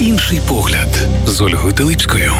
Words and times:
Інший 0.00 0.40
погляд 0.48 0.88
з 1.26 1.40
Ольгою 1.40 1.74
Теличкою. 1.74 2.32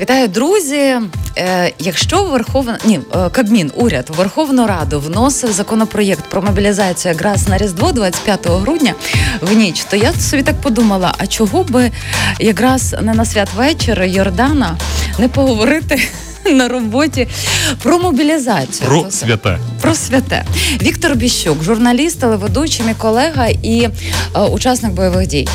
Вітаю, 0.00 0.28
друзі. 0.28 0.96
Е, 1.38 1.72
якщо 1.78 2.24
Верховна 2.24 2.78
ні, 2.84 3.00
е, 3.14 3.30
Кабмін, 3.30 3.72
уряд 3.74 4.10
Верховну 4.16 4.66
Раду 4.66 5.00
вносив 5.00 5.52
законопроєкт 5.52 6.24
про 6.24 6.42
мобілізацію 6.42 7.12
якраз 7.12 7.48
на 7.48 7.58
Різдво 7.58 7.92
25 7.92 8.46
грудня 8.46 8.94
в 9.40 9.52
ніч, 9.52 9.84
то 9.84 9.96
я 9.96 10.12
собі 10.12 10.42
так 10.42 10.60
подумала: 10.60 11.14
а 11.18 11.26
чого 11.26 11.64
би 11.64 11.90
якраз 12.40 12.96
не 13.02 13.14
на 13.14 13.24
святвечір 13.24 14.02
Йордана 14.02 14.76
не 15.18 15.28
поговорити? 15.28 16.02
На 16.54 16.68
роботі 16.68 17.28
про 17.82 17.98
мобілізацію 17.98 18.88
Про 18.88 19.10
святе. 19.10 19.58
Про 19.80 19.94
святе. 19.94 20.44
Віктор 20.82 21.14
Біщук, 21.14 21.62
журналіст, 21.62 22.20
телеведучий, 22.20 22.86
мій 22.86 22.94
колега 22.94 23.46
і 23.46 23.88
е, 24.36 24.40
учасник 24.40 24.92
бойових 24.92 25.26
дій. 25.26 25.48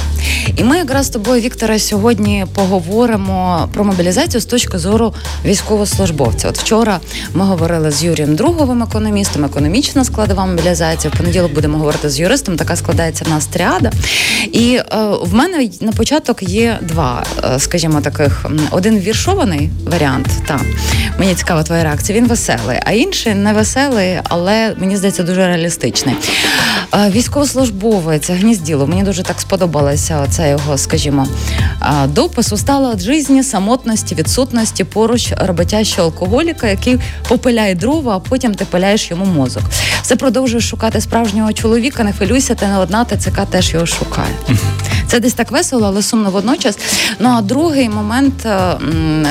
І 0.58 0.64
ми 0.64 0.78
якраз 0.78 1.06
з 1.06 1.10
тобою, 1.10 1.42
Вікторе, 1.42 1.80
сьогодні 1.80 2.46
поговоримо 2.54 3.70
про 3.74 3.84
мобілізацію 3.84 4.42
з 4.42 4.46
точки 4.46 4.78
зору 4.78 5.14
військовослужбовця. 5.46 6.50
От 6.50 6.58
вчора 6.58 7.00
ми 7.34 7.46
говорили 7.46 7.92
з 7.92 8.04
Юрієм 8.04 8.36
Друговим, 8.36 8.84
економістом, 8.84 9.46
економічна 9.46 10.04
складова 10.04 10.46
мобілізація. 10.46 11.14
В 11.14 11.18
понеділок 11.18 11.54
будемо 11.54 11.78
говорити 11.78 12.10
з 12.10 12.20
юристом. 12.20 12.56
Така 12.56 12.76
складається 12.76 13.26
в 13.26 13.30
нас 13.30 13.46
тріада. 13.46 13.92
І 14.52 14.76
е, 14.76 14.84
в 15.22 15.34
мене 15.34 15.70
на 15.82 15.92
початок 15.92 16.44
є 16.44 16.80
два, 16.82 17.26
е, 17.44 17.60
скажімо, 17.60 18.02
таких 18.02 18.46
один 18.72 19.00
віршований 19.00 19.70
варіант. 19.86 20.28
Та 20.48 20.60
мені 21.20 21.36
цікава 21.36 21.64
твоя 21.64 21.84
реакція. 21.84 22.18
Він 22.18 22.28
веселий, 22.28 22.80
а 22.86 22.92
інший 22.92 23.36
не 23.36 23.54
веселий, 23.54 24.20
але 24.24 24.76
мені 24.78 24.98
здається 24.98 25.24
дуже 25.24 25.48
реалістичний. 25.48 26.16
Військовослужбовець 27.10 28.30
гнізділо. 28.30 28.88
Мені 28.88 29.04
дуже 29.04 29.24
так 29.24 29.42
сподобалося 29.42 30.26
це 30.30 30.50
його, 30.50 30.78
скажімо, 30.78 31.28
допис 32.08 32.52
устала 32.52 32.94
від 32.94 33.00
житті, 33.00 33.44
самотності, 33.44 34.16
відсутності 34.16 34.84
поруч 34.84 35.34
роботящого 35.38 36.08
алкоголіка, 36.08 36.68
який 36.68 37.00
попиляє 37.28 37.76
дрова, 37.76 38.16
а 38.16 38.20
потім 38.20 38.56
ти 38.56 38.66
пиляєш 38.66 39.12
йому 39.12 39.26
мозок. 39.26 39.64
Все 40.02 40.16
продовжуєш 40.16 40.70
шукати 40.70 41.02
справжнього 41.02 41.54
чоловіка. 41.54 42.04
Не 42.04 42.14
хвилюйся, 42.14 42.56
ти 42.56 42.68
не 42.68 42.78
одна 42.78 43.06
ТЦК 43.06 43.46
теж 43.50 43.74
його 43.74 43.86
шукає. 43.86 44.32
Це 45.08 45.20
десь 45.20 45.34
так 45.34 45.52
весело, 45.52 45.88
але 45.88 46.02
сумно 46.02 46.32
водночас. 46.32 46.78
Ну 47.20 47.30
а 47.30 47.42
другий 47.42 47.90
момент 47.90 48.46
е, 48.46 48.78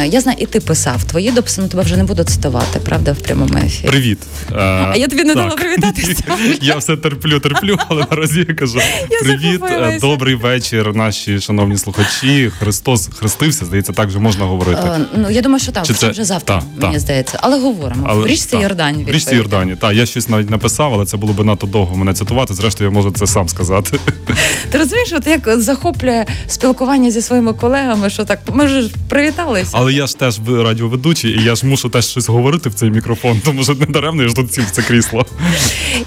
я 0.06 0.20
знаю, 0.20 0.38
і 0.40 0.46
ти 0.46 0.60
писав 0.60 1.04
твої 1.04 1.30
дописи, 1.34 1.60
ну 1.60 1.68
тебе 1.68 1.82
вже 1.82 1.96
не 1.96 2.04
буду 2.04 2.24
цитувати, 2.24 2.80
правда, 2.80 3.12
в 3.12 3.18
прямому 3.18 3.58
ефірі. 3.58 3.90
Привіт. 3.90 4.18
А 4.52 4.94
я 4.96 5.08
тобі 5.08 5.24
не 5.24 5.34
дала 5.34 5.50
привітатися. 5.50 6.22
Я 6.60 6.76
все 6.76 6.96
терплю, 6.96 7.40
терплю, 7.40 7.78
але 7.88 8.06
наразі 8.10 8.46
я 8.48 8.54
кажу 8.54 8.78
привіт, 9.22 9.60
е, 9.70 9.98
добрий 10.00 10.34
вечір, 10.34 10.94
наші 10.94 11.40
шановні 11.40 11.78
слухачі. 11.78 12.50
Христос 12.58 13.10
хрестився, 13.18 13.64
здається, 13.64 13.92
так 13.92 14.08
вже 14.08 14.18
можна 14.18 14.44
говорити. 14.44 14.82
Е, 14.84 15.00
ну 15.16 15.30
я 15.30 15.42
думаю, 15.42 15.60
що 15.60 15.72
так, 15.72 15.86
це 15.86 16.08
вже 16.08 16.24
завтра, 16.24 16.62
мені 16.76 16.98
здається, 16.98 17.38
але 17.42 17.60
говоримо. 17.60 18.06
Але, 18.08 18.24
в 18.24 18.26
річці 18.26 18.56
Йордані. 18.56 19.04
В 19.04 19.10
річці 19.10 19.34
Йордані. 19.34 19.76
Так, 19.76 19.94
я 19.94 20.06
щось 20.06 20.28
навіть 20.28 20.50
написав, 20.50 20.94
але 20.94 21.06
це 21.06 21.16
було 21.16 21.32
б 21.32 21.44
надто 21.44 21.66
довго 21.66 21.96
мене 21.96 22.14
цитувати. 22.14 22.54
Зрештою, 22.54 22.90
я 22.90 22.94
можу 22.94 23.10
це 23.10 23.26
сам 23.26 23.48
сказати. 23.48 23.98
Ти 24.70 24.78
розумієш, 24.78 25.12
от 25.12 25.26
як 25.26 25.60
захоплює 25.60 26.24
спілкування 26.46 27.10
зі 27.10 27.22
своїми 27.22 27.52
колегами, 27.52 28.10
що 28.10 28.24
так 28.24 28.40
ми 28.52 28.68
ж 28.68 28.90
привіталися. 29.08 29.70
Але 29.72 29.92
я 29.92 30.06
ж 30.06 30.18
теж 30.18 30.40
радіоведучий, 30.48 31.23
і 31.24 31.42
я 31.42 31.54
ж 31.54 31.66
мушу 31.66 31.88
теж 31.88 32.06
щось 32.06 32.28
говорити 32.28 32.68
в 32.68 32.74
цей 32.74 32.90
мікрофон, 32.90 33.40
тому 33.44 33.64
що 33.64 33.74
не 33.74 33.86
даремно 33.86 34.22
я 34.22 34.28
ж 34.28 34.34
тут 34.34 34.54
сів 34.54 34.66
в 34.66 34.70
це 34.70 34.82
крісло. 34.82 35.26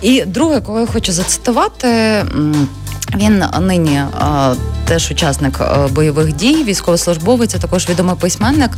І 0.02 0.24
друге, 0.26 0.62
кого 0.62 0.80
я 0.80 0.86
хочу 0.86 1.12
зацитувати. 1.12 2.24
Він 3.16 3.44
нині 3.62 4.02
а, 4.20 4.54
теж 4.86 5.12
учасник 5.12 5.62
бойових 5.92 6.34
дій, 6.34 6.64
військовослужбовець, 6.64 7.56
а 7.56 7.58
також 7.58 7.90
відомий 7.90 8.16
письменник 8.16 8.72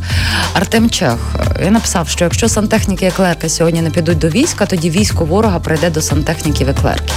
Артем 0.54 0.90
Чех. 0.90 1.18
Він 1.60 1.72
написав, 1.72 2.08
що 2.08 2.24
якщо 2.24 2.48
сантехніки 2.48 3.06
і 3.06 3.10
клерки 3.10 3.48
сьогодні 3.48 3.82
не 3.82 3.90
підуть 3.90 4.18
до 4.18 4.28
війська, 4.28 4.66
тоді 4.66 4.90
військо 4.90 5.24
ворога 5.24 5.58
прийде 5.58 5.90
до 5.90 6.02
сантехніків 6.02 6.68
і 6.68 6.72
клерків. 6.72 7.14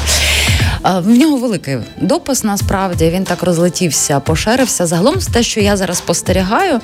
В 0.83 1.07
нього 1.07 1.37
великий 1.37 1.77
допис. 2.01 2.43
Насправді 2.43 3.09
він 3.09 3.23
так 3.23 3.43
розлетівся, 3.43 4.19
поширився. 4.19 4.85
Загалом, 4.85 5.15
те, 5.33 5.43
що 5.43 5.59
я 5.59 5.77
зараз 5.77 5.97
спостерігаю, 5.97 6.79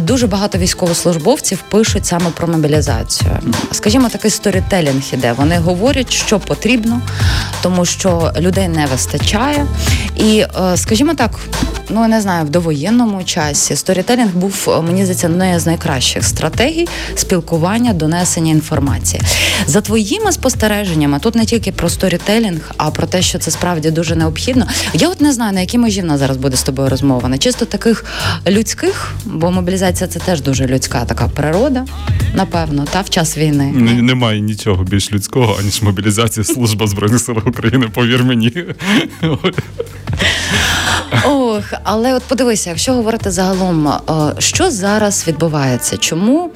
дуже 0.00 0.26
багато 0.26 0.58
військовослужбовців 0.58 1.58
пишуть 1.70 2.06
саме 2.06 2.30
про 2.30 2.48
мобілізацію. 2.48 3.30
Скажімо, 3.72 4.08
такий 4.08 4.30
сторітелінг 4.30 5.02
іде. 5.12 5.32
Вони 5.32 5.58
говорять, 5.58 6.12
що 6.12 6.40
потрібно, 6.40 7.00
тому 7.62 7.84
що 7.84 8.32
людей 8.38 8.68
не 8.68 8.86
вистачає. 8.86 9.66
І, 10.16 10.38
е, 10.40 10.76
скажімо 10.76 11.14
так, 11.14 11.30
ну 11.88 12.08
не 12.08 12.20
знаю, 12.20 12.44
в 12.44 12.50
довоєнному 12.50 13.24
часі 13.24 13.76
сторітелінг 13.76 14.34
був 14.34 14.68
е, 14.68 14.80
мені 14.80 15.02
здається 15.02 15.28
однією 15.28 15.60
з 15.60 15.66
найкращих 15.66 16.24
стратегій 16.24 16.88
спілкування, 17.14 17.92
донесення 17.92 18.50
інформації. 18.50 19.22
За 19.66 19.80
твоїми 19.80 20.32
спостереженнями, 20.32 21.18
тут 21.18 21.34
не 21.34 21.44
тільки 21.44 21.72
про 21.72 21.88
сторітелінг, 21.88 22.70
а 22.76 22.90
про 22.90 22.99
те, 23.06 23.22
що 23.22 23.38
це 23.38 23.50
справді 23.50 23.90
дуже 23.90 24.16
необхідно. 24.16 24.66
Я 24.94 25.08
от 25.08 25.20
не 25.20 25.32
знаю, 25.32 25.52
на 25.52 25.60
якій 25.60 25.78
межі 25.78 26.00
в 26.00 26.04
нас 26.04 26.18
зараз 26.18 26.36
буде 26.36 26.56
з 26.56 26.62
тобою 26.62 26.88
розмова. 26.88 27.28
Не 27.28 27.38
чисто 27.38 27.64
таких 27.64 28.04
людських, 28.48 29.12
бо 29.24 29.50
мобілізація 29.50 30.08
це 30.08 30.18
теж 30.18 30.40
дуже 30.40 30.66
людська 30.66 31.04
така 31.04 31.28
природа, 31.28 31.84
напевно, 32.34 32.84
та 32.92 33.00
в 33.00 33.10
час 33.10 33.38
війни. 33.38 33.72
Немає 34.02 34.40
нічого 34.40 34.84
більш 34.84 35.12
людського, 35.12 35.56
аніж 35.60 35.82
мобілізація 35.82 36.44
служба 36.44 36.86
збройних 36.86 37.20
сил 37.20 37.38
України. 37.46 37.88
Повір 37.94 38.24
мені. 38.24 38.52
Ох, 41.24 41.64
але 41.84 42.14
от 42.14 42.22
подивися, 42.22 42.70
якщо 42.70 42.92
говорити 42.92 43.30
загалом, 43.30 43.88
е, 43.88 44.00
що 44.38 44.70
зараз 44.70 45.24
відбувається, 45.28 45.96
чому 45.96 46.50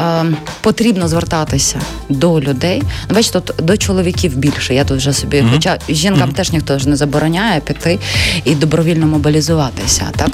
е, 0.00 0.24
потрібно 0.60 1.08
звертатися 1.08 1.80
до 2.08 2.40
людей? 2.40 2.82
Ну, 3.08 3.14
бачите, 3.14 3.40
тут 3.40 3.66
до 3.66 3.76
чоловіків 3.76 4.36
більше. 4.36 4.74
Я 4.74 4.84
тут 4.84 4.96
вже 4.96 5.12
собі, 5.12 5.36
mm-hmm. 5.36 5.50
хоча 5.52 5.78
жінкам 5.88 6.30
mm-hmm. 6.30 6.34
теж 6.34 6.52
ніхто 6.52 6.78
ж 6.78 6.88
не 6.88 6.96
забороняє 6.96 7.60
піти 7.60 7.98
і 8.44 8.54
добровільно 8.54 9.06
мобілізуватися, 9.06 10.06
так. 10.16 10.30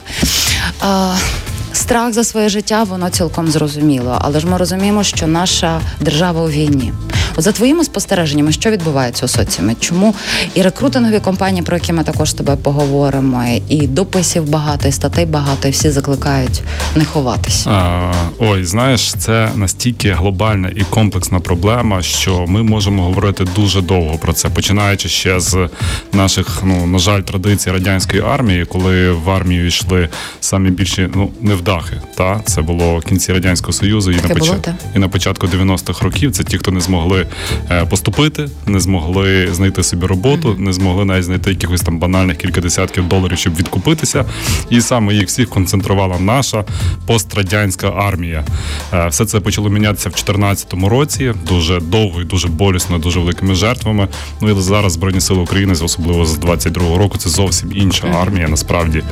Страх 1.81 2.13
за 2.13 2.25
своє 2.25 2.49
життя, 2.49 2.83
воно 2.83 3.11
цілком 3.11 3.49
зрозуміло, 3.49 4.19
але 4.21 4.41
ж 4.41 4.47
ми 4.47 4.57
розуміємо, 4.57 5.03
що 5.03 5.27
наша 5.27 5.81
держава 6.01 6.43
у 6.43 6.51
війні. 6.51 6.93
От 7.37 7.45
за 7.45 7.53
твоїми 7.53 7.85
спостереженнями, 7.85 8.53
що 8.53 8.71
відбувається 8.71 9.27
у 9.27 9.29
соціумі? 9.29 9.77
Чому 9.81 10.15
і 10.55 10.63
рекрутингові 10.63 11.21
компанії, 11.21 11.63
про 11.63 11.77
які 11.77 11.93
ми 11.93 12.05
також 12.05 12.31
з 12.31 12.35
тобою 12.35 12.59
поговоримо, 12.59 13.45
і 13.69 13.87
дописів 13.87 14.49
багато, 14.49 14.89
і 14.89 14.93
статей 14.93 15.27
багато, 15.27 15.69
і 15.69 15.71
всі 15.71 15.91
закликають 15.91 16.63
не 16.97 17.05
ховатися? 17.05 17.71
А, 17.71 18.13
Ой, 18.39 18.65
знаєш, 18.65 19.15
це 19.15 19.51
настільки 19.57 20.13
глобальна 20.13 20.71
і 20.77 20.83
комплексна 20.83 21.41
проблема, 21.41 22.03
що 22.03 22.47
ми 22.49 22.63
можемо 22.63 23.03
говорити 23.03 23.45
дуже 23.57 23.81
довго 23.81 24.19
про 24.19 24.33
це, 24.33 24.49
починаючи 24.49 25.09
ще 25.09 25.41
з 25.41 25.69
наших, 26.13 26.63
ну 26.65 26.87
на 26.87 26.99
жаль, 26.99 27.21
традицій 27.21 27.71
радянської 27.71 28.23
армії, 28.23 28.65
коли 28.65 29.13
в 29.13 29.31
армію 29.31 29.67
йшли 29.67 30.09
самі 30.41 30.71
більші 30.71 31.09
ну 31.15 31.31
невдахи. 31.71 32.01
Та 32.15 32.41
це 32.45 32.63
було 32.63 32.99
в 32.99 33.05
кінці 33.05 33.33
радянського 33.33 33.73
союзу 33.73 34.11
і 34.11 34.17
на 34.17 34.29
поч... 34.29 34.53
і 34.97 34.99
на 34.99 35.09
початку 35.09 35.47
90-х 35.47 36.05
років. 36.05 36.33
Це 36.33 36.45
ті, 36.45 36.59
хто 36.59 36.71
не 36.71 36.81
змогли 36.81 37.27
Е, 37.71 37.85
поступити, 37.87 38.49
не 38.67 38.81
змогли 38.81 39.49
знайти 39.53 39.83
собі 39.83 40.07
роботу, 40.07 40.57
не 40.59 40.73
змогли 40.73 41.05
навіть 41.05 41.25
знайти 41.25 41.51
якихось 41.51 41.81
там 41.81 41.99
банальних 41.99 42.37
кілька 42.37 42.61
десятків 42.61 43.09
доларів, 43.09 43.39
щоб 43.39 43.57
відкупитися. 43.57 44.25
І 44.71 44.81
саме 44.81 45.15
їх 45.15 45.27
всіх 45.27 45.49
концентрувала 45.49 46.19
наша 46.19 46.65
пострадянська 47.07 47.91
армія. 47.91 48.45
Е, 48.93 49.09
все 49.09 49.27
це 49.27 49.41
почало 49.41 49.71
мінятися 49.71 50.09
в 50.09 50.13
2014 50.13 50.75
році. 50.75 51.35
Дуже 51.49 51.81
довго 51.81 52.21
і 52.21 52.25
дуже 52.25 52.49
болісно, 52.49 52.99
дуже 52.99 53.21
великими 53.21 53.55
жертвами. 53.55 54.09
Ну 54.41 54.51
і 54.51 54.61
зараз 54.61 54.93
збройні 54.93 55.21
сили 55.21 55.41
України, 55.41 55.73
особливо 55.73 56.27
з 56.27 56.39
22-го 56.39 56.99
року, 56.99 57.19
це 57.19 57.31
зовсім 57.31 57.73
інша 57.75 58.07
армія, 58.23 58.49
насправді 58.49 59.03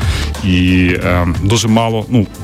і 0.45 0.91
е, 1.05 1.29
дуже 1.43 1.69
мало. 1.69 2.07
Ну 2.09 2.27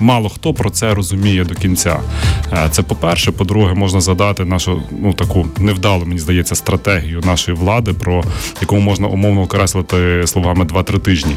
мало 0.00 0.28
хто 0.28 0.54
про 0.54 0.70
це 0.70 0.94
розуміє 0.94 1.44
до 1.44 1.54
кінця. 1.54 2.00
Е, 2.52 2.68
це 2.70 2.82
по-перше, 2.82 3.32
по-друге, 3.32 3.74
можна 3.74 4.00
задати 4.00 4.44
нашу 4.44 4.82
ну 4.90 5.12
таку 5.12 5.46
невдалу, 5.58 6.04
мені 6.04 6.18
здається, 6.18 6.54
стратегію 6.54 7.20
нашої 7.20 7.56
влади, 7.56 7.92
про 7.92 8.24
яку 8.60 8.76
можна 8.76 9.08
умовно 9.08 9.42
окреслити 9.42 10.26
словами 10.26 10.64
2-3 10.64 10.98
тижні. 10.98 11.36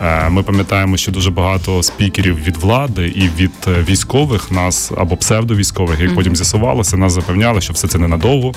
Е, 0.00 0.28
ми 0.28 0.42
пам'ятаємо, 0.42 0.96
що 0.96 1.12
дуже 1.12 1.30
багато 1.30 1.82
спікерів 1.82 2.44
від 2.44 2.56
влади 2.56 3.08
і 3.08 3.42
від 3.42 3.52
е, 3.68 3.84
військових 3.88 4.50
нас 4.50 4.92
або 4.96 5.16
псевдовійськових, 5.16 6.00
як 6.00 6.14
потім 6.14 6.36
з'ясувалося, 6.36 6.96
нас 6.96 7.12
запевняли, 7.12 7.60
що 7.60 7.72
все 7.72 7.88
це 7.88 7.98
ненадовго, 7.98 8.52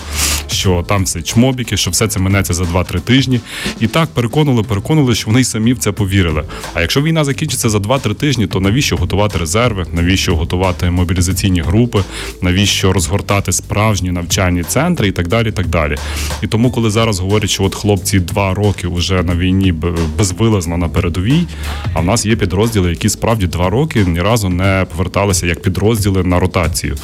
що 0.48 0.86
там 0.88 1.04
все 1.04 1.22
чмобіки, 1.22 1.78
що 1.78 1.92
все 1.92 2.08
це 2.08 2.20
минеться 2.20 2.54
за 2.54 2.64
2-3 2.64 3.00
тижні. 3.00 3.40
І 3.80 3.88
так 3.88 4.10
переконували, 4.10 4.64
переконували, 4.64 5.16
що 5.16 5.28
вони 5.28 5.42
й 5.42 5.44
самі 5.44 5.74
в 5.74 5.78
це 5.78 5.92
повірили. 5.92 6.44
А 6.74 6.82
якщо 6.82 7.02
війна 7.02 7.24
закінчиться 7.24 7.70
за 7.70 7.78
2-3 7.78 8.16
тижні, 8.16 8.48
то 8.48 8.60
навіщо 8.60 8.98
готувати 8.98 9.27
резерви? 9.36 9.86
Навіщо 9.94 10.36
готувати 10.36 10.92
мобілізаційні 10.92 11.62
групи? 11.62 12.04
навіщо 12.42 12.94
розгортати 12.94 13.52
справжні 13.52 14.12
навчальні 14.12 14.64
центри 14.64 15.08
і 15.08 15.12
так 15.12 15.28
далі. 15.28 15.50
І 15.50 15.52
так 15.52 15.68
далі. 15.68 15.96
І 16.42 16.48
тому, 16.48 16.72
коли 16.72 16.90
зараз 16.90 17.20
говорять, 17.20 17.50
що 17.50 17.64
от 17.64 17.76
хлопці 17.76 18.20
два 18.20 18.54
роки 18.54 18.88
вже 18.88 19.24
на 19.24 19.36
війні 19.36 19.74
безвилазно 20.18 20.78
на 20.78 20.90
передовій, 20.90 21.48
а 21.94 22.00
в 22.00 22.06
нас 22.06 22.26
є 22.26 22.36
підрозділи, 22.36 22.90
які 22.90 23.10
справді 23.10 23.48
два 23.48 23.70
роки 23.70 24.06
ні 24.06 24.22
разу 24.22 24.50
не 24.50 24.86
поверталися 24.92 25.48
як 25.48 25.62
підрозділи 25.62 26.24
на 26.24 26.40
ротацію. 26.40 26.96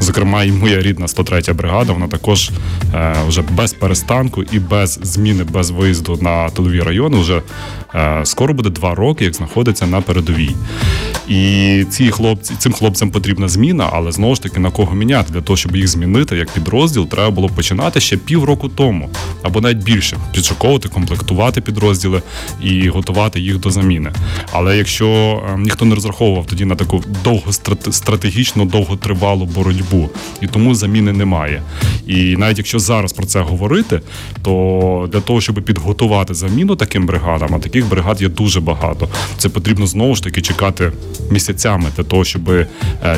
Зокрема, 0.00 0.44
і 0.44 0.52
моя 0.52 0.80
рідна 0.80 1.08
103 1.08 1.52
бригада, 1.52 1.92
вона 1.92 2.08
також 2.08 2.50
е, 2.94 3.14
вже 3.28 3.42
без 3.50 3.72
перестанку 3.72 4.42
і 4.42 4.58
без 4.58 4.98
зміни, 5.02 5.44
без 5.44 5.70
виїзду 5.70 6.18
на 6.22 6.50
тилові 6.50 6.80
райони 6.80 7.18
вже 7.18 7.42
е, 7.94 8.20
скоро 8.24 8.54
буде 8.54 8.70
два 8.70 8.94
роки, 8.94 9.24
як 9.24 9.34
знаходиться 9.34 9.86
на 9.86 10.00
передовій. 10.00 10.56
І 11.28 11.67
ці 11.90 12.10
хлопці, 12.10 12.54
цим 12.58 12.72
хлопцям 12.72 13.10
потрібна 13.10 13.48
зміна, 13.48 13.88
але 13.92 14.12
знову 14.12 14.34
ж 14.34 14.42
таки 14.42 14.60
на 14.60 14.70
кого 14.70 14.94
міняти 14.94 15.32
для 15.32 15.40
того, 15.40 15.56
щоб 15.56 15.76
їх 15.76 15.88
змінити 15.88 16.36
як 16.36 16.50
підрозділ, 16.50 17.08
треба 17.08 17.30
було 17.30 17.48
починати 17.48 18.00
ще 18.00 18.16
півроку 18.16 18.68
тому, 18.68 19.08
або 19.42 19.60
навіть 19.60 19.78
більше 19.78 20.16
підшуковувати, 20.32 20.88
комплектувати 20.88 21.60
підрозділи 21.60 22.22
і 22.62 22.88
готувати 22.88 23.40
їх 23.40 23.58
до 23.58 23.70
заміни. 23.70 24.12
Але 24.52 24.76
якщо 24.76 25.08
е, 25.54 25.58
ніхто 25.58 25.84
не 25.84 25.94
розраховував 25.94 26.46
тоді 26.46 26.64
на 26.64 26.74
таку 26.74 27.02
довго 27.24 27.52
стратегічно 27.90 28.64
довготривалу 28.64 29.44
боротьбу, 29.44 30.10
і 30.40 30.46
тому 30.46 30.74
заміни 30.74 31.12
немає. 31.12 31.62
І 32.06 32.36
навіть 32.36 32.58
якщо 32.58 32.78
зараз 32.78 33.12
про 33.12 33.26
це 33.26 33.40
говорити, 33.40 34.00
то 34.42 35.08
для 35.12 35.20
того, 35.20 35.40
щоб 35.40 35.54
підготувати 35.54 36.34
заміну 36.34 36.76
таким 36.76 37.06
бригадам, 37.06 37.54
а 37.54 37.58
таких 37.58 37.88
бригад 37.88 38.22
є 38.22 38.28
дуже 38.28 38.60
багато. 38.60 39.08
Це 39.38 39.48
потрібно 39.48 39.86
знову 39.86 40.14
ж 40.14 40.22
таки 40.22 40.42
чекати 40.42 40.92
місяцями 41.58 41.90
для 41.96 42.04
того, 42.04 42.24
щоб 42.24 42.50
е, 42.50 42.66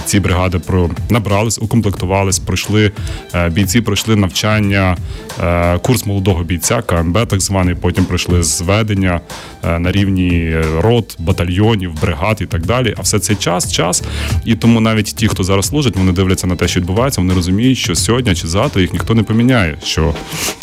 ці 0.05 0.21
бригади 0.21 0.59
про 0.59 0.91
набрались, 1.11 1.59
укомплектувались, 1.59 2.39
пройшли 2.39 2.93
е, 3.35 3.49
бійці, 3.49 3.81
пройшли 3.81 4.17
навчання, 4.17 4.97
е, 5.43 5.79
курс 5.79 6.07
молодого 6.07 6.45
бійця, 6.45 6.83
КМБ, 6.83 7.27
так 7.27 7.41
званий. 7.41 7.75
Потім 7.75 8.05
пройшли 8.05 8.43
зведення 8.43 9.21
на 9.63 9.93
рівні 9.93 10.57
рот, 10.79 11.17
батальйонів, 11.19 12.01
бригад 12.01 12.39
і 12.41 12.47
так 12.47 12.67
далі. 12.67 12.95
А 12.97 13.03
все 13.03 13.19
це 13.19 13.35
час, 13.35 13.73
час. 13.73 14.03
І 14.45 14.55
тому 14.55 14.81
навіть 14.81 15.15
ті, 15.17 15.29
хто 15.29 15.45
зараз 15.45 15.67
служить, 15.67 15.97
вони 15.97 16.13
дивляться 16.13 16.47
на 16.47 16.57
те, 16.57 16.69
що 16.69 16.81
відбувається. 16.81 17.21
Вони 17.21 17.35
розуміють, 17.35 17.79
що 17.79 17.95
сьогодні 17.95 18.35
чи 18.35 18.49
завтра 18.49 18.83
їх 18.83 18.93
ніхто 18.93 19.15
не 19.15 19.23
поміняє. 19.23 19.77
Що 19.85 20.15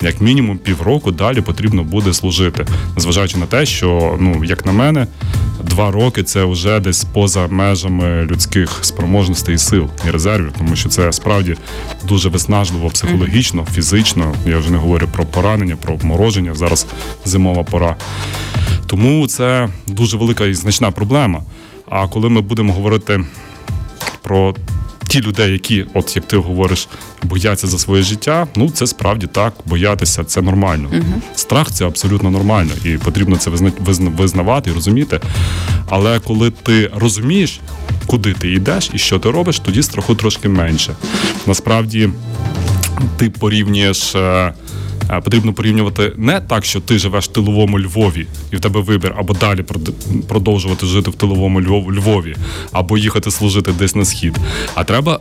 як 0.01 0.21
мінімум 0.21 0.57
півроку 0.57 1.11
далі 1.11 1.41
потрібно 1.41 1.83
буде 1.83 2.13
служити, 2.13 2.65
незважаючи 2.95 3.37
на 3.37 3.45
те, 3.45 3.65
що 3.65 4.17
ну 4.19 4.43
як 4.43 4.65
на 4.65 4.71
мене, 4.71 5.07
два 5.63 5.91
роки 5.91 6.23
це 6.23 6.43
вже 6.43 6.79
десь 6.79 7.03
поза 7.03 7.47
межами 7.47 8.25
людських 8.25 8.79
спроможностей 8.81 9.55
і 9.55 9.57
сил 9.57 9.89
і 10.07 10.11
резервів, 10.11 10.53
тому 10.57 10.75
що 10.75 10.89
це 10.89 11.11
справді 11.11 11.55
дуже 12.07 12.29
виснажливо 12.29 12.89
психологічно, 12.89 13.65
фізично. 13.73 14.33
Я 14.45 14.57
вже 14.57 14.71
не 14.71 14.77
говорю 14.77 15.07
про 15.13 15.25
поранення, 15.25 15.75
про 15.75 15.93
обмороження. 15.93 16.55
Зараз 16.55 16.85
зимова 17.25 17.63
пора. 17.63 17.95
Тому 18.87 19.27
це 19.27 19.69
дуже 19.87 20.17
велика 20.17 20.45
і 20.45 20.53
значна 20.53 20.91
проблема. 20.91 21.41
А 21.89 22.07
коли 22.07 22.29
ми 22.29 22.41
будемо 22.41 22.73
говорити 22.73 23.25
про 24.21 24.55
ті 25.07 25.21
людей, 25.21 25.51
які, 25.51 25.85
от 25.93 26.15
як 26.15 26.25
ти 26.25 26.37
говориш, 26.37 26.87
бояться 27.23 27.67
за 27.67 27.77
своє 27.77 28.03
життя, 28.03 28.47
ну 28.55 28.69
це 28.69 28.87
справді 28.87 29.27
так, 29.27 29.53
боятися 29.65 30.23
це 30.23 30.41
нормально. 30.41 30.89
Угу. 30.93 31.21
Страх 31.35 31.71
це 31.71 31.85
абсолютно 31.85 32.31
нормально, 32.31 32.71
і 32.85 32.89
потрібно 32.89 33.37
це 33.37 33.51
визнавати 34.17 34.69
і 34.69 34.73
розуміти. 34.73 35.19
Але 35.89 36.19
коли 36.19 36.51
ти 36.51 36.91
розумієш, 36.95 37.59
куди 38.05 38.33
ти 38.33 38.51
йдеш 38.51 38.89
і 38.93 38.97
що 38.97 39.19
ти 39.19 39.31
робиш, 39.31 39.59
тоді 39.59 39.83
страху 39.83 40.15
трошки 40.15 40.49
менше. 40.49 40.95
Насправді 41.47 42.09
ти 43.17 43.29
порівнюєш. 43.29 44.15
Е, 45.09 45.21
потрібно 45.21 45.53
порівнювати 45.53 46.13
не 46.17 46.41
так, 46.41 46.65
що 46.65 46.81
ти 46.81 46.97
живеш 46.97 47.25
в 47.25 47.27
тиловому 47.27 47.79
Львові, 47.79 48.27
і 48.51 48.55
в 48.55 48.59
тебе 48.59 48.79
вибір 48.81 49.13
або 49.17 49.33
далі 49.33 49.65
продовжувати 50.27 50.85
жити 50.85 51.11
в 51.11 51.15
тиловому 51.15 51.61
Львові, 51.91 52.35
або 52.71 52.97
їхати 52.97 53.31
служити 53.31 53.71
десь 53.71 53.95
на 53.95 54.05
схід. 54.05 54.37
А 54.75 54.83
треба 54.83 55.19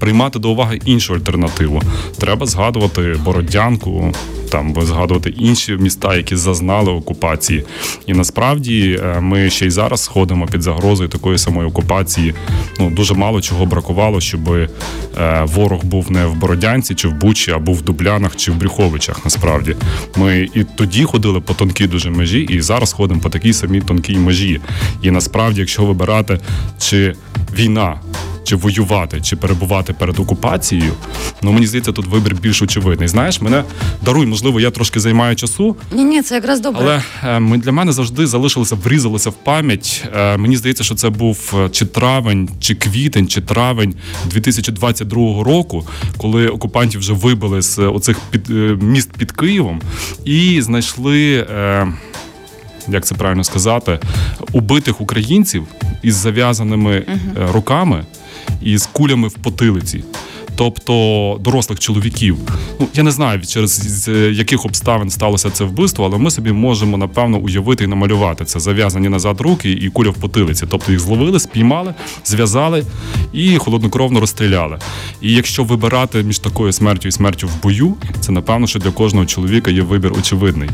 приймати 0.00 0.38
до 0.38 0.50
уваги 0.50 0.80
іншу 0.84 1.14
альтернативу. 1.14 1.82
Треба 2.18 2.46
згадувати 2.46 3.16
Бородянку, 3.24 4.12
там 4.50 4.74
згадувати 4.82 5.30
інші 5.30 5.72
міста, 5.72 6.16
які 6.16 6.36
зазнали 6.36 6.92
окупації. 6.92 7.64
І 8.06 8.12
насправді 8.12 9.00
е, 9.02 9.20
ми 9.20 9.50
ще 9.50 9.66
й 9.66 9.70
зараз 9.70 10.00
сходимо 10.00 10.46
під 10.46 10.62
загрозою 10.62 11.08
такої 11.08 11.38
самої 11.38 11.68
окупації. 11.68 12.34
Ну 12.78 12.90
дуже 12.90 13.14
мало 13.14 13.40
чого 13.40 13.66
бракувало, 13.66 14.20
щоб 14.20 14.48
е, 14.52 14.68
ворог 15.44 15.84
був 15.84 16.12
не 16.12 16.26
в 16.26 16.34
Бородянці, 16.34 16.94
чи 16.94 17.08
в 17.08 17.12
Бучі, 17.12 17.50
а 17.50 17.58
був 17.58 17.76
в 17.76 17.82
Дублянах 17.82 18.36
чи 18.36 18.52
в 18.52 18.54
Брюховичах. 18.54 19.09
Насправді 19.24 19.76
ми 20.16 20.48
і 20.54 20.64
тоді 20.64 21.04
ходили 21.04 21.40
по 21.40 21.54
тонкій 21.54 21.86
дуже 21.86 22.10
межі, 22.10 22.40
і 22.40 22.60
зараз 22.60 22.92
ходимо 22.92 23.20
по 23.20 23.28
такій 23.28 23.52
самій 23.52 23.80
тонкій 23.80 24.16
межі. 24.16 24.60
І 25.02 25.10
насправді, 25.10 25.60
якщо 25.60 25.84
вибирати, 25.84 26.40
чи 26.78 27.14
війна 27.54 28.00
чи 28.44 28.56
воювати, 28.56 29.20
чи 29.20 29.36
перебувати 29.36 29.92
перед 29.92 30.18
окупацією. 30.18 30.92
Ну 31.42 31.52
мені 31.52 31.66
здається, 31.66 31.92
тут 31.92 32.06
вибір 32.06 32.34
більш 32.34 32.62
очевидний. 32.62 33.08
Знаєш, 33.08 33.40
мене 33.40 33.64
даруй, 34.04 34.26
можливо, 34.26 34.60
я 34.60 34.70
трошки 34.70 35.00
займаю 35.00 35.36
часу. 35.36 35.76
Ні, 35.92 36.04
ні, 36.04 36.22
це 36.22 36.34
якраз 36.34 36.60
добре. 36.60 36.80
Але 36.82 37.02
е, 37.36 37.40
ми 37.40 37.58
для 37.58 37.72
мене 37.72 37.92
завжди 37.92 38.26
залишилося, 38.26 38.74
врізалося 38.74 39.30
в 39.30 39.34
пам'ять. 39.34 40.08
Е, 40.16 40.36
мені 40.36 40.56
здається, 40.56 40.84
що 40.84 40.94
це 40.94 41.10
був 41.10 41.54
е, 41.58 41.68
чи 41.68 41.86
травень, 41.86 42.48
чи 42.60 42.74
квітень, 42.74 43.28
чи 43.28 43.40
травень 43.40 43.94
2022 44.26 45.44
року, 45.44 45.86
коли 46.16 46.48
окупантів 46.48 47.00
вже 47.00 47.12
вибили 47.12 47.62
з 47.62 47.78
оцих 47.78 48.20
під 48.30 48.50
міст 48.82 49.12
під 49.12 49.32
Києвом 49.32 49.80
і 50.24 50.62
знайшли. 50.62 51.46
Як 52.88 53.06
це 53.06 53.14
правильно 53.14 53.44
сказати, 53.44 53.98
убитих 54.52 55.00
українців 55.00 55.66
із 56.02 56.14
зав'язаними 56.14 56.92
uh-huh. 56.92 57.52
руками 57.52 58.04
і 58.62 58.78
з 58.78 58.86
кулями 58.86 59.28
в 59.28 59.34
потилиці. 59.34 60.04
Тобто 60.56 61.36
дорослих 61.40 61.78
чоловіків. 61.78 62.36
Ну 62.80 62.86
я 62.94 63.02
не 63.02 63.10
знаю, 63.10 63.40
через 63.40 64.08
яких 64.32 64.64
обставин 64.64 65.10
сталося 65.10 65.50
це 65.50 65.64
вбивство, 65.64 66.04
але 66.04 66.18
ми 66.18 66.30
собі 66.30 66.52
можемо 66.52 66.96
напевно 66.96 67.38
уявити 67.38 67.84
і 67.84 67.86
намалювати 67.86 68.44
це 68.44 68.60
зав'язані 68.60 69.08
назад 69.08 69.40
руки 69.40 69.70
і 69.72 69.88
куля 69.88 70.10
в 70.10 70.14
потилиці. 70.14 70.66
Тобто 70.70 70.92
їх 70.92 71.00
зловили, 71.00 71.40
спіймали, 71.40 71.94
зв'язали 72.24 72.84
і 73.32 73.56
холоднокровно 73.56 74.20
розстріляли. 74.20 74.78
І 75.20 75.32
якщо 75.32 75.64
вибирати 75.64 76.22
між 76.22 76.38
такою 76.38 76.72
смертю 76.72 77.08
і 77.08 77.12
смертю 77.12 77.48
в 77.48 77.62
бою, 77.62 77.94
це 78.20 78.32
напевно, 78.32 78.66
що 78.66 78.78
для 78.78 78.90
кожного 78.90 79.26
чоловіка 79.26 79.70
є 79.70 79.82
вибір 79.82 80.12
очевидний. 80.18 80.70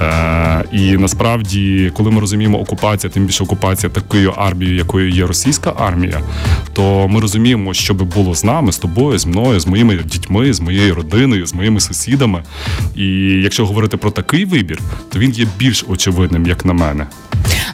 Е, 0.00 0.64
І 0.72 0.96
насправді, 0.96 1.92
коли 1.96 2.10
ми 2.10 2.20
розуміємо 2.20 2.58
окупація, 2.60 3.10
тим 3.10 3.24
більше 3.24 3.44
окупація 3.44 3.90
такою 3.90 4.30
армією, 4.30 4.76
якою 4.76 5.10
є 5.10 5.26
російська 5.26 5.74
армія, 5.78 6.20
то 6.72 7.08
ми 7.08 7.20
розуміємо, 7.20 7.74
що 7.74 7.94
би 7.94 8.04
було 8.04 8.34
з 8.34 8.44
нами, 8.44 8.72
з 8.72 8.78
тобою, 8.78 9.03
з 9.14 9.26
мною, 9.26 9.60
з 9.60 9.66
моїми 9.66 9.96
дітьми, 9.96 10.52
з 10.52 10.60
моєю 10.60 10.94
родиною, 10.94 11.46
з 11.46 11.54
моїми 11.54 11.80
сусідами. 11.80 12.42
І 12.96 13.06
якщо 13.44 13.66
говорити 13.66 13.96
про 13.96 14.10
такий 14.10 14.44
вибір, 14.44 14.80
то 15.12 15.18
він 15.18 15.30
є 15.30 15.46
більш 15.58 15.84
очевидним, 15.88 16.46
як 16.46 16.64
на 16.64 16.72
мене. 16.72 17.06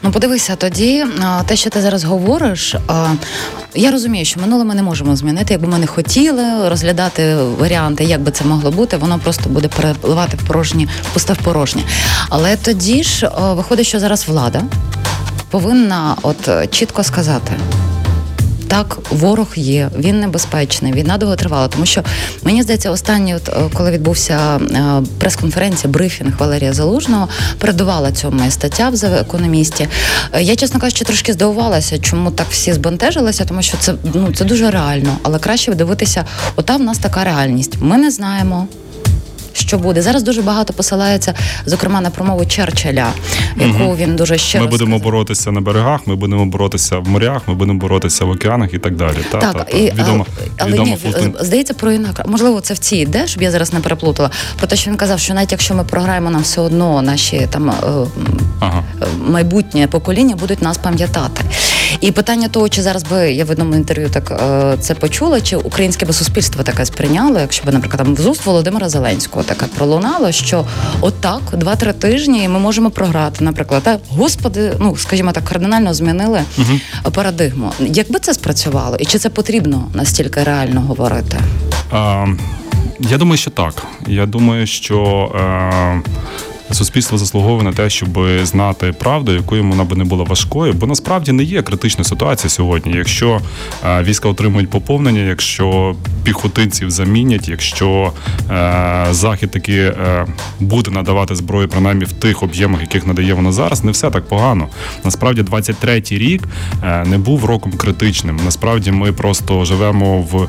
Ну, 0.03 0.11
подивися, 0.11 0.55
тоді 0.55 1.05
те, 1.45 1.55
що 1.55 1.69
ти 1.69 1.81
зараз 1.81 2.03
говориш, 2.03 2.75
я 3.75 3.91
розумію, 3.91 4.25
що 4.25 4.39
минуле 4.39 4.63
ми 4.63 4.75
не 4.75 4.83
можемо 4.83 5.15
змінити. 5.15 5.53
Якби 5.53 5.67
ми 5.67 5.77
не 5.77 5.87
хотіли 5.87 6.69
розглядати 6.69 7.35
варіанти, 7.59 8.03
як 8.03 8.21
би 8.21 8.31
це 8.31 8.45
могло 8.45 8.71
бути, 8.71 8.97
воно 8.97 9.19
просто 9.19 9.49
буде 9.49 9.67
перепливати 9.67 10.37
в 10.37 10.47
порожні, 10.47 10.87
пусте 11.13 11.33
в 11.33 11.37
порожнє. 11.37 11.81
Але 12.29 12.55
тоді 12.55 13.03
ж 13.03 13.31
виходить, 13.37 13.87
що 13.87 13.99
зараз 13.99 14.27
влада 14.27 14.61
повинна 15.49 16.15
от 16.21 16.71
чітко 16.71 17.03
сказати 17.03 17.51
так, 18.71 18.97
ворог 19.09 19.47
є, 19.55 19.89
він 19.99 20.19
небезпечний, 20.19 20.93
війна 20.93 21.17
довготривала. 21.17 21.67
Тому 21.67 21.85
що 21.85 22.03
мені 22.43 22.63
здається, 22.63 22.91
останній, 22.91 23.35
от 23.35 23.49
е, 23.49 23.53
коли 23.73 23.91
відбувся 23.91 24.57
е, 24.57 25.03
прес-конференція, 25.17 25.93
брифінг 25.93 26.37
Валерія 26.37 26.73
Залужного, 26.73 27.27
передувала 27.57 28.11
цьому 28.11 28.51
стаття 28.51 28.89
в 28.89 29.05
економісті. 29.05 29.87
Е, 30.33 30.43
я, 30.43 30.55
чесно 30.55 30.79
кажучи, 30.79 31.05
трошки 31.05 31.33
здивувалася, 31.33 31.99
чому 31.99 32.31
так 32.31 32.47
всі 32.49 32.73
збентежилися, 32.73 33.45
тому 33.45 33.61
що 33.61 33.77
це 33.77 33.93
ну 34.13 34.33
це 34.35 34.45
дуже 34.45 34.71
реально, 34.71 35.17
але 35.23 35.39
краще 35.39 35.73
дивитися, 35.73 36.25
ота 36.55 36.75
в 36.75 36.81
нас 36.81 36.97
така 36.97 37.23
реальність. 37.23 37.77
Ми 37.81 37.97
не 37.97 38.11
знаємо 38.11 38.67
що 39.61 39.77
буде. 39.77 40.01
Зараз 40.01 40.23
дуже 40.23 40.41
багато 40.41 40.73
посилається, 40.73 41.33
зокрема 41.65 42.01
на 42.01 42.09
промову 42.09 42.45
Черчилля, 42.45 43.07
яку 43.57 43.83
угу. 43.83 43.95
він 43.95 44.15
дуже 44.15 44.37
щиро 44.37 44.63
Ми 44.63 44.71
будемо 44.71 44.91
сказав. 44.91 45.03
боротися 45.03 45.51
на 45.51 45.61
берегах, 45.61 46.01
ми 46.05 46.15
будемо 46.15 46.45
боротися 46.45 46.97
в 46.97 47.07
морях, 47.07 47.41
ми 47.47 47.53
будемо 47.53 47.79
боротися 47.79 48.25
в 48.25 48.29
океанах 48.29 48.73
і 48.73 48.77
так 48.77 48.95
далі. 48.95 49.17
Та, 49.31 49.37
так, 49.37 49.53
та, 49.53 49.63
та. 49.63 49.77
І, 49.77 49.91
відомо, 49.91 50.25
але 50.57 50.71
відомо 50.71 50.97
ні, 51.05 51.33
здається 51.39 51.73
про 51.73 51.91
інакше. 51.91 52.23
Можливо, 52.27 52.61
це 52.61 52.73
в 52.73 52.77
цій 52.77 52.97
йде, 52.97 53.27
щоб 53.27 53.41
я 53.41 53.51
зараз 53.51 53.73
не 53.73 53.79
переплутала. 53.79 54.31
Про 54.57 54.67
те, 54.67 54.75
що 54.75 54.91
він 54.91 54.97
казав, 54.97 55.19
що 55.19 55.33
навіть 55.33 55.51
якщо 55.51 55.75
ми 55.75 55.83
програємо, 55.83 56.29
нам 56.29 56.41
все 56.41 56.61
одно 56.61 57.01
наші 57.01 57.47
там 57.49 57.69
е, 57.69 57.73
ага. 58.59 58.83
майбутнє 59.27 59.87
покоління 59.87 60.35
будуть 60.35 60.61
нас 60.61 60.77
пам'ятати. 60.77 61.41
І 62.01 62.11
питання 62.11 62.47
того, 62.47 62.69
чи 62.69 62.81
зараз 62.81 63.03
би 63.03 63.31
я 63.31 63.45
в 63.45 63.49
одному 63.51 63.75
інтерв'ю 63.75 64.09
так 64.09 64.31
е, 64.31 64.77
це 64.79 64.93
почула, 64.95 65.41
чи 65.41 65.55
українське 65.55 66.05
би 66.05 66.13
суспільство 66.13 66.63
таке 66.63 66.85
сприйняло, 66.85 67.39
якщо 67.39 67.65
б, 67.65 67.73
наприклад, 67.73 68.03
там 68.05 68.17
з 68.17 68.25
уст 68.25 68.45
Володимира 68.45 68.89
Зеленського 68.89 69.43
таке 69.55 69.65
пролунало, 69.75 70.31
що 70.31 70.65
отак 71.01 71.41
два-три 71.53 71.93
тижні 71.93 72.43
і 72.43 72.47
ми 72.47 72.59
можемо 72.59 72.89
програти. 72.91 73.43
Наприклад, 73.43 73.83
та 73.83 73.99
господи, 74.09 74.73
ну 74.79 74.97
скажімо 74.97 75.31
так, 75.31 75.43
кардинально 75.43 75.93
змінили 75.93 76.41
угу. 76.57 77.11
парадигму. 77.11 77.71
Якби 77.79 78.19
це 78.19 78.33
спрацювало, 78.33 78.95
і 78.99 79.05
чи 79.05 79.19
це 79.19 79.29
потрібно 79.29 79.87
настільки 79.93 80.43
реально 80.43 80.81
говорити? 80.81 81.37
А, 81.91 82.27
я 82.99 83.17
думаю, 83.17 83.37
що 83.37 83.51
так. 83.51 83.83
Я 84.07 84.25
думаю, 84.25 84.67
що. 84.67 85.31
Е... 85.35 86.01
Суспільство 86.71 87.17
заслуговує 87.17 87.63
на 87.63 87.73
те, 87.73 87.89
щоб 87.89 88.19
знати 88.43 88.91
правду, 88.91 89.33
якою 89.33 89.63
вона 89.63 89.83
би 89.83 89.95
не 89.95 90.03
була 90.03 90.23
важкою, 90.23 90.73
бо 90.73 90.87
насправді 90.87 91.31
не 91.31 91.43
є 91.43 91.61
критична 91.61 92.03
ситуація 92.03 92.49
сьогодні. 92.49 92.93
Якщо 92.97 93.41
е, 93.85 94.03
війська 94.03 94.29
отримують 94.29 94.69
поповнення, 94.69 95.21
якщо 95.21 95.95
піхотинців 96.23 96.91
замінять, 96.91 97.49
якщо 97.49 98.11
е, 98.51 99.07
захід 99.11 99.51
таки 99.51 99.77
е, 99.77 100.25
буде 100.59 100.91
надавати 100.91 101.35
зброю, 101.35 101.67
принаймні 101.67 102.05
в 102.05 102.11
тих 102.11 102.43
об'ємах, 102.43 102.81
яких 102.81 103.07
надає 103.07 103.33
вона 103.33 103.51
зараз, 103.51 103.83
не 103.83 103.91
все 103.91 104.09
так 104.09 104.27
погано. 104.27 104.67
Насправді, 105.03 105.41
23-й 105.41 106.17
рік 106.17 106.43
не 107.05 107.17
був 107.17 107.45
роком 107.45 107.71
критичним. 107.71 108.39
Насправді, 108.45 108.91
ми 108.91 109.11
просто 109.11 109.65
живемо 109.65 110.21
в, 110.21 110.47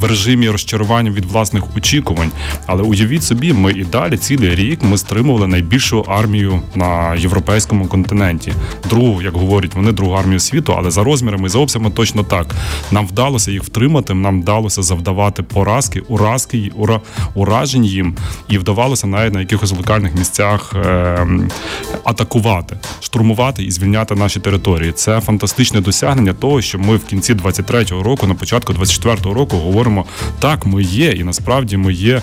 в 0.00 0.04
режимі 0.04 0.50
розчарування 0.50 1.10
від 1.10 1.24
власних 1.24 1.76
очікувань. 1.76 2.30
Але 2.66 2.82
уявіть 2.82 3.24
собі, 3.24 3.52
ми 3.52 3.72
і 3.72 3.84
далі 3.84 4.16
цілий 4.16 4.54
рік 4.54 4.82
ми 4.82 4.98
стримували 5.06 5.46
найбільшу 5.46 6.04
армію 6.08 6.60
на 6.74 7.14
європейському 7.14 7.86
континенті. 7.86 8.52
Другу, 8.90 9.22
як 9.22 9.34
говорять, 9.34 9.74
вони 9.74 9.92
другу 9.92 10.12
армію 10.12 10.40
світу, 10.40 10.74
але 10.78 10.90
за 10.90 11.04
розмірами 11.04 11.46
і 11.46 11.48
за 11.48 11.58
обсягами 11.58 11.90
точно 11.90 12.22
так. 12.24 12.46
Нам 12.90 13.06
вдалося 13.06 13.50
їх 13.50 13.64
втримати. 13.64 14.14
Нам 14.14 14.40
вдалося 14.40 14.82
завдавати 14.82 15.42
поразки, 15.42 16.00
уразки, 16.08 16.72
ура, 16.74 17.00
уражень 17.34 17.84
їм, 17.84 18.16
і 18.48 18.58
вдавалося 18.58 19.06
навіть 19.06 19.34
на 19.34 19.40
якихось 19.40 19.72
локальних 19.72 20.14
місцях 20.14 20.74
е, 20.76 21.26
атакувати, 22.04 22.78
штурмувати 23.00 23.64
і 23.64 23.70
звільняти 23.70 24.14
наші 24.14 24.40
території. 24.40 24.92
Це 24.92 25.20
фантастичне 25.20 25.80
досягнення 25.80 26.32
того, 26.32 26.62
що 26.62 26.78
ми 26.78 26.96
в 26.96 27.04
кінці 27.04 27.34
23-го 27.34 28.02
року, 28.02 28.26
на 28.26 28.34
початку 28.34 28.72
24-го 28.72 29.34
року 29.34 29.56
говоримо 29.56 30.04
так, 30.38 30.66
ми 30.66 30.82
є, 30.82 31.10
і 31.10 31.24
насправді 31.24 31.76
ми 31.76 31.92
є 31.92 32.14
е, 32.16 32.22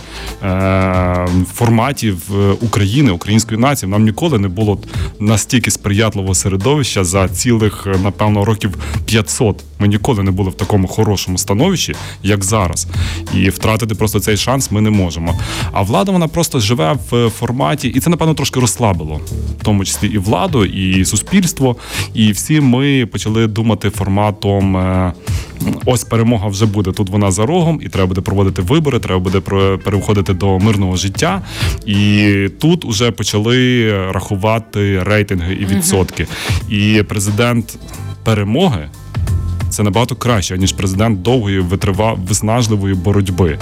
в 1.23 1.53
форматі 1.53 2.11
в 2.11 2.53
України, 2.73 3.11
української 3.11 3.59
нації, 3.59 3.89
нам 3.91 4.03
ніколи 4.03 4.39
не 4.39 4.47
було 4.47 4.79
настільки 5.19 5.71
сприятливого 5.71 6.35
середовища 6.35 7.03
за 7.03 7.29
цілих, 7.29 7.87
напевно, 8.03 8.45
років 8.45 8.75
500. 9.05 9.63
Ми 9.83 9.87
ніколи 9.87 10.23
не 10.23 10.31
були 10.31 10.49
в 10.49 10.53
такому 10.53 10.87
хорошому 10.87 11.37
становищі, 11.37 11.95
як 12.23 12.43
зараз. 12.43 12.87
І 13.33 13.49
втратити 13.49 13.95
просто 13.95 14.19
цей 14.19 14.37
шанс 14.37 14.71
ми 14.71 14.81
не 14.81 14.89
можемо. 14.89 15.39
А 15.71 15.81
влада 15.81 16.11
вона 16.11 16.27
просто 16.27 16.59
живе 16.59 16.97
в 17.11 17.29
форматі, 17.29 17.87
і 17.87 17.99
це, 17.99 18.09
напевно, 18.09 18.33
трошки 18.33 18.59
розслабило, 18.59 19.21
в 19.59 19.63
тому 19.63 19.85
числі 19.85 20.07
і 20.07 20.17
владу, 20.17 20.65
і 20.65 21.05
суспільство. 21.05 21.75
І 22.13 22.31
всі 22.31 22.61
ми 22.61 23.05
почали 23.05 23.47
думати 23.47 23.89
форматом. 23.89 24.77
Е, 24.77 25.13
ось 25.85 26.03
перемога 26.03 26.47
вже 26.47 26.65
буде 26.65 26.91
тут. 26.91 27.09
Вона 27.09 27.31
за 27.31 27.45
рогом, 27.45 27.79
і 27.83 27.89
треба 27.89 28.07
буде 28.07 28.21
проводити 28.21 28.61
вибори. 28.61 28.99
Треба 28.99 29.19
буде 29.19 29.39
переходити 29.77 30.33
до 30.33 30.59
мирного 30.59 30.95
життя. 30.95 31.41
І 31.85 32.49
тут 32.59 32.85
вже 32.85 33.11
почали 33.11 33.91
рахувати 34.11 35.03
рейтинги 35.03 35.53
і 35.53 35.65
відсотки. 35.65 36.27
І 36.69 37.03
президент 37.07 37.77
перемоги 38.23 38.89
це 39.73 39.83
набагато 39.83 40.15
краще 40.15 40.57
ніж 40.57 40.71
президент 40.71 41.21
довгої 41.21 41.59
витрива 41.59 42.13
виснажливої 42.13 42.95
боротьби. 42.95 43.59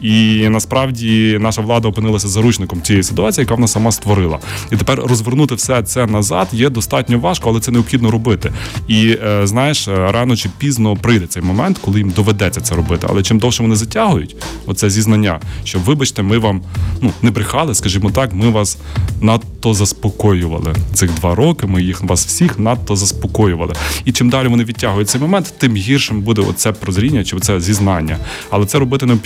І 0.00 0.48
насправді 0.48 1.38
наша 1.40 1.62
влада 1.62 1.88
опинилася 1.88 2.28
заручником 2.28 2.82
цієї 2.82 3.02
ситуації, 3.02 3.42
яка 3.42 3.54
вона 3.54 3.68
сама 3.68 3.92
створила. 3.92 4.38
І 4.72 4.76
тепер 4.76 4.98
розвернути 4.98 5.54
все 5.54 5.82
це 5.82 6.06
назад 6.06 6.48
є 6.52 6.70
достатньо 6.70 7.18
важко, 7.18 7.50
але 7.50 7.60
це 7.60 7.70
необхідно 7.72 8.10
робити. 8.10 8.52
І 8.88 9.16
е, 9.24 9.46
знаєш, 9.46 9.88
рано 9.88 10.36
чи 10.36 10.48
пізно 10.58 10.96
прийде 10.96 11.26
цей 11.26 11.42
момент, 11.42 11.78
коли 11.78 11.98
їм 11.98 12.10
доведеться 12.10 12.60
це 12.60 12.74
робити. 12.74 13.06
Але 13.10 13.22
чим 13.22 13.38
довше 13.38 13.62
вони 13.62 13.76
затягують, 13.76 14.36
оце 14.66 14.90
зізнання, 14.90 15.40
що 15.64 15.78
вибачте, 15.78 16.22
ми 16.22 16.38
вам 16.38 16.62
ну 17.00 17.10
не 17.22 17.30
брехали, 17.30 17.74
скажімо 17.74 18.10
так, 18.10 18.34
ми 18.34 18.50
вас 18.50 18.78
надто 19.20 19.74
заспокоювали 19.74 20.74
цих 20.94 21.14
два 21.14 21.34
роки. 21.34 21.66
Ми 21.66 21.82
їх 21.82 22.02
вас 22.02 22.26
всіх 22.26 22.58
надто 22.58 22.96
заспокоювали. 22.96 23.74
І 24.04 24.12
чим 24.12 24.30
далі 24.30 24.48
вони 24.48 24.64
відтягують 24.64 25.08
цей 25.08 25.20
момент 25.20 25.43
момент, 25.44 25.54
тим 25.58 25.76
гіршим 25.76 26.22
буде 26.22 26.42
оце 26.42 26.72
прозріння 26.72 27.24
чи 27.24 27.40
це 27.40 27.60
зізнання. 27.60 28.18
Але 28.50 28.66
це 28.66 28.78
робити 28.78 29.06
не 29.06 29.16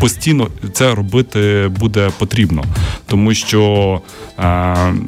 постійно, 0.00 0.48
це 0.72 0.94
робити 0.94 1.70
буде 1.80 2.10
потрібно, 2.18 2.64
тому 3.06 3.34
що 3.34 4.00
е, 4.38 4.42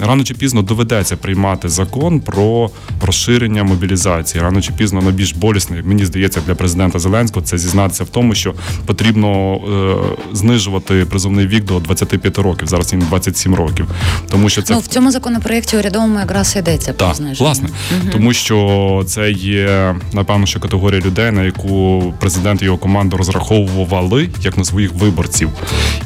рано 0.01 0.25
чи 0.25 0.35
пізно 0.35 0.63
доведеться 0.63 1.17
приймати 1.17 1.69
закон 1.69 2.21
про 2.21 2.71
розширення 3.01 3.65
мобілізації. 3.65 4.43
Рано 4.43 4.61
чи 4.61 4.73
пізно 4.73 5.03
найбільш 5.03 5.33
болісне, 5.33 5.77
як 5.77 5.87
мені 5.87 6.05
здається, 6.05 6.41
для 6.47 6.55
президента 6.55 6.99
Зеленського 6.99 7.47
це 7.47 7.59
зізнатися 7.59 8.05
в 8.05 8.09
тому, 8.09 8.35
що 8.35 8.55
потрібно 8.87 9.57
е, 9.57 10.37
знижувати 10.37 11.05
призовний 11.05 11.47
вік 11.47 11.65
до 11.65 11.81
25 11.81 12.39
років. 12.39 12.69
Зараз 12.69 12.93
він 12.93 13.01
27 13.01 13.55
років. 13.55 13.87
Тому 14.31 14.49
що 14.49 14.63
це 14.63 14.75
ну, 14.75 14.81
в 14.81 14.87
цьому 14.87 15.11
законопроєкті 15.11 15.77
урядовому 15.77 16.19
якраз 16.19 16.57
йдеться 16.57 16.93
про 16.93 17.15
зниження. 17.15 17.47
власне, 17.47 17.69
угу. 17.69 18.11
тому 18.13 18.33
що 18.33 19.05
це 19.07 19.31
є 19.33 19.95
напевно, 20.13 20.47
що 20.47 20.60
категорія 20.61 21.01
людей, 21.01 21.31
на 21.31 21.43
яку 21.43 22.15
президент 22.21 22.63
і 22.63 22.65
його 22.65 22.79
команда 22.79 23.17
розраховували 23.17 24.29
як 24.41 24.59
на 24.59 24.65
своїх 24.65 24.93
виборців, 24.93 25.51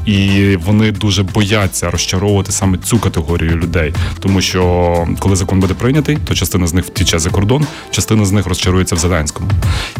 і 0.07 0.57
вони 0.57 0.91
дуже 0.91 1.23
бояться 1.23 1.91
розчаровувати 1.91 2.53
саме 2.53 2.79
цю 2.79 2.99
категорію 2.99 3.57
людей, 3.57 3.95
тому 4.21 4.41
що 4.41 5.07
коли 5.19 5.37
закон 5.37 5.61
буде 5.61 5.75
прийнятий, 5.75 6.19
то 6.25 6.35
частина 6.35 6.67
з 6.67 6.75
них 6.75 6.85
втіче 6.85 7.19
за 7.19 7.31
кордон, 7.31 7.67
частина 7.91 8.25
з 8.25 8.33
них 8.33 8.47
розчарується 8.47 8.95
в 8.95 8.99
Зеленському, 8.99 9.51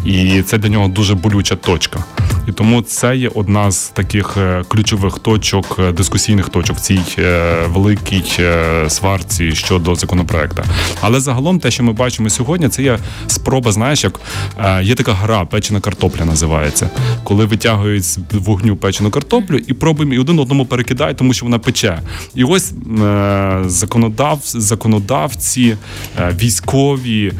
і 0.05 0.41
це 0.41 0.57
для 0.57 0.69
нього 0.69 0.87
дуже 0.87 1.15
болюча 1.15 1.55
точка. 1.55 2.03
І 2.47 2.51
тому 2.51 2.81
це 2.81 3.15
є 3.15 3.31
одна 3.35 3.71
з 3.71 3.87
таких 3.87 4.37
е, 4.37 4.63
ключових 4.67 5.19
точок, 5.19 5.75
е, 5.79 5.91
дискусійних 5.91 6.49
точок 6.49 6.77
в 6.77 6.79
цій 6.79 7.01
е, 7.19 7.55
великій 7.67 8.23
сварці 8.87 9.51
щодо 9.51 9.95
законопроекту. 9.95 10.63
Але 11.01 11.19
загалом, 11.19 11.59
те, 11.59 11.71
що 11.71 11.83
ми 11.83 11.93
бачимо 11.93 12.29
сьогодні, 12.29 12.69
це 12.69 12.83
є 12.83 12.99
спроба, 13.27 13.71
знаєш, 13.71 14.03
як 14.03 14.19
є 14.81 14.95
така 14.95 15.13
гра, 15.13 15.45
печена 15.45 15.79
картопля 15.79 16.25
називається, 16.25 16.89
коли 17.23 17.45
витягують 17.45 18.03
з 18.03 18.19
вогню 18.31 18.75
печену 18.75 19.11
картоплю 19.11 19.57
і 19.67 19.73
пробуємо 19.73 20.13
і 20.13 20.19
один 20.19 20.39
одному 20.39 20.65
перекидають, 20.65 21.17
тому 21.17 21.33
що 21.33 21.45
вона 21.45 21.59
пече. 21.59 22.01
І 22.35 22.43
ось 22.43 22.73
законодав, 23.65 24.39
законодавці, 24.43 25.77
військові, 26.41 27.33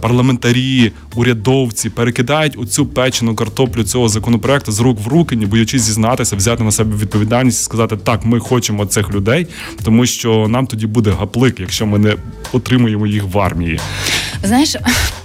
парламентарі, 0.00 0.92
урядовці 1.14 1.90
перекидають 1.90 2.58
оцю 2.58 2.86
печену 2.86 3.34
картоплю 3.34 3.84
цього 3.84 4.08
законопроекту 4.08 4.72
з 4.72 4.80
рук 4.80 4.98
в 5.04 5.08
руки, 5.08 5.36
не 5.36 5.46
боячись 5.46 5.82
зізнатися, 5.82 6.36
взяти 6.36 6.64
на 6.64 6.72
себе 6.72 6.96
відповідальність 6.96 7.60
і 7.60 7.64
сказати, 7.64 7.96
так, 7.96 8.24
ми 8.24 8.40
хочемо 8.40 8.86
цих 8.86 9.14
людей, 9.14 9.46
тому 9.84 10.06
що 10.06 10.48
нам 10.48 10.66
тоді 10.66 10.86
буде 10.86 11.10
гаплик, 11.10 11.60
якщо 11.60 11.86
ми 11.86 11.98
не 11.98 12.16
отримуємо 12.52 13.06
їх 13.06 13.24
в 13.24 13.38
армії. 13.38 13.80
Знаєш, 14.44 14.76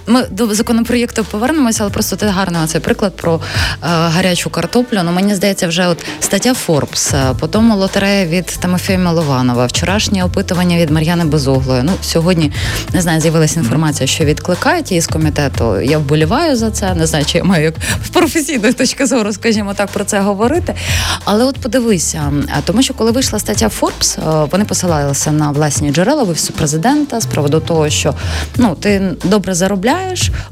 ми 0.06 0.26
до 0.30 0.54
законопроєкту 0.54 1.24
повернемося, 1.24 1.82
але 1.82 1.92
просто 1.92 2.16
ти 2.16 2.26
гарний 2.26 2.66
цей 2.66 2.80
приклад 2.80 3.16
про 3.16 3.34
е, 3.34 3.40
гарячу 3.80 4.50
картоплю. 4.50 5.00
Ну 5.04 5.12
мені 5.12 5.34
здається, 5.34 5.68
вже 5.68 5.86
от 5.86 6.04
стаття 6.20 6.54
Форбс, 6.54 7.14
е, 7.14 7.34
потім 7.40 7.72
лотерея 7.72 8.26
від 8.26 8.46
Тимофія 8.46 8.98
Милованова, 8.98 9.66
вчорашнє 9.66 10.24
опитування 10.24 10.76
від 10.76 10.90
Мар'яни 10.90 11.24
Безуглої. 11.24 11.82
Ну 11.82 11.92
сьогодні 12.02 12.52
не 12.92 13.02
знаю, 13.02 13.20
з'явилася 13.20 13.60
інформація, 13.60 14.06
що 14.06 14.24
відкликають 14.24 14.90
її 14.90 15.00
з 15.00 15.06
комітету. 15.06 15.80
Я 15.80 15.98
вболіваю 15.98 16.56
за 16.56 16.70
це. 16.70 16.94
Не 16.94 17.06
знаю, 17.06 17.24
чи 17.24 17.38
я 17.38 17.44
маю 17.44 17.64
як 17.64 17.74
з 18.06 18.08
професійної 18.08 18.72
точки 18.72 19.06
зору, 19.06 19.32
скажімо 19.32 19.74
так, 19.74 19.90
про 19.90 20.04
це 20.04 20.20
говорити. 20.20 20.74
Але 21.24 21.44
от 21.44 21.58
подивися, 21.58 22.32
тому 22.64 22.82
що 22.82 22.94
коли 22.94 23.10
вийшла 23.10 23.38
стаття 23.38 23.68
Форбс, 23.68 24.18
вони 24.50 24.64
посилалися 24.64 25.32
на 25.32 25.50
власні 25.50 25.90
джерела 25.90 26.22
в 26.22 26.30
офісу 26.30 26.52
президента 26.52 27.20
з 27.20 27.26
приводу 27.26 27.60
того, 27.60 27.90
що 27.90 28.14
ну 28.56 28.74
ти 28.74 29.12
добре 29.24 29.54
заробляєш, 29.54 29.95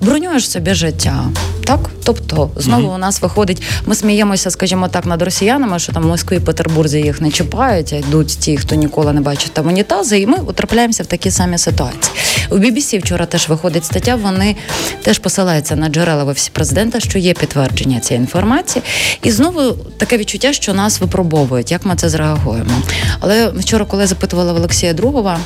бронюєш 0.00 0.50
собі 0.50 0.74
життя. 0.74 1.24
Так, 1.64 1.90
тобто 2.04 2.50
знову 2.56 2.88
mm-hmm. 2.88 2.94
у 2.94 2.98
нас 2.98 3.22
виходить, 3.22 3.62
ми 3.86 3.94
сміємося, 3.94 4.50
скажімо 4.50 4.88
так, 4.88 5.06
над 5.06 5.22
росіянами, 5.22 5.78
що 5.78 5.92
там 5.92 6.02
в 6.02 6.06
Москві 6.06 6.36
і 6.36 6.40
Петербурзі 6.40 6.98
їх 6.98 7.20
не 7.20 7.30
чіпають, 7.30 7.92
а 7.92 7.96
йдуть 7.96 8.38
ті, 8.38 8.56
хто 8.56 8.74
ніколи 8.74 9.12
не 9.12 9.20
бачить 9.20 9.52
там 9.52 9.66
унітази, 9.66 10.18
і 10.18 10.26
ми 10.26 10.38
потрапляємося 10.38 11.02
в 11.02 11.06
такі 11.06 11.30
самі 11.30 11.58
ситуації. 11.58 12.14
У 12.50 12.56
BBC 12.56 12.98
вчора 12.98 13.26
теж 13.26 13.48
виходить 13.48 13.84
стаття. 13.84 14.16
Вони 14.16 14.56
теж 15.02 15.18
посилаються 15.18 15.76
на 15.76 15.88
джерела 15.88 16.24
в 16.24 16.28
офісі 16.28 16.50
президента, 16.52 17.00
що 17.00 17.18
є 17.18 17.34
підтвердження 17.34 18.00
цієї 18.00 18.20
інформації. 18.20 18.82
І 19.22 19.30
знову 19.30 19.72
таке 19.96 20.18
відчуття, 20.18 20.52
що 20.52 20.74
нас 20.74 21.00
випробовують, 21.00 21.70
як 21.70 21.84
ми 21.84 21.96
це 21.96 22.08
зреагуємо. 22.08 22.82
Але 23.20 23.48
вчора, 23.48 23.84
коли 23.84 24.02
я 24.02 24.06
запитувала 24.06 24.52
в 24.52 24.56
Олексія 24.56 24.92
Другова. 24.92 25.38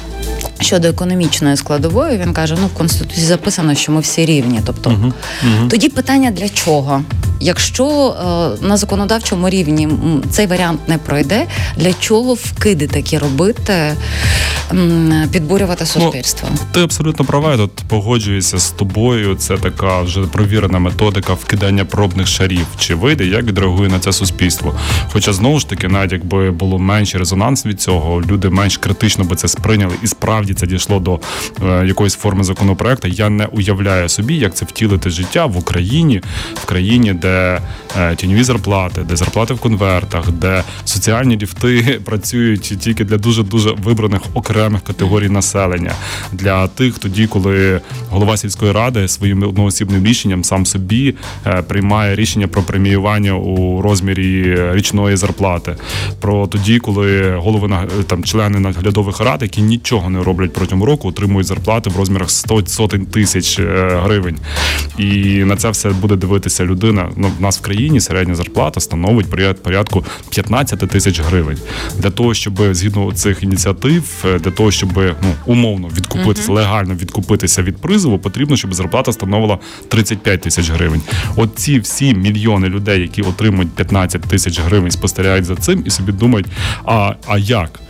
Щодо 0.60 0.88
економічної 0.88 1.56
складової, 1.56 2.18
він 2.18 2.32
каже: 2.32 2.56
ну 2.60 2.66
в 2.66 2.74
конституції 2.74 3.26
записано, 3.26 3.74
що 3.74 3.87
ми 3.88 4.00
всі 4.00 4.26
рівні. 4.26 4.60
Тобто, 4.66 4.90
uh-huh. 4.90 5.12
Uh-huh. 5.46 5.68
тоді 5.68 5.88
питання 5.88 6.30
для 6.30 6.48
чого? 6.48 7.02
Якщо 7.40 7.86
е, 8.62 8.66
на 8.66 8.76
законодавчому 8.76 9.48
рівні 9.48 9.88
цей 10.30 10.46
варіант 10.46 10.80
не 10.88 10.98
пройде, 10.98 11.46
для 11.76 11.92
чого 11.92 12.34
вкиди 12.34 12.86
такі 12.86 13.18
робити, 13.18 13.96
підбурювати 15.32 15.84
ну, 15.96 16.02
суспільство? 16.02 16.48
Ну, 16.52 16.58
ти 16.72 16.80
абсолютно 16.80 17.24
права, 17.24 17.50
я 17.50 17.56
тут 17.56 17.72
погоджуюся 17.88 18.58
з 18.58 18.70
тобою. 18.70 19.34
Це 19.34 19.56
така 19.56 20.00
вже 20.00 20.20
провірена 20.20 20.78
методика 20.78 21.32
вкидання 21.32 21.84
пробних 21.84 22.26
шарів. 22.26 22.66
Чи 22.78 22.94
вийде, 22.94 23.26
як 23.26 23.44
відреагує 23.44 23.88
на 23.88 23.98
це 23.98 24.12
суспільство? 24.12 24.74
Хоча 25.12 25.32
знову 25.32 25.58
ж 25.58 25.68
таки, 25.68 25.88
навіть 25.88 26.12
якби 26.12 26.50
було 26.50 26.78
менший 26.78 27.18
резонанс 27.18 27.66
від 27.66 27.80
цього, 27.80 28.22
люди 28.30 28.48
менш 28.48 28.76
критично 28.76 29.24
би 29.24 29.36
це 29.36 29.48
сприйняли, 29.48 29.94
і 30.02 30.06
справді 30.06 30.54
це 30.54 30.66
дійшло 30.66 31.00
до 31.00 31.20
е, 31.62 31.86
якоїсь 31.86 32.14
форми 32.14 32.44
законопроекту. 32.44 33.08
Я 33.08 33.28
не 33.28 33.46
уявляю 33.46 34.08
собі, 34.08 34.34
як 34.34 34.54
це 34.54 34.64
втілити 34.64 35.10
життя 35.10 35.46
в 35.46 35.58
Україні, 35.58 36.22
в 36.54 36.64
країні, 36.64 37.12
де 37.12 37.27
де 37.28 37.60
е, 37.98 38.16
тіньові 38.16 38.42
зарплати, 38.42 39.00
де 39.08 39.16
зарплати 39.16 39.54
в 39.54 39.58
конвертах, 39.58 40.30
де 40.30 40.62
соціальні 40.84 41.36
ліфти 41.36 42.00
працюють 42.04 42.62
тільки 42.80 43.04
для 43.04 43.16
дуже 43.16 43.42
дуже 43.42 43.70
вибраних 43.70 44.22
окремих 44.34 44.82
категорій 44.82 45.28
населення, 45.28 45.92
для 46.32 46.66
тих, 46.66 46.98
тоді, 46.98 47.26
коли 47.26 47.80
голова 48.10 48.36
сільської 48.36 48.72
ради 48.72 49.08
своїм 49.08 49.42
одноосібним 49.42 50.06
рішенням 50.06 50.44
сам 50.44 50.66
собі 50.66 51.14
е, 51.46 51.62
приймає 51.62 52.16
рішення 52.16 52.48
про 52.48 52.62
преміювання 52.62 53.32
у 53.32 53.82
розмірі 53.82 54.56
річної 54.72 55.16
зарплати. 55.16 55.76
Про 56.20 56.46
тоді, 56.46 56.78
коли 56.78 57.36
голови 57.36 57.70
там 58.06 58.24
члени 58.24 58.58
наглядових 58.58 59.20
рад, 59.20 59.42
які 59.42 59.62
нічого 59.62 60.10
не 60.10 60.22
роблять 60.22 60.52
протягом 60.52 60.84
року, 60.84 61.08
отримують 61.08 61.46
зарплати 61.46 61.90
в 61.90 61.96
розмірах 61.96 62.30
100 62.30 62.66
сотень 62.66 63.06
тисяч 63.06 63.58
е, 63.58 64.00
гривень, 64.04 64.36
і 64.98 65.44
на 65.44 65.56
це 65.56 65.70
все 65.70 65.90
буде 65.90 66.16
дивитися 66.16 66.64
людина 66.64 67.08
в 67.38 67.42
нас 67.42 67.58
в 67.58 67.62
країні 67.62 68.00
середня 68.00 68.34
зарплата 68.34 68.80
становить 68.80 69.26
порядку 69.62 70.04
15 70.30 70.78
тисяч 70.78 71.20
гривень. 71.20 71.58
Для 71.98 72.10
того, 72.10 72.34
щоб 72.34 72.74
згідно 72.74 73.12
цих 73.12 73.42
ініціатив, 73.42 74.24
е, 74.24 74.38
для 74.38 74.50
того, 74.50 74.70
щоб 74.70 74.92
ну 74.96 75.34
умовно 75.46 75.88
відкупитися, 75.96 76.48
uh-huh. 76.48 76.54
легально 76.54 76.94
відкупитися 76.94 77.62
від 77.62 77.76
призову, 77.76 78.18
потрібно, 78.18 78.56
щоб 78.56 78.74
зарплата 78.74 79.12
становила 79.12 79.58
35 79.88 80.40
тисяч 80.40 80.70
гривень. 80.70 81.02
От 81.36 81.50
ці 81.56 81.78
всі 81.78 82.14
мільйони 82.14 82.68
людей, 82.68 83.00
які 83.00 83.22
отримують 83.22 83.70
15 83.70 84.22
тисяч 84.22 84.60
гривень, 84.60 84.90
спостерігають 84.90 85.44
за 85.44 85.56
цим 85.56 85.82
і 85.86 85.90
собі 85.90 86.12
думають, 86.12 86.46
а, 86.84 87.14
а 87.26 87.38
як? 87.38 87.80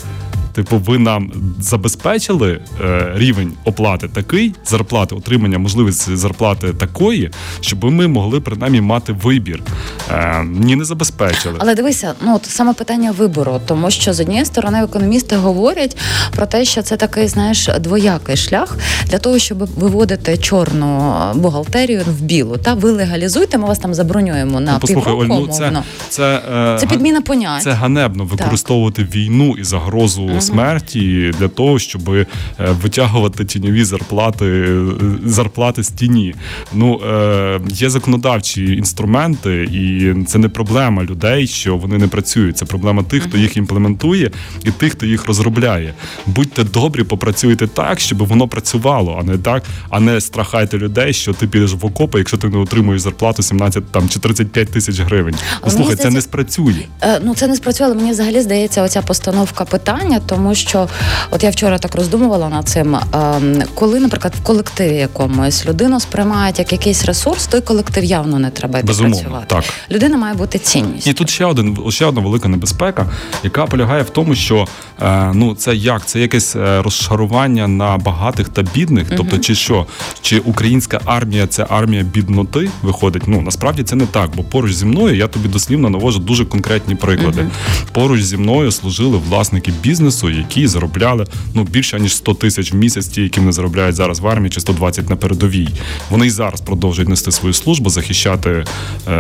Типу, 0.59 0.79
ви 0.79 0.99
нам 0.99 1.33
забезпечили 1.61 2.61
е, 2.81 3.12
рівень 3.15 3.53
оплати 3.65 4.09
такий, 4.09 4.55
зарплати, 4.67 5.15
отримання 5.15 5.59
можливості 5.59 6.17
зарплати 6.17 6.73
такої, 6.73 7.31
щоб 7.61 7.85
ми 7.85 8.09
могли 8.09 8.41
принаймні 8.41 8.81
мати 8.81 9.12
вибір. 9.12 9.62
Е, 10.11 10.45
Ні, 10.45 10.77
не 10.77 10.85
забезпечили. 10.85 11.55
Але 11.59 11.75
дивися, 11.75 12.15
ну 12.25 12.35
от 12.35 12.45
саме 12.47 12.75
питання 12.75 13.11
вибору, 13.11 13.61
тому 13.67 13.91
що 13.91 14.12
з 14.12 14.21
однієї 14.21 14.45
сторони 14.45 14.83
економісти 14.83 15.37
говорять 15.37 15.97
про 16.37 16.47
те, 16.47 16.65
що 16.65 16.83
це 16.83 16.97
такий, 16.97 17.29
знаєш, 17.29 17.69
двоякий 17.81 18.37
шлях 18.37 18.77
для 19.07 19.19
того, 19.19 19.38
щоб 19.38 19.59
виводити 19.59 20.37
чорну 20.37 21.15
бухгалтерію 21.35 22.03
в 22.07 22.23
білу. 22.23 22.57
Та 22.57 22.75
ви 22.75 22.91
легалізуйте, 22.91 23.59
ми 23.59 23.67
вас 23.67 23.79
там 23.79 23.95
забронюємо 23.95 24.61
на 24.61 24.73
ну, 24.73 24.79
послухай, 24.81 25.12
Оль, 25.12 25.27
ну, 25.29 25.47
це, 25.47 25.83
це, 26.09 26.43
е, 26.53 26.77
це 26.81 26.87
підміна 26.87 27.21
понять. 27.21 27.62
Це 27.62 27.71
ганебно 27.71 28.25
використовувати 28.25 29.03
так. 29.03 29.15
війну 29.15 29.55
і 29.59 29.65
загрозу. 29.65 30.31
Смерті 30.49 31.31
для 31.38 31.49
того, 31.49 31.78
щоб 31.78 32.11
е, 32.11 32.26
витягувати 32.59 33.45
тіньові 33.45 33.85
зарплати 33.85 34.47
е, 34.47 34.85
зарплати 35.25 35.83
з 35.83 35.88
тіні. 35.88 36.35
Ну 36.73 37.00
е, 37.00 37.61
є 37.69 37.90
законодавчі 37.90 38.76
інструменти, 38.76 39.64
і 39.64 40.14
це 40.25 40.38
не 40.38 40.49
проблема 40.49 41.05
людей, 41.05 41.47
що 41.47 41.76
вони 41.76 41.99
не 41.99 42.09
працюють. 42.09 42.57
Це 42.59 42.64
проблема 42.64 43.02
тих, 43.02 43.23
хто 43.23 43.38
їх 43.38 43.57
імплементує, 43.57 44.31
і 44.64 44.71
тих, 44.71 44.93
хто 44.93 45.07
їх 45.07 45.26
розробляє. 45.26 45.95
Будьте 46.26 46.64
добрі, 46.64 47.05
попрацюйте 47.05 47.67
так, 47.67 48.00
щоб 48.00 48.26
воно 48.26 48.49
працювало, 48.49 49.19
а 49.21 49.25
не 49.25 49.38
так, 49.38 49.62
а 49.90 50.00
не 50.00 50.21
страхайте 50.21 50.78
людей, 50.78 51.12
що 51.12 51.33
ти 51.33 51.47
підеш 51.47 51.75
в 51.75 51.87
окопи, 51.87 52.19
якщо 52.19 52.37
ти 52.37 52.49
не 52.49 52.59
отримуєш 52.59 53.00
зарплату 53.00 53.42
17 53.42 53.85
там 53.92 54.09
чи 54.09 54.18
35 54.18 54.68
тисяч 54.68 55.01
гривень. 55.01 55.35
Послухай, 55.61 55.96
це 55.96 56.11
не 56.11 56.20
спрацює. 56.20 56.85
Ну 57.22 57.35
це 57.35 57.46
не 57.46 57.57
спрацює, 57.57 57.87
але 57.87 57.94
мені 57.94 58.11
взагалі 58.11 58.40
здається, 58.40 58.83
оця 58.83 59.03
постановка 59.03 59.64
питання 59.64 60.20
тому 60.38 60.55
що 60.55 60.88
от 61.31 61.44
я 61.44 61.51
вчора 61.51 61.79
так 61.79 61.94
роздумувала 61.94 62.48
над 62.48 62.68
цим. 62.68 62.96
Ем, 62.96 63.62
коли, 63.74 64.01
наприклад, 64.01 64.35
в 64.40 64.42
колективі 64.42 64.96
якомусь 64.96 65.66
людину 65.66 66.01
сприймають 66.01 66.59
як 66.59 66.72
якийсь 66.72 67.05
ресурс, 67.05 67.46
той 67.46 67.61
колектив 67.61 68.05
явно 68.05 68.38
не 68.38 68.51
треба 68.51 68.83
Безумовно, 68.83 69.16
працювати. 69.16 69.46
Так. 69.48 69.64
Людина 69.90 70.16
має 70.16 70.35
бути 70.35 70.59
цінністю. 70.59 71.11
І 71.11 71.12
тут 71.12 71.31
ще 71.31 71.44
один 71.44 71.79
ще 71.88 72.07
одна 72.07 72.20
велика 72.20 72.48
небезпека, 72.48 73.07
яка 73.44 73.66
полягає 73.66 74.03
в 74.03 74.11
тому, 74.11 74.35
що 74.35 74.66
е, 75.03 75.33
ну 75.35 75.55
це 75.55 75.74
як 75.74 76.07
це 76.07 76.20
якесь 76.20 76.57
е, 76.57 76.83
розшарування 76.83 77.68
на 77.68 77.96
багатих 77.96 78.48
та 78.48 78.62
бідних. 78.62 79.09
Тобто, 79.09 79.37
угу. 79.37 79.38
чи 79.38 79.55
що, 79.55 79.87
чи 80.20 80.38
українська 80.38 81.01
армія 81.05 81.46
це 81.46 81.66
армія 81.68 82.03
бідноти 82.03 82.70
виходить? 82.83 83.22
Ну 83.27 83.40
насправді 83.40 83.83
це 83.83 83.96
не 83.96 84.07
так, 84.07 84.31
бо 84.37 84.42
поруч 84.42 84.72
зі 84.72 84.85
мною 84.87 85.16
я 85.16 85.27
тобі 85.27 85.48
дослівно 85.48 85.90
навожу 85.90 86.18
дуже 86.18 86.44
конкретні 86.44 86.94
приклади. 86.94 87.40
Угу. 87.40 87.51
Поруч 87.92 88.22
зі 88.22 88.37
мною 88.37 88.72
служили 88.72 89.18
власники 89.29 89.72
бізнесу, 89.83 90.17
які 90.24 90.66
заробляли 90.66 91.26
ну 91.54 91.64
більше 91.64 92.00
ніж 92.00 92.16
100 92.16 92.35
тисяч 92.35 92.72
в 92.72 92.76
місяць, 92.76 93.09
ті, 93.09 93.22
які 93.22 93.40
не 93.40 93.52
заробляють 93.52 93.96
зараз 93.96 94.20
в 94.20 94.28
армії, 94.28 94.50
чи 94.50 94.61
120 94.61 95.11
на 95.11 95.16
передовій. 95.16 95.68
Вони 96.11 96.26
і 96.26 96.31
зараз 96.31 96.61
продовжують 96.61 97.09
нести 97.09 97.33
свою 97.33 97.54
службу, 97.54 97.90
захищати 97.90 98.64
е, 99.09 99.12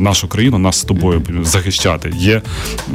нашу 0.00 0.28
країну, 0.28 0.58
нас 0.58 0.78
з 0.78 0.84
тобою 0.84 1.22
захищати. 1.42 2.12
Є 2.18 2.42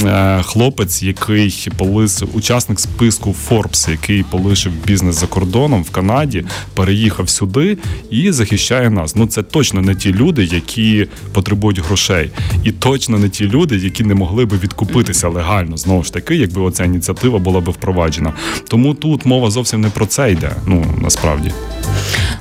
е, 0.04 0.44
хлопець, 0.44 1.04
який 1.04 1.68
полисив 1.78 2.30
учасник 2.34 2.80
списку 2.80 3.36
Forbes, 3.50 3.92
який 3.92 4.24
полишив 4.24 4.72
бізнес 4.86 5.16
за 5.20 5.28
кордоном 5.28 5.84
в 5.84 5.90
Канаді, 5.90 6.46
переїхав 6.74 7.30
сюди 7.30 7.78
і 8.10 8.32
захищає 8.32 8.90
нас. 8.90 9.16
Ну 9.16 9.28
це 9.28 9.44
точно 9.44 9.82
не 9.82 9.96
ті 9.96 10.14
люди, 10.14 10.44
які 10.44 11.08
потребують 11.34 11.80
грошей, 11.80 12.32
і 12.64 12.72
точно 12.72 13.20
не 13.20 13.30
ті 13.30 13.48
люди, 13.48 13.78
які 13.78 14.04
не 14.04 14.16
могли 14.16 14.46
би 14.46 14.58
відкупитися 14.58 15.30
легально. 15.30 15.78
Знову 15.78 16.04
ж 16.04 16.14
таки, 16.14 16.36
якби 16.36 16.62
оця 16.62 16.86
ініціатива 16.86 17.25
була 17.30 17.62
би 17.62 17.72
впроваджена. 17.72 18.34
Тому 18.68 18.94
тут 18.94 19.26
мова 19.26 19.52
зовсім 19.52 19.82
не 19.82 19.90
про 19.90 20.06
це 20.06 20.32
йде. 20.32 20.52
Ну 20.66 20.86
насправді. 21.02 21.52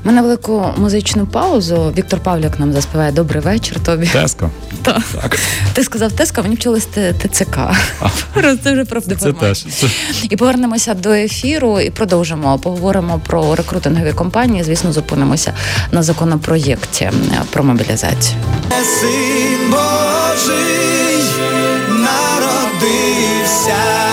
Ми 0.05 0.13
на 0.13 0.23
велику 0.23 0.67
музичну 0.77 1.27
паузу. 1.27 1.93
Віктор 1.99 2.21
Павлік 2.21 2.61
нам 2.61 2.73
заспіває 2.73 3.13
Добрий 3.13 3.43
вечір. 3.43 3.81
Тобі 3.81 4.07
Теска. 4.07 4.51
Так. 4.83 5.03
так. 5.23 5.39
Ти 5.73 5.85
сказав 5.85 6.13
Теска, 6.13 6.43
мені 6.43 6.55
вчилось 6.55 6.89
ТЦК. 7.23 7.59
Це 8.63 8.73
вже 8.73 8.85
про 8.85 9.01
Це 9.01 9.33
теж. 9.33 9.67
І 10.31 10.37
повернемося 10.37 10.95
до 10.95 11.11
ефіру 11.11 11.81
і 11.81 11.91
продовжимо. 11.91 12.59
Поговоримо 12.59 13.21
про 13.27 13.55
рекрутингові 13.55 14.13
компанії. 14.13 14.65
Звісно, 14.65 14.93
зупинимося 14.93 15.53
на 15.93 16.03
законопроєкті 16.03 17.11
про 17.51 17.65
мобілізацію. 17.65 18.37
Син 19.01 19.71
Божий 19.71 21.25
народився. 21.89 24.04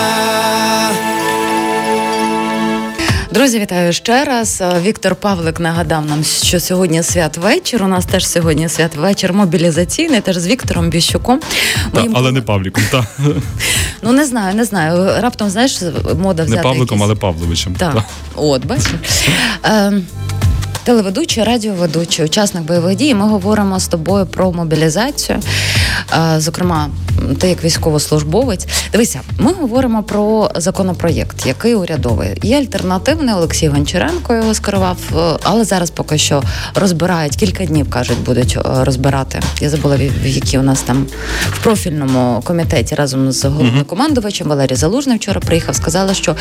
Друзі, 3.42 3.60
вітаю 3.60 3.94
ще 3.94 4.26
раз. 4.26 4.64
Віктор 4.82 5.16
Павлик 5.16 5.60
нагадав 5.60 6.06
нам, 6.06 6.24
що 6.24 6.60
сьогодні 6.60 7.04
святвечір. 7.04 7.84
У 7.84 7.88
нас 7.88 8.06
теж 8.06 8.28
сьогодні 8.28 8.70
святвечір 8.70 9.34
мобілізаційний, 9.34 10.22
теж 10.22 10.38
з 10.38 10.48
Віктором 10.48 10.90
Біщуком. 10.90 11.40
Та, 11.94 12.06
але 12.14 12.32
не 12.32 12.42
Павліком, 12.42 12.84
так. 12.92 13.06
Ну 14.02 14.12
не 14.12 14.26
знаю, 14.26 14.56
не 14.56 14.66
знаю. 14.66 15.22
Раптом 15.22 15.50
знаєш, 15.50 15.82
мода 16.20 16.44
взяти 16.44 16.58
Не 16.58 16.64
Павликом, 16.64 17.00
якісь... 17.00 17.04
але 17.04 17.16
Павловичем. 17.16 17.76
Так. 17.76 17.94
Та. 17.94 18.04
От, 18.36 18.66
бачиш. 18.66 18.92
Телеведучий, 20.84 21.44
радіоведучий, 21.44 22.26
учасник 22.26 22.64
бойових 22.64 22.96
дій. 22.96 23.16
Ми 23.16 23.28
говоримо 23.28 23.80
з 23.80 23.88
тобою 23.88 24.26
про 24.26 24.52
мобілізацію. 24.52 25.40
Зокрема, 26.38 26.90
ти 27.40 27.50
як 27.50 27.64
військовослужбовець. 27.64 28.68
Дивися, 28.92 29.22
ми 29.38 29.54
говоримо 29.54 30.04
про 30.04 30.52
законопроєкт, 30.56 31.46
який 31.46 31.76
урядовий. 31.76 32.40
Є 32.44 32.58
альтернативний 32.58 33.36
Олексій 33.36 33.68
Гончаренко 33.68 34.34
його 34.34 34.54
скерував, 34.54 34.98
е, 35.18 35.40
але 35.44 35.64
зараз 35.64 35.90
поки 35.90 36.18
що 36.18 36.44
розбирають 36.76 37.36
кілька 37.36 37.66
днів, 37.66 37.90
кажуть, 37.90 38.24
будуть 38.26 38.58
е, 38.58 38.84
розбирати. 38.84 39.40
Я 39.62 39.70
забула 39.70 39.96
в 39.96 40.28
які 40.28 40.58
у 40.58 40.62
нас 40.62 40.82
там 40.82 41.06
в 41.52 41.64
профільному 41.64 42.42
комітеті 42.44 42.96
разом 42.96 43.32
з 43.32 43.46
головнокомандувачем 43.46 44.48
Валерій 44.48 44.76
Залужний 44.76 45.18
вчора 45.18 45.40
приїхав. 45.40 45.76
Сказали, 45.76 46.14
що 46.14 46.36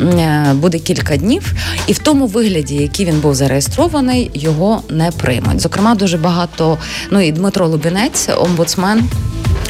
е, 0.00 0.52
буде 0.54 0.78
кілька 0.78 1.16
днів, 1.16 1.52
і 1.86 1.92
в 1.92 1.98
тому 1.98 2.26
вигляді, 2.26 2.74
який 2.74 3.06
він 3.06 3.20
був 3.20 3.34
зареєстрований, 3.34 3.73
його 4.34 4.82
не 4.90 5.10
приймуть. 5.10 5.60
Зокрема, 5.60 5.94
дуже 5.94 6.16
багато. 6.16 6.78
Ну 7.10 7.20
і 7.20 7.32
Дмитро 7.32 7.68
Лубінець, 7.68 8.28
омбудсмен 8.38 9.10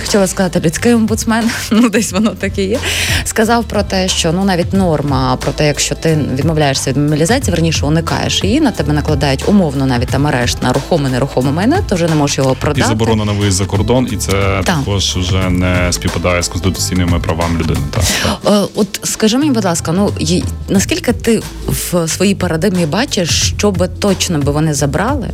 хотіла 0.00 0.26
сказати, 0.26 0.61
людський 0.64 0.94
омбудсмен, 0.94 1.50
ну 1.70 1.88
десь 1.88 2.12
воно 2.12 2.30
так 2.30 2.59
і 2.59 2.62
є. 2.62 2.78
Сказав 3.24 3.64
про 3.64 3.83
те, 3.83 4.09
що 4.09 4.33
ну 4.33 4.44
навіть 4.44 4.72
норма 4.72 5.37
про 5.37 5.52
те, 5.52 5.66
якщо 5.66 5.94
ти 5.94 6.18
відмовляєшся 6.35 6.90
від 6.90 6.96
мобілізації, 6.96 7.54
верніше 7.54 7.87
уникаєш 7.87 8.44
її, 8.44 8.61
на 8.61 8.70
тебе 8.70 8.92
накладають 8.92 9.48
умовно 9.48 9.87
навіть 9.87 10.09
там 10.09 10.26
арешт 10.26 10.62
на 10.62 10.72
рухоме, 10.72 11.11
нерухоме 11.11 11.52
майне, 11.52 11.83
то 11.88 11.94
вже 11.94 12.09
не 12.09 12.14
можеш 12.14 12.38
його 12.38 12.54
продати. 12.54 12.80
І 12.80 12.85
заборона 12.85 13.24
на 13.24 13.33
виїзд 13.33 13.57
за 13.57 13.66
кордон, 13.66 14.09
і 14.12 14.16
це 14.16 14.33
так. 14.33 14.64
також 14.64 15.16
вже 15.16 15.50
не 15.50 15.92
співпадає 15.92 16.42
з 16.42 16.48
конституційними 16.48 17.18
правами 17.18 17.61
людини. 17.61 17.80
Так, 17.90 18.04
так. 18.22 18.52
Е, 18.54 18.68
от 18.74 19.00
скажи 19.02 19.38
мені, 19.38 19.50
будь 19.50 19.64
ласка, 19.64 19.92
ну 19.92 20.12
наскільки 20.68 21.12
ти 21.12 21.42
в 21.66 22.09
своїй 22.09 22.35
парадигмі 22.35 22.87
бачиш, 22.87 23.54
що 23.57 23.70
би 23.70 23.88
точно 23.88 24.38
би 24.38 24.52
вони 24.52 24.74
забрали, 24.74 25.30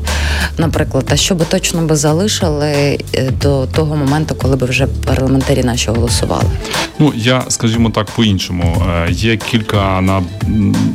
наприклад, 0.59 1.05
а 1.11 1.17
що 1.17 1.35
би 1.35 1.45
точно 1.45 1.83
би 1.83 1.97
залишили 1.97 2.99
е, 3.15 3.31
до 3.43 3.67
того 3.67 3.97
моменту, 3.97 4.35
коли 4.35 4.50
би 4.57 4.67
вже 4.67 4.87
парламентарі 4.87 5.63
наші 5.63 5.91
голосували? 5.91 6.45
Ну 7.01 7.13
я 7.17 7.43
скажімо 7.49 7.91
так 7.91 8.07
по-іншому. 8.07 8.83
Е, 9.07 9.11
є 9.11 9.37
кілька 9.37 10.01
на 10.01 10.23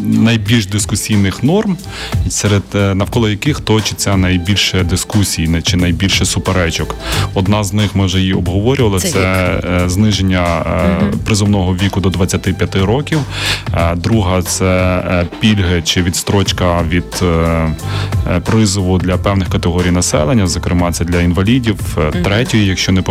найбільш 0.03 0.65
дискусійних 0.65 1.43
норм, 1.43 1.77
серед 2.29 2.63
е, 2.75 2.95
навколо 2.95 3.29
яких 3.29 3.59
точиться 3.59 4.17
найбільше 4.17 4.83
дискусій, 4.83 5.61
чи 5.63 5.77
найбільше 5.77 6.25
суперечок. 6.25 6.95
Одна 7.33 7.63
з 7.63 7.73
них 7.73 7.95
ми 7.95 8.05
вже 8.05 8.19
її 8.19 8.33
обговорювали. 8.33 8.99
Це, 8.99 9.09
це 9.09 9.61
е, 9.85 9.89
зниження 9.89 10.65
угу. 11.01 11.11
призовного 11.25 11.75
віку 11.75 11.99
до 11.99 12.09
25 12.09 12.75
років. 12.75 13.19
Друга 13.95 14.41
це 14.41 15.27
пільги 15.39 15.81
чи 15.81 16.03
відстрочка 16.03 16.83
від 16.89 17.23
призову 18.43 18.97
для 18.97 19.17
певних 19.17 19.49
категорій 19.49 19.91
населення, 19.91 20.47
зокрема 20.47 20.91
це 20.91 21.05
для 21.05 21.21
інвалідів. 21.21 21.97
Третьої, 22.23 22.65
якщо 22.65 22.91
не 22.91 23.01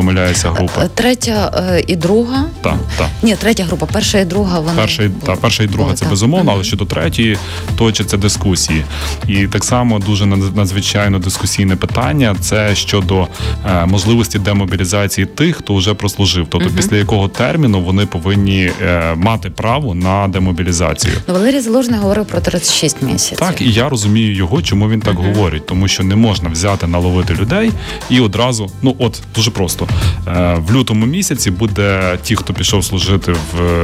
помиляюся, 0.42 0.51
група. 0.51 0.88
Третя 0.94 1.83
і 1.87 1.97
друга. 1.97 2.44
Так, 2.61 2.77
так. 2.99 3.09
Ні, 3.23 3.37
третя 3.37 3.64
група, 3.64 3.87
перша 3.87 4.18
і 4.18 4.25
друга. 4.25 4.61
Вони 4.61 4.77
перша, 4.77 5.11
та, 5.27 5.37
перша 5.37 5.62
і 5.62 5.66
друга 5.66 5.90
О, 5.90 5.94
це 5.94 6.01
так. 6.01 6.11
безумовно, 6.11 6.53
але 6.53 6.64
щодо 6.64 6.85
третьої 6.85 7.38
точаться 7.77 8.16
дискусії. 8.16 8.85
І 9.29 9.47
так 9.47 9.64
само 9.64 9.99
дуже 9.99 10.27
надзвичайно 10.27 11.18
дискусійне 11.18 11.77
питання 11.77 12.37
це 12.40 12.75
щодо 12.75 13.27
е, 13.66 13.87
можливості 13.87 14.38
демобілізації 14.38 15.27
тих, 15.27 15.57
хто 15.57 15.75
вже 15.75 15.94
прослужив, 15.94 16.47
тобто 16.51 16.66
угу. 16.66 16.77
після 16.77 16.97
якого 16.97 17.29
терміну 17.29 17.81
вони 17.81 18.07
повинні 18.07 18.70
е, 18.83 19.14
мати 19.16 19.51
право 19.51 19.94
на 19.94 20.29
демобілізацію. 20.29 21.14
Ну, 21.29 21.35
Валерій 21.35 21.61
Залужний 21.61 22.01
говорив 22.01 22.27
про 22.27 22.40
36 22.40 23.03
місяців. 23.03 23.38
Так, 23.38 23.61
і 23.61 23.73
я 23.73 23.88
розумію 23.88 24.35
його, 24.35 24.62
чому 24.62 24.90
він 24.90 25.01
так 25.01 25.18
угу. 25.18 25.29
говорить, 25.29 25.66
тому 25.66 25.88
що 25.88 26.03
не 26.03 26.16
можна 26.16 26.49
взяти 26.49 26.87
наловити 26.87 27.35
людей 27.35 27.73
і 28.11 28.20
одразу, 28.20 28.70
ну 28.83 28.97
от 28.99 29.23
дуже 29.35 29.51
просто 29.51 29.88
е, 30.23 30.23
в 30.56 30.72
лютому 30.72 31.06
місяці 31.06 31.50
буде 31.50 32.18
ті, 32.22 32.37
хто 32.37 32.54
пішов 32.54 32.84
служити 32.84 33.32
в 33.32 33.74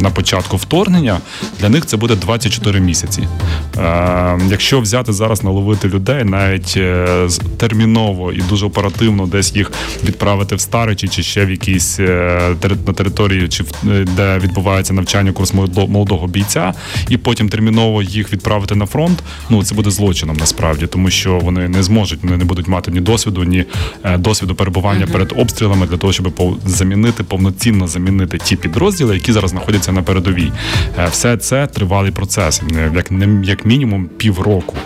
на 0.00 0.10
початку 0.10 0.56
вторгнення, 0.56 1.20
для 1.60 1.68
них 1.68 1.86
це 1.86 1.96
буде 1.96 2.14
24 2.14 2.80
місяці. 2.80 3.28
Е, 3.78 4.38
Якщо 4.50 4.80
взяти 4.80 5.12
зараз 5.12 5.44
наловити 5.44 5.88
людей, 5.88 6.24
навіть 6.24 6.74
е, 6.76 7.28
терміново 7.56 8.32
і 8.32 8.42
дуже 8.48 8.66
оперативно 8.66 9.26
десь 9.26 9.56
їх 9.56 9.72
відправити 10.04 10.54
в 10.54 10.60
Старичі 10.60 11.08
чи 11.08 11.22
ще 11.22 11.46
в 11.46 11.50
якійсь 11.50 12.00
е, 12.00 12.56
на 12.86 12.92
території, 12.92 13.48
чи 13.48 13.64
е, 13.88 14.06
де 14.16 14.38
відбувається 14.38 14.94
навчання 14.94 15.32
курс 15.32 15.54
молодого 15.74 16.26
бійця, 16.26 16.74
і 17.08 17.16
потім 17.16 17.48
терміново 17.48 18.02
їх 18.02 18.32
відправити 18.32 18.74
на 18.74 18.86
фронт. 18.86 19.22
Ну 19.50 19.64
це 19.64 19.74
буде 19.74 19.90
злочином 19.90 20.36
насправді, 20.36 20.86
тому 20.86 21.10
що 21.10 21.38
вони 21.38 21.68
не 21.68 21.82
зможуть, 21.82 22.22
вони 22.22 22.36
не 22.36 22.44
будуть 22.44 22.68
мати 22.68 22.90
ні 22.90 23.00
досвіду, 23.00 23.44
ні 23.44 23.64
досвіду 24.18 24.54
перебування 24.54 25.06
uh-huh. 25.06 25.12
перед 25.12 25.32
обстрілами 25.36 25.85
для 25.86 25.96
того, 25.96 26.12
щоб 26.12 26.58
замінити 26.66 27.24
повноцінно 27.24 27.88
замінити 27.88 28.38
ті 28.38 28.56
підрозділи, 28.56 29.14
які 29.14 29.32
зараз 29.32 29.50
знаходяться 29.50 29.92
на 29.92 30.02
передовій. 30.02 30.52
Все 31.10 31.36
це 31.36 31.66
тривалий 31.66 32.10
процес, 32.10 32.62
як 32.94 33.10
як 33.42 33.66
мінімум 33.66 34.08
півроку. 34.16 34.76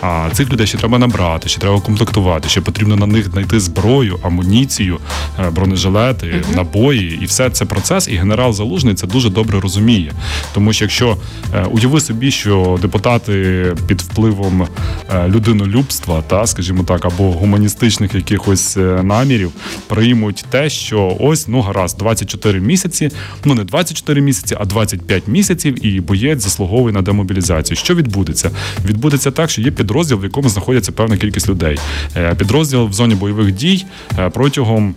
А 0.00 0.30
цих 0.32 0.52
людей 0.52 0.66
ще 0.66 0.78
треба 0.78 0.98
набрати, 0.98 1.48
ще 1.48 1.60
треба 1.60 1.80
комплектувати, 1.80 2.48
ще 2.48 2.60
потрібно 2.60 2.96
на 2.96 3.06
них 3.06 3.30
знайти 3.30 3.60
зброю, 3.60 4.18
амуніцію, 4.22 4.98
е, 5.38 5.50
бронежилети, 5.50 6.26
uh-huh. 6.26 6.56
набої, 6.56 7.18
і 7.22 7.24
все 7.24 7.50
це 7.50 7.64
процес. 7.64 8.08
І 8.08 8.16
генерал 8.16 8.52
Залужний 8.52 8.94
це 8.94 9.06
дуже 9.06 9.30
добре 9.30 9.60
розуміє. 9.60 10.12
Тому 10.54 10.72
що 10.72 10.84
якщо 10.84 11.16
е, 11.54 11.64
уяви 11.70 12.00
собі, 12.00 12.30
що 12.30 12.78
депутати 12.82 13.64
під 13.86 14.00
впливом 14.00 14.66
е, 15.14 15.28
людинолюбства, 15.28 16.22
та 16.26 16.46
скажімо 16.46 16.82
так, 16.82 17.04
або 17.04 17.32
гуманістичних 17.32 18.14
якихось 18.14 18.76
намірів 19.02 19.52
приймуть 19.86 20.44
те, 20.50 20.70
що 20.70 21.16
ось 21.20 21.48
ну 21.48 21.60
гаразд, 21.60 21.98
24 21.98 22.60
місяці, 22.60 23.10
ну 23.44 23.54
не 23.54 23.64
24 23.64 24.20
місяці, 24.20 24.56
а 24.60 24.64
25 24.64 25.28
місяців, 25.28 25.86
і 25.86 26.00
боєць 26.00 26.42
заслуговує 26.42 26.92
на 26.92 27.02
демобілізацію. 27.02 27.76
Що 27.76 27.94
відбудеться? 27.94 28.50
Відбудеться 28.84 29.30
так, 29.30 29.50
що 29.50 29.62
є 29.62 29.70
підрозділ, 29.70 30.18
в 30.18 30.24
якому 30.24 30.48
знаходиться 30.48 30.92
певна 30.92 31.16
кількість 31.16 31.48
людей. 31.48 31.78
Е, 32.16 32.34
підрозділ 32.34 32.84
в 32.86 32.92
зоні 32.92 33.14
бойових 33.14 33.52
дій 33.52 33.84
е, 34.18 34.30
протягом 34.30 34.94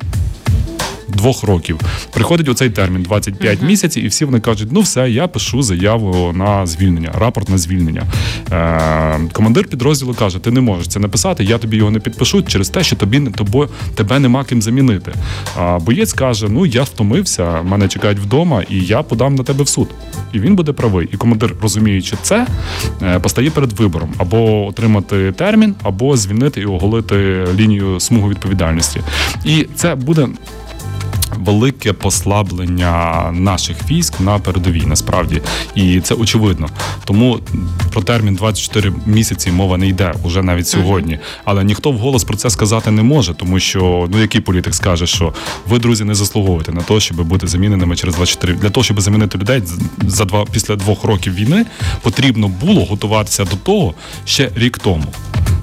двох 1.14 1.44
років. 1.44 1.80
Приходить 2.14 2.50
у 2.50 2.54
цей 2.54 2.70
термін 2.70 3.04
25 3.04 3.60
uh-huh. 3.60 3.66
місяців, 3.66 4.04
і 4.04 4.08
всі 4.08 4.26
вони 4.26 4.40
кажуть: 4.40 4.70
ну 4.72 4.82
все, 4.82 5.10
я 5.10 5.28
пишу 5.28 5.62
заяву 5.62 6.34
на 6.34 6.66
звільнення, 6.66 7.12
рапорт 7.20 7.50
на 7.50 7.58
звільнення. 7.58 8.04
Е, 8.52 9.20
Командир 9.34 9.68
підрозділу 9.68 10.14
каже: 10.14 10.40
Ти 10.40 10.52
не 10.52 10.62
можеш 10.62 10.88
це 10.88 11.00
написати, 11.00 11.44
я 11.44 11.58
тобі 11.58 11.78
його 11.78 11.92
не 11.92 12.00
підпишу 12.00 12.42
через 12.42 12.70
те, 12.70 12.84
що 12.84 12.96
тобі 12.96 13.20
тобі, 13.20 13.68
тебе 13.96 14.20
нема 14.20 14.44
ким 14.44 14.62
замінити. 14.62 15.14
А 15.58 15.80
боєць 15.80 16.14
каже: 16.14 16.48
Ну 16.50 16.66
я 16.66 16.84
втомився, 16.84 17.62
мене 17.62 17.88
чекають 17.88 18.20
вдома, 18.20 18.64
і 18.70 18.80
я 18.80 19.04
подам 19.04 19.36
на 19.36 19.44
тебе 19.44 19.64
в 19.64 19.68
суд. 19.68 19.88
І 20.34 20.40
він 20.40 20.56
буде 20.56 20.72
правий. 20.72 21.10
І 21.12 21.18
командир, 21.18 21.56
розуміючи 21.62 22.16
це, 22.22 22.48
е, 23.02 23.20
постає 23.20 23.50
перед 23.50 23.74
вибором 23.74 24.14
або 24.18 24.68
отримати 24.68 25.32
термін, 25.32 25.76
або 25.84 26.18
звільнити 26.18 26.62
і 26.62 26.66
оголити 26.66 27.48
лінію 27.56 28.00
смугу 28.00 28.30
відповідальності. 28.30 29.02
І 29.46 29.68
це 29.76 29.96
буде 29.96 30.28
велике 31.46 31.94
послаблення 31.94 33.32
наших 33.32 33.92
військ 33.92 34.20
на 34.20 34.40
передовій, 34.40 34.84
насправді, 34.86 35.42
і 35.76 36.02
це 36.02 36.16
очевидно. 36.16 36.70
Тому 37.06 37.40
про 37.92 38.02
термін 38.02 38.36
24 38.36 38.94
місяці 39.06 39.52
мова 39.52 39.78
не 39.78 39.88
йде 39.88 40.14
уже 40.24 40.44
навіть 40.44 40.68
сьогодні. 40.68 41.20
Але 41.46 41.64
ніхто 41.64 41.92
вголос 41.92 42.24
про 42.24 42.38
це 42.38 42.50
сказати 42.50 42.92
не 42.92 43.04
може, 43.04 43.34
тому 43.34 43.60
що 43.60 44.08
ну 44.12 44.22
який 44.22 44.42
політик 44.42 44.76
скаже, 44.76 45.08
що 45.08 45.34
ви, 45.68 45.80
друзі, 45.80 46.04
не 46.04 46.16
заслуговуєте 46.16 46.72
на 46.72 46.82
те, 46.82 47.00
щоб 47.00 47.22
бути 47.22 47.48
заміненими 47.48 47.96
через 47.96 48.16
24. 48.16 48.54
Для 48.54 48.70
того, 48.70 48.84
щоб 48.84 49.02
замінити 49.02 49.38
людей 49.38 49.64
за 50.08 50.26
два 50.26 50.46
після 50.52 50.76
двох 50.76 51.04
років 51.04 51.34
війни, 51.34 51.66
потрібно 52.02 52.48
було 52.48 52.86
готуватися 52.86 53.46
до 53.46 53.56
того 53.56 53.94
ще 54.26 54.52
рік 54.56 54.78
тому. 54.78 55.06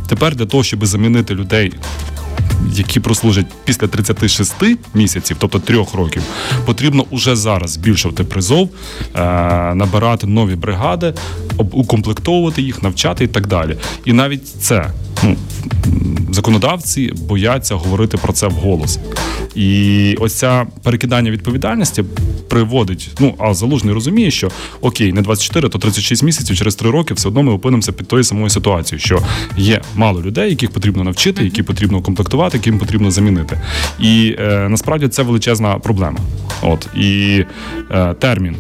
Тепер 0.09 0.37
для 0.37 0.47
того, 0.47 0.65
щоб 0.65 0.87
замінити 0.87 1.35
людей 1.35 1.73
які 2.73 3.01
прослужать 3.01 3.47
після 3.65 3.87
36 3.87 4.55
місяців, 4.95 5.37
тобто 5.41 5.59
трьох 5.59 5.95
років, 5.95 6.23
потрібно 6.65 7.05
уже 7.11 7.37
зараз 7.37 7.71
збільшувати 7.71 8.25
призов, 8.25 8.71
е, 9.15 9.21
набирати 9.75 10.27
нові 10.27 10.55
бригади, 10.55 11.15
укомплектовувати 11.59 12.63
їх, 12.63 12.83
навчати 12.83 13.25
і 13.25 13.29
так 13.29 13.47
далі. 13.47 13.77
І 14.05 14.13
навіть 14.13 14.49
це 14.49 14.91
ну, 15.23 15.37
законодавці 16.31 17.13
бояться 17.29 17.75
говорити 17.75 18.17
про 18.17 18.33
це 18.33 18.47
вголос. 18.47 18.99
І 19.57 20.17
ось 20.21 20.35
ця 20.35 20.67
перекидання 20.83 21.31
відповідальності 21.31 22.05
приводить. 22.49 23.11
Ну 23.21 23.35
а 23.39 23.55
залужний 23.55 23.95
розуміє, 23.95 24.31
що 24.31 24.51
окей, 24.81 25.13
не 25.13 25.23
24, 25.23 25.69
то 25.69 25.79
36 25.79 26.23
місяців 26.23 26.57
через 26.57 26.75
3 26.75 26.91
роки 26.91 27.15
все 27.15 27.29
одно 27.29 27.43
ми 27.43 27.53
опинимося 27.53 27.93
під 27.93 28.09
тою 28.09 28.25
самою 28.25 28.51
ситуацією, 28.51 29.01
що 29.01 29.23
є 29.57 29.81
мало 29.95 30.23
людей, 30.23 30.51
яких 30.51 30.71
потрібно 30.71 31.05
навчити, 31.05 31.45
які 31.45 31.63
потрібно 31.63 32.03
комплектувати, 32.03 32.59
яким 32.59 32.79
потрібно 32.79 33.11
замінити. 33.11 33.61
І 34.01 34.37
е, 34.39 34.69
насправді 34.69 35.09
це 35.09 35.23
величезна 35.23 35.79
проблема. 35.79 36.19
От 36.63 36.89
і 36.97 37.45
е, 37.91 38.15
термін. 38.15 38.57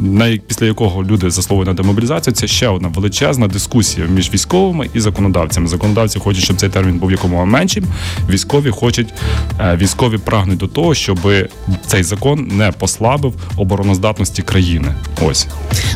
На 0.00 0.38
після 0.46 0.66
якого 0.66 1.04
люди 1.04 1.30
засловують 1.30 1.68
на 1.68 1.74
демобілізацію, 1.74 2.34
це 2.34 2.46
ще 2.46 2.68
одна 2.68 2.88
величезна 2.88 3.48
дискусія 3.48 4.06
між 4.06 4.32
військовими 4.34 4.88
і 4.94 5.00
законодавцями. 5.00 5.68
Законодавці 5.68 6.18
хочуть, 6.18 6.44
щоб 6.44 6.56
цей 6.56 6.68
термін 6.68 6.98
був 6.98 7.10
якомога 7.10 7.44
меншим. 7.44 7.84
Військові 8.30 8.70
хочуть, 8.70 9.14
е, 9.60 9.76
військові 9.76 10.18
прагнуть 10.18 10.58
до 10.58 10.66
того, 10.66 10.94
щоб 10.94 11.18
цей 11.86 12.02
закон 12.02 12.48
не 12.52 12.72
послабив 12.72 13.34
обороноздатності 13.56 14.42
країни. 14.42 14.94
Ось 15.22 15.46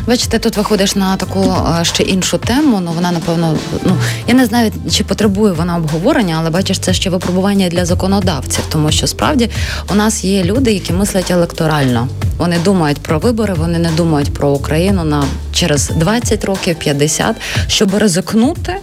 бачите, 0.07 0.39
тут 0.39 0.57
виходиш 0.57 0.95
на 0.95 1.15
таку 1.15 1.55
е, 1.79 1.85
ще 1.85 2.03
іншу 2.03 2.37
тему. 2.37 2.81
Ну 2.85 2.91
вона 2.95 3.11
напевно, 3.11 3.55
ну 3.85 3.97
я 4.27 4.33
не 4.33 4.45
знаю, 4.45 4.71
чи 4.91 5.03
потребує 5.03 5.53
вона 5.53 5.77
обговорення, 5.77 6.35
але 6.39 6.49
бачиш, 6.49 6.79
це 6.79 6.93
ще 6.93 7.09
випробування 7.09 7.69
для 7.69 7.85
законодавців, 7.85 8.63
тому 8.69 8.91
що 8.91 9.07
справді 9.07 9.49
у 9.91 9.95
нас 9.95 10.23
є 10.23 10.43
люди, 10.43 10.73
які 10.73 10.93
мислять 10.93 11.31
електорально. 11.31 12.07
Вони 12.41 12.59
думають 12.59 12.97
про 12.97 13.19
вибори, 13.19 13.53
вони 13.53 13.79
не 13.79 13.91
думають 13.91 14.33
про 14.33 14.49
Україну 14.49 15.03
на 15.03 15.23
через 15.53 15.89
20 15.89 16.45
років, 16.45 16.75
50, 16.75 17.35
щоб 17.67 17.95
ризикнути, 17.95 18.75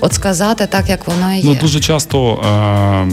от 0.00 0.12
сказати 0.12 0.68
так, 0.70 0.88
як 0.88 1.06
воно 1.06 1.34
є. 1.34 1.42
Ну 1.44 1.56
дуже 1.60 1.80
часто 1.80 2.32
е, 2.32 3.08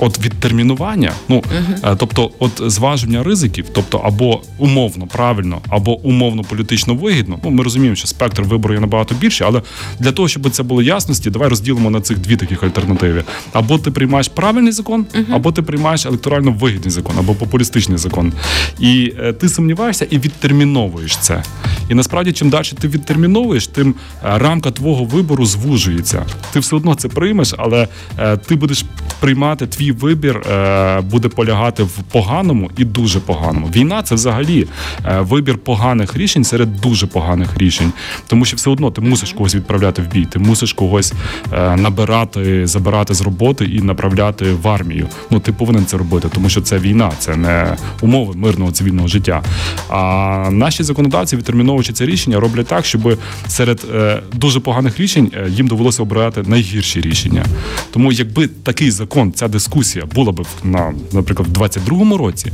от 0.00 0.18
відтермінування, 0.18 1.12
ну 1.28 1.36
угу. 1.36 1.92
е, 1.92 1.96
тобто, 1.98 2.30
от 2.38 2.62
зваження 2.66 3.22
ризиків, 3.22 3.64
тобто 3.72 3.98
або 3.98 4.40
умовно 4.58 5.06
правильно, 5.06 5.58
або 5.68 6.00
умовно 6.00 6.42
політично 6.42 6.94
вигідно. 6.94 7.38
Ну 7.44 7.50
ми 7.50 7.64
розуміємо, 7.64 7.96
що 7.96 8.06
спектр 8.06 8.42
вибору 8.42 8.74
є 8.74 8.80
набагато 8.80 9.14
більше, 9.14 9.44
але 9.44 9.62
для 9.98 10.12
того, 10.12 10.28
щоб 10.28 10.50
це 10.50 10.62
було 10.62 10.82
ясності, 10.82 11.30
давай 11.30 11.48
розділимо 11.48 11.90
на 11.90 12.00
цих 12.00 12.18
дві 12.18 12.36
таких 12.36 12.62
альтернативи: 12.62 13.24
або 13.52 13.78
ти 13.78 13.90
приймаєш 13.90 14.28
правильний 14.28 14.72
закон, 14.72 15.06
угу. 15.14 15.24
або 15.32 15.52
ти 15.52 15.62
приймаєш 15.62 16.06
електорально 16.06 16.52
вигідний 16.52 16.90
закон, 16.90 17.18
або 17.18 17.34
популістичний 17.34 17.98
закон. 17.98 18.32
І 18.80 18.85
е, 18.94 19.32
ти 19.32 19.48
сумніваєшся 19.48 20.06
і 20.10 20.18
відтерміновуєш 20.18 21.16
це. 21.16 21.42
І 21.88 21.94
насправді, 21.94 22.32
чим 22.32 22.50
далі 22.50 22.66
ти 22.80 22.88
відтерміновуєш, 22.88 23.66
тим 23.66 23.94
е, 24.24 24.38
рамка 24.38 24.70
твого 24.70 25.04
вибору 25.04 25.46
звужується. 25.46 26.26
Ти 26.52 26.60
все 26.60 26.76
одно 26.76 26.94
це 26.94 27.08
приймеш, 27.08 27.54
але 27.58 27.88
е, 28.18 28.36
ти 28.36 28.56
будеш 28.56 28.84
приймати 29.20 29.66
твій 29.66 29.92
вибір, 29.92 30.36
е, 30.36 31.00
буде 31.00 31.28
полягати 31.28 31.82
в 31.82 32.02
поганому 32.12 32.70
і 32.76 32.84
дуже 32.84 33.20
поганому. 33.20 33.66
Війна 33.66 34.02
це 34.02 34.14
взагалі 34.14 34.66
е, 35.04 35.20
вибір 35.20 35.58
поганих 35.58 36.16
рішень 36.16 36.44
серед 36.44 36.80
дуже 36.80 37.06
поганих 37.06 37.58
рішень, 37.58 37.92
тому 38.26 38.44
що 38.44 38.56
все 38.56 38.70
одно 38.70 38.90
ти 38.90 39.00
мусиш 39.00 39.32
когось 39.32 39.54
відправляти 39.54 40.02
в 40.02 40.06
бій, 40.06 40.26
ти 40.30 40.38
мусиш 40.38 40.72
когось 40.72 41.12
е, 41.52 41.76
набирати, 41.76 42.66
забирати 42.66 43.14
з 43.14 43.20
роботи 43.20 43.64
і 43.64 43.82
направляти 43.82 44.52
в 44.62 44.68
армію. 44.68 45.08
Ну 45.30 45.40
ти 45.40 45.52
повинен 45.52 45.86
це 45.86 45.96
робити, 45.96 46.28
тому 46.34 46.48
що 46.48 46.60
це 46.60 46.78
війна, 46.78 47.12
це 47.18 47.36
не 47.36 47.76
умови 48.00 48.34
мирного 48.36 48.72
цивільного 48.72 49.08
життя. 49.08 49.42
А 49.88 50.48
наші 50.50 50.82
законодавці, 50.82 51.36
відтерміновуючи 51.36 51.92
це 51.92 52.06
рішення, 52.06 52.40
роблять 52.40 52.66
так, 52.66 52.84
щоб 52.84 53.18
серед 53.48 53.86
дуже 54.32 54.60
поганих 54.60 55.00
рішень 55.00 55.32
їм 55.48 55.68
довелося 55.68 56.02
обирати 56.02 56.42
найгірші 56.42 57.00
рішення. 57.00 57.44
Тому, 57.90 58.12
якби 58.12 58.46
такий 58.46 58.90
закон, 58.90 59.05
ця 59.34 59.48
дискусія 59.48 60.04
була 60.14 60.32
б 60.32 60.46
на, 60.64 60.94
наприклад, 61.12 61.48
в 61.48 61.62
22-му 61.62 62.16
році, 62.16 62.52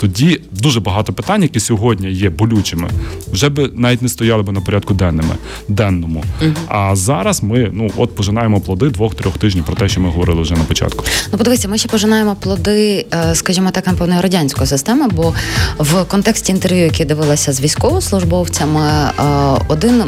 тоді 0.00 0.40
дуже 0.50 0.80
багато 0.80 1.12
питань, 1.12 1.42
які 1.42 1.60
сьогодні 1.60 2.10
є 2.10 2.30
болючими, 2.30 2.90
вже 3.32 3.48
би 3.48 3.70
навіть 3.74 4.02
не 4.02 4.08
стояли 4.08 4.42
би 4.42 4.52
на 4.52 4.60
порядку 4.60 4.94
денними 4.94 5.34
денному. 5.68 6.24
Угу. 6.42 6.52
А 6.68 6.96
зараз 6.96 7.42
ми 7.42 7.70
ну 7.72 7.90
от 7.96 8.14
пожинаємо 8.14 8.60
плоди 8.60 8.90
двох-трьох 8.90 9.38
тижнів 9.38 9.64
про 9.64 9.74
те, 9.74 9.88
що 9.88 10.00
ми 10.00 10.08
говорили 10.08 10.42
вже 10.42 10.54
на 10.54 10.64
початку. 10.64 11.04
Ну, 11.32 11.38
подивися, 11.38 11.68
ми 11.68 11.78
ще 11.78 11.88
пожинаємо 11.88 12.36
плоди, 12.40 13.06
е, 13.14 13.34
скажімо 13.34 13.70
так, 13.70 13.86
напевно, 13.86 14.22
радянської 14.22 14.66
системи, 14.66 15.08
бо 15.08 15.34
в 15.78 16.04
контексті 16.04 16.52
інтерв'ю, 16.52 16.84
яке 16.84 17.04
дивилася 17.04 17.52
з 17.52 17.60
військовослужбовцями, 17.60 18.80
е, 18.80 19.22
один 19.68 20.02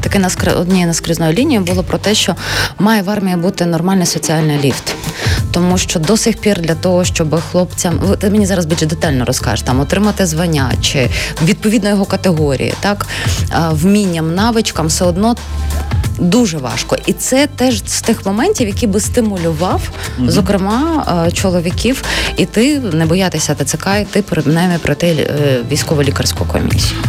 такий 0.00 0.20
наскр... 0.20 0.54
однією 0.58 0.86
наскрізною 0.86 1.32
лінією 1.32 1.64
було 1.64 1.82
про 1.82 1.98
те, 1.98 2.14
що 2.14 2.34
має 2.78 3.02
в 3.02 3.10
армії 3.10 3.36
бути 3.36 3.66
нормальний 3.66 4.06
соціальний 4.06 4.58
ліфт, 4.58 4.94
тому 5.50 5.78
що 5.78 6.00
до 6.00 6.16
сих 6.16 6.36
пір 6.36 6.60
для 6.60 6.74
того, 6.74 7.04
щоб 7.04 7.40
хлопцям 7.40 8.00
ти 8.18 8.30
мені 8.30 8.46
зараз 8.46 8.66
більш 8.66 8.80
детально 8.80 9.24
розкажеш, 9.24 9.62
там 9.62 9.80
отримати 9.80 10.26
звання 10.26 10.72
чи 10.80 11.10
відповідно 11.42 11.88
його 11.88 12.04
категорії, 12.04 12.74
так 12.80 13.06
вмінням, 13.70 14.34
навичкам 14.34 14.86
все 14.86 15.04
одно. 15.04 15.34
Дуже 16.18 16.58
важко, 16.58 16.96
і 17.06 17.12
це 17.12 17.46
теж 17.46 17.82
з 17.86 18.02
тих 18.02 18.26
моментів, 18.26 18.66
які 18.66 18.86
би 18.86 19.00
стимулював, 19.00 19.82
mm-hmm. 19.82 20.30
зокрема, 20.30 21.06
чоловіків 21.32 22.02
іти 22.36 22.80
не 22.80 23.06
боятися 23.06 23.54
ТЦК, 23.54 23.86
іти 24.00 24.22
принаймні 24.22 24.78
пройти 24.78 25.06
е, 25.06 25.60
військово-лікарську 25.70 26.44
комісію. 26.44 27.00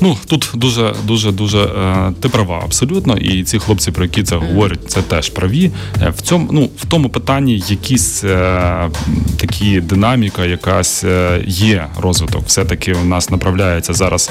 Ну 0.00 0.16
тут 0.26 0.50
дуже 0.54 0.94
дуже 1.04 1.32
дуже 1.32 1.58
е, 1.58 2.12
ти 2.20 2.28
права 2.28 2.60
абсолютно, 2.64 3.16
і 3.16 3.42
ці 3.42 3.58
хлопці, 3.58 3.90
про 3.92 4.04
які 4.04 4.22
це 4.22 4.36
говорять, 4.36 4.90
це 4.90 5.02
теж 5.02 5.30
праві. 5.30 5.70
Е, 6.02 6.10
в 6.10 6.20
цьому 6.20 6.48
ну 6.52 6.70
в 6.78 6.86
тому 6.86 7.08
питанні 7.08 7.62
якісь 7.68 8.24
е, 8.24 8.90
такі 9.36 9.80
динаміка, 9.80 10.44
якась 10.44 11.04
є 11.46 11.86
розвиток. 12.00 12.42
Все 12.46 12.64
таки 12.64 12.92
у 12.92 13.04
нас 13.04 13.30
направляється 13.30 13.94
зараз 13.94 14.30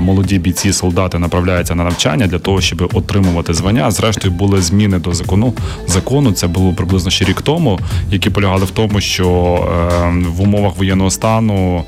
молоді 0.00 0.38
бійці, 0.38 0.72
солдати 0.72 1.18
направляються 1.18 1.74
на 1.74 1.84
навчання 1.84 2.26
для 2.26 2.38
того, 2.38 2.60
щоб 2.60 2.90
отримувати 2.94 3.54
звання. 3.54 3.90
Зрештою 3.90 4.34
були 4.34 4.62
зміни 4.62 4.98
до 4.98 5.12
закону. 5.12 5.54
Закону 5.86 6.32
це 6.32 6.46
було 6.46 6.72
приблизно 6.72 7.10
ще 7.10 7.24
рік 7.24 7.42
тому, 7.42 7.78
які 8.10 8.30
полягали 8.30 8.64
в 8.64 8.70
тому, 8.70 9.00
що 9.00 9.28
в 10.36 10.40
умовах 10.40 10.76
воєнного 10.76 11.10
стану 11.10 11.84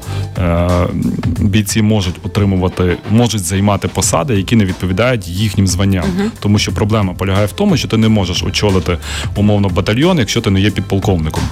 бійці 1.40 1.82
можуть 1.82 2.14
отримувати 2.22 2.93
можуть 3.10 3.44
займати 3.44 3.88
посади, 3.88 4.36
які 4.36 4.56
не 4.56 4.64
відповідають 4.64 5.28
їхнім 5.28 5.66
званням, 5.66 6.04
uh 6.04 6.30
тому 6.40 6.58
що 6.58 6.72
проблема 6.72 7.12
полягає 7.14 7.46
в 7.46 7.52
тому, 7.52 7.76
що 7.76 7.88
ти 7.88 7.96
не 7.96 8.08
можеш 8.08 8.42
очолити 8.42 8.98
умовно 9.36 9.68
батальйон, 9.68 10.18
якщо 10.18 10.40
ти 10.40 10.50
не 10.50 10.60
є 10.60 10.70
підполковником. 10.70 11.42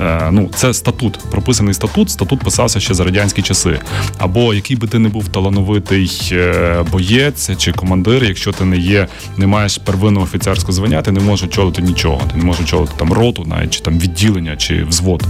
Е, 0.00 0.28
ну, 0.32 0.50
це 0.54 0.74
статут, 0.74 1.18
прописаний 1.30 1.74
статут. 1.74 2.10
Статут 2.10 2.40
писався 2.40 2.80
ще 2.80 2.94
за 2.94 3.04
радянські 3.04 3.42
часи. 3.42 3.80
Або 4.18 4.54
який 4.54 4.76
би 4.76 4.88
ти 4.88 4.98
не 4.98 5.08
був 5.08 5.28
талановитий 5.28 6.30
е, 6.32 6.84
боєць 6.92 7.56
чи 7.56 7.72
командир, 7.72 8.24
якщо 8.24 8.52
ти 8.52 8.64
не 8.64 8.76
є, 8.76 9.06
не 9.36 9.46
маєш 9.46 9.78
первинного 9.78 10.24
офіцерського 10.24 10.72
звання, 10.72 11.02
ти 11.02 11.12
не 11.12 11.20
можеш 11.20 11.48
очолити 11.48 11.82
нічого. 11.82 12.20
Ти 12.32 12.38
не 12.38 12.44
можеш 12.44 12.62
очолити 12.62 12.92
там 12.96 13.12
роту, 13.12 13.44
навіть 13.44 13.70
чи 13.70 13.80
там 13.80 13.98
відділення 13.98 14.56
чи 14.56 14.84
взвод. 14.84 15.22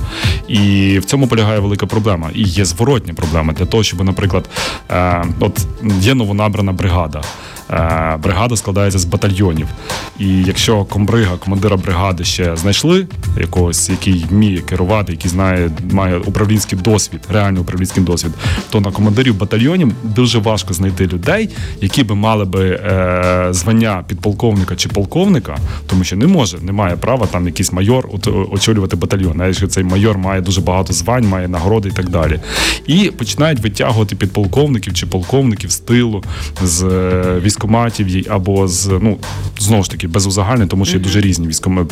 І 0.49 0.99
в 0.99 1.05
цьому 1.05 1.27
полягає 1.27 1.61
велика 1.61 1.87
проблема. 1.87 2.31
І 2.35 2.43
є 2.43 2.65
зворотня 2.65 3.15
проблема 3.15 3.53
для 3.53 3.67
того, 3.67 3.83
щоб, 3.83 4.05
наприклад, 4.05 4.49
е, 4.91 5.25
от 5.41 5.67
є 6.01 6.15
новонабрана 6.15 6.73
бригада. 6.73 7.23
Е, 7.71 8.17
бригада 8.23 8.57
складається 8.57 8.99
з 8.99 9.05
батальйонів. 9.05 9.67
І 10.19 10.43
якщо 10.43 10.85
комбрига, 10.85 11.37
командира 11.37 11.77
бригади 11.77 12.25
ще 12.25 12.57
знайшли 12.57 13.07
якогось, 13.41 13.91
який 13.91 14.27
вміє 14.31 14.61
керувати, 14.61 15.13
який 15.13 15.31
знає, 15.31 15.71
має 15.91 16.19
управлінський 16.19 16.79
досвід, 16.79 17.21
реальний 17.33 17.63
управлінський 17.63 18.03
досвід, 18.03 18.33
то 18.71 18.81
на 18.81 18.91
командирів 18.91 19.39
батальйонів 19.39 19.93
дуже 20.03 20.39
важко 20.39 20.75
знайти 20.75 21.07
людей, 21.07 21.49
які 21.81 22.05
би 22.05 22.15
мали 22.15 22.45
би 22.45 22.69
е, 22.71 23.49
звання 23.51 24.05
підполковника 24.09 24.77
чи 24.77 24.89
полковника, 24.89 25.59
тому 25.87 26.05
що 26.05 26.17
не 26.17 26.27
може, 26.27 26.59
не 26.63 26.73
має 26.73 26.97
права 26.97 27.27
там 27.27 27.47
якийсь 27.47 27.73
майор 27.73 28.09
очолювати 28.51 28.97
батальйон. 28.97 29.37
Навіть 29.37 29.57
що 29.57 29.67
цей 29.67 29.85
майор 29.85 30.19
має 30.19 30.41
дуже 30.41 30.61
багато 30.61 30.93
звань, 30.93 31.29
має 31.29 31.49
нагороди 31.49 31.89
і 31.89 31.93
так 31.93 32.09
далі. 32.09 32.41
І 32.87 33.11
починають 33.19 33.61
витягувати 33.61 34.17
підполковників 34.17 34.95
чи 34.95 35.07
полковників 35.07 35.71
з 35.71 35.79
тилу 35.79 36.25
з 36.63 36.83
е, 36.83 37.41
військових 37.45 37.58
військоматів 37.59 38.27
або 38.31 38.69
з 38.69 38.87
ну 39.03 39.19
знову 39.59 39.83
ж 39.83 39.91
таки 39.91 40.09
без 40.09 40.27
узагальнень, 40.27 40.69
тому 40.69 40.85
що 40.85 40.97
є 40.97 41.03
дуже 41.03 41.21
різні 41.21 41.49
військом... 41.49 41.79
Е, 41.79 41.85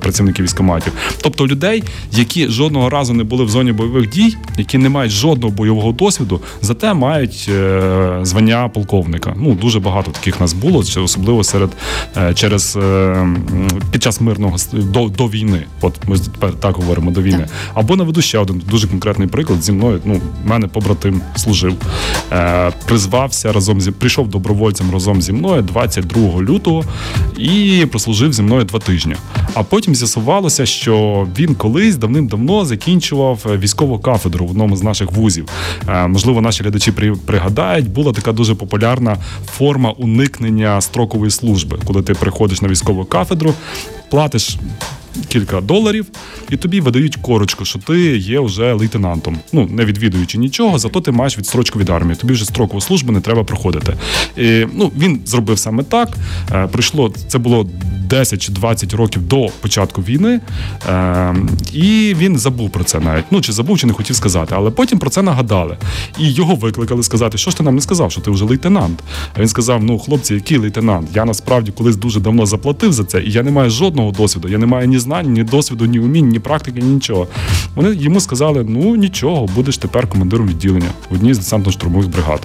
працівники 0.00 0.42
військоматів. 0.42 0.92
Тобто 1.22 1.46
людей, 1.46 1.82
які 2.12 2.48
жодного 2.48 2.90
разу 2.90 3.14
не 3.14 3.24
були 3.24 3.44
в 3.44 3.48
зоні 3.48 3.72
бойових 3.72 4.08
дій, 4.08 4.36
які 4.58 4.78
не 4.78 4.88
мають 4.88 5.12
жодного 5.12 5.54
бойового 5.54 5.92
досвіду, 5.92 6.40
зате 6.62 6.94
мають 6.94 7.46
е, 7.48 8.18
звання 8.22 8.68
полковника. 8.68 9.34
Ну 9.36 9.54
дуже 9.54 9.80
багато 9.80 10.10
таких 10.10 10.40
нас 10.40 10.52
було, 10.52 10.78
особливо 10.78 11.44
серед 11.44 11.70
е, 12.16 12.34
через 12.34 12.76
е, 12.76 13.26
під 13.90 14.02
час 14.02 14.20
мирного 14.20 14.56
до, 14.72 15.08
до 15.08 15.26
війни. 15.26 15.62
От 15.80 15.94
ми 16.08 16.18
тепер 16.18 16.52
так 16.52 16.76
говоримо 16.76 17.10
до 17.10 17.22
війни. 17.22 17.46
Або 17.74 17.96
наведу 17.96 18.22
ще 18.22 18.38
один 18.38 18.62
дуже 18.70 18.88
конкретний 18.88 19.28
приклад 19.28 19.62
зі 19.62 19.72
мною. 19.72 20.00
Ну, 20.04 20.20
мене 20.44 20.66
побратим 20.66 21.20
служив, 21.36 21.74
е, 22.32 22.72
призвався 22.86 23.52
разом 23.52 23.80
зі 23.80 23.90
прийшов 23.90 24.28
добровольцем 24.28 24.90
разом 24.92 25.05
разом 25.06 25.22
зі 25.22 25.32
мною 25.32 25.62
22 25.62 26.42
лютого 26.42 26.84
і 27.38 27.86
прослужив 27.90 28.32
зі 28.32 28.42
мною 28.42 28.64
два 28.64 28.80
тижні. 28.80 29.16
А 29.54 29.62
потім 29.62 29.94
з'ясувалося, 29.94 30.66
що 30.66 31.26
він 31.38 31.54
колись 31.54 31.96
давним-давно 31.96 32.64
закінчував 32.64 33.46
військову 33.58 33.98
кафедру 33.98 34.46
в 34.46 34.50
одному 34.50 34.76
з 34.76 34.82
наших 34.82 35.12
вузів. 35.12 35.48
Е, 35.88 36.06
можливо, 36.06 36.40
наші 36.40 36.62
глядачі 36.62 36.92
пригадають, 37.26 37.90
була 37.90 38.12
така 38.12 38.32
дуже 38.32 38.54
популярна 38.54 39.16
форма 39.46 39.90
уникнення 39.90 40.80
строкової 40.80 41.30
служби, 41.30 41.78
коли 41.84 42.02
ти 42.02 42.14
приходиш 42.14 42.62
на 42.62 42.68
військову 42.68 43.04
кафедру, 43.04 43.54
платиш 44.10 44.58
кілька 45.28 45.60
доларів, 45.60 46.06
і 46.50 46.56
тобі 46.56 46.80
видають 46.80 47.16
корочку, 47.16 47.64
що 47.64 47.78
ти 47.78 48.16
є 48.16 48.40
вже 48.40 48.72
лейтенантом. 48.72 49.38
Ну 49.52 49.68
не 49.70 49.84
відвідуючи 49.84 50.38
нічого, 50.38 50.78
зато 50.78 51.00
ти 51.00 51.10
маєш 51.10 51.38
відстрочку 51.38 51.78
від 51.78 51.90
армії. 51.90 52.16
Тобі 52.16 52.32
вже 52.32 52.44
строкову 52.44 52.80
службу 52.80 53.12
не 53.12 53.20
треба 53.20 53.44
проходити. 53.44 53.96
І, 54.36 54.66
ну 54.74 54.92
він 54.98 55.20
зробив 55.24 55.58
саме 55.58 55.82
так. 55.82 56.08
Е, 56.52 56.66
прийшло 56.66 57.12
це 57.28 57.38
було 57.38 57.66
10 58.06 58.42
чи 58.42 58.52
20 58.52 58.94
років 58.94 59.22
до 59.22 59.46
початку 59.60 60.02
війни, 60.02 60.40
е, 60.88 61.34
і 61.72 62.14
він 62.18 62.38
забув 62.38 62.70
про 62.70 62.84
це 62.84 63.00
навіть. 63.00 63.24
Ну 63.30 63.40
чи 63.40 63.52
забув, 63.52 63.78
чи 63.78 63.86
не 63.86 63.92
хотів 63.92 64.16
сказати, 64.16 64.54
але 64.58 64.70
потім 64.70 64.98
про 64.98 65.10
це 65.10 65.22
нагадали. 65.22 65.76
І 66.18 66.32
його 66.32 66.54
викликали 66.54 67.02
сказати, 67.02 67.38
що 67.38 67.50
ж 67.50 67.56
ти 67.56 67.62
нам 67.62 67.74
не 67.74 67.80
сказав, 67.80 68.12
що 68.12 68.20
ти 68.20 68.30
вже 68.30 68.44
лейтенант. 68.44 69.02
А 69.34 69.40
він 69.40 69.48
сказав: 69.48 69.84
Ну, 69.84 69.98
хлопці, 69.98 70.34
який 70.34 70.58
лейтенант? 70.58 71.08
Я 71.14 71.24
насправді 71.24 71.72
колись 71.72 71.96
дуже 71.96 72.20
давно 72.20 72.46
заплатив 72.46 72.92
за 72.92 73.04
це, 73.04 73.22
і 73.22 73.30
я 73.30 73.42
не 73.42 73.50
маю 73.50 73.70
жодного 73.70 73.95
досвіду. 74.02 74.48
Я 74.48 74.58
не 74.58 74.66
маю 74.66 74.88
ні 74.88 74.98
знань, 74.98 75.32
ні 75.32 75.44
досвіду, 75.44 75.86
ні 75.86 75.98
умінь, 75.98 76.28
ні 76.28 76.38
практики, 76.38 76.80
ні 76.80 76.94
нічого. 76.94 77.26
Вони 77.74 77.94
йому 77.94 78.20
сказали: 78.20 78.66
ну 78.68 78.96
нічого, 78.96 79.48
будеш 79.54 79.78
тепер 79.78 80.08
командиром 80.08 80.48
відділення 80.48 80.90
в 81.10 81.14
одній 81.14 81.34
з 81.34 81.38
десантно-штурмових 81.38 82.08
бригад. 82.08 82.40